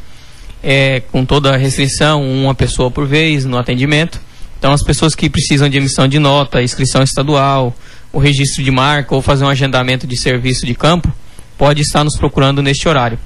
É, 0.62 1.02
com 1.12 1.26
toda 1.26 1.54
a 1.54 1.58
restrição, 1.58 2.24
uma 2.24 2.56
pessoa 2.56 2.90
por 2.90 3.08
vez 3.08 3.46
no 3.46 3.58
atendimento. 3.58 4.20
Então, 4.58 4.72
as 4.72 4.84
pessoas 4.84 5.14
que 5.14 5.30
precisam 5.30 5.70
de 5.70 5.78
emissão 5.78 6.08
de 6.08 6.20
nota, 6.20 6.62
inscrição 6.62 7.04
estadual, 7.04 7.76
o 8.12 8.20
registro 8.20 8.64
de 8.64 8.72
marca 8.72 9.14
ou 9.14 9.22
fazer 9.22 9.44
um 9.44 9.50
agendamento 9.50 10.08
de 10.08 10.16
serviço 10.16 10.66
de 10.66 10.74
campo, 10.74 11.14
pode 11.58 11.82
estar 11.82 12.04
nos 12.04 12.18
procurando 12.18 12.62
neste 12.62 12.88
horário. 12.88 13.20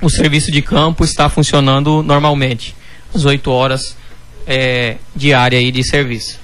O 0.00 0.08
serviço 0.08 0.50
de 0.50 0.62
campo 0.62 1.04
está 1.04 1.28
funcionando 1.28 2.02
normalmente, 2.02 2.74
às 3.14 3.24
8 3.24 3.50
horas 3.50 3.96
é, 4.46 4.96
diária 5.14 5.58
aí 5.58 5.70
de 5.70 5.84
serviço. 5.84 6.41